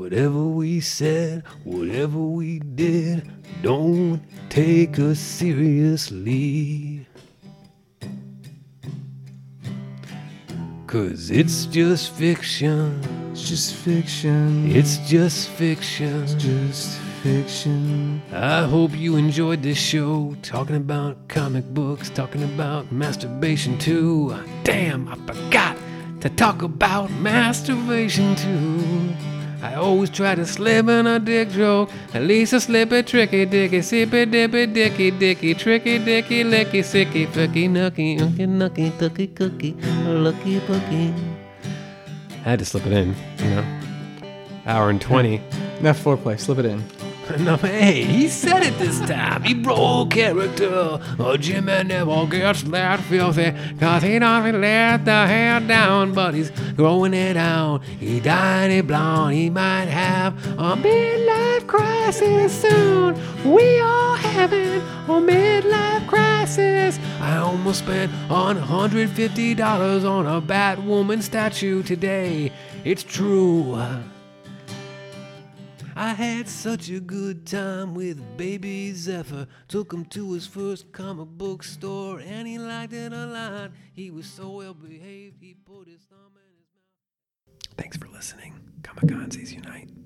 [0.00, 7.06] Whatever we said, whatever we did, don't take us seriously.
[10.86, 12.98] Cause it's just fiction.
[13.32, 14.70] It's just fiction.
[14.74, 16.22] It's just fiction.
[16.22, 18.22] It's just fiction.
[18.32, 20.34] I hope you enjoyed this show.
[20.40, 24.34] Talking about comic books, talking about masturbation too.
[24.64, 25.76] Damn, I forgot
[26.22, 29.29] to talk about masturbation too.
[29.62, 31.90] I always try to slip in a dick joke.
[32.14, 37.26] At least a slip it tricky dicky, sippy dippy dicky dicky, tricky dicky licky sicky
[37.26, 39.74] ficky nucky, unky nucky tucky cookie,
[40.06, 41.14] lucky bookie.
[42.44, 43.80] I had to slip it in, you know.
[44.66, 45.42] Hour and 20.
[45.80, 46.40] Enough foreplay.
[46.40, 46.82] Slip it in.
[47.38, 49.42] No, hey, he said it this time.
[49.42, 50.98] He broke character.
[51.18, 53.54] Oh, Jimmy never gets that filthy.
[53.78, 57.84] Cause he doesn't let the hair down, but he's growing it out.
[57.84, 59.34] He dyed it blonde.
[59.36, 63.14] He might have a midlife crisis soon.
[63.50, 66.98] We all having a midlife crisis.
[67.20, 72.52] I almost spent $150 on a Batwoman statue today.
[72.84, 73.80] It's true.
[75.96, 79.46] I had such a good time with baby Zephyr.
[79.68, 83.72] Took him to his first comic book store and he liked it a lot.
[83.92, 87.76] He was so well behaved, he put his thumb in his mouth.
[87.76, 88.54] Thanks for listening.
[88.82, 89.99] Comic Unite.